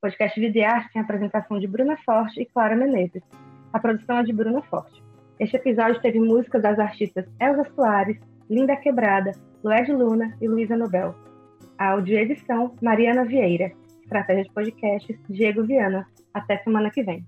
podcast 0.06 0.40
Videarte 0.40 0.94
tem 0.94 1.02
a 1.02 1.04
apresentação 1.04 1.58
de 1.58 1.66
Bruna 1.66 1.98
Forte 2.06 2.40
e 2.40 2.46
Clara 2.46 2.76
Menezes. 2.76 3.24
A 3.74 3.80
produção 3.80 4.20
é 4.20 4.24
de 4.24 4.32
Bruna 4.32 4.62
Forte. 4.62 5.04
Este 5.40 5.58
episódio 5.58 6.00
teve 6.00 6.20
músicas 6.20 6.62
das 6.62 6.78
artistas 6.78 7.26
Elza 7.42 7.64
Soares, 7.74 8.20
Linda 8.48 8.76
Quebrada, 8.76 9.32
Lued 9.64 9.92
Luna 9.92 10.38
e 10.40 10.48
Luísa 10.48 10.78
Nobel. 10.78 11.16
Áudio 11.80 12.14
e 12.14 12.22
edição, 12.22 12.76
Mariana 12.84 13.26
Vieira. 13.26 13.72
Estratégia 14.04 14.44
de 14.44 14.54
podcasts, 14.54 15.18
Diego 15.28 15.64
Viana. 15.64 16.06
Até 16.32 16.60
semana 16.60 16.92
que 16.92 17.02
vem. 17.02 17.26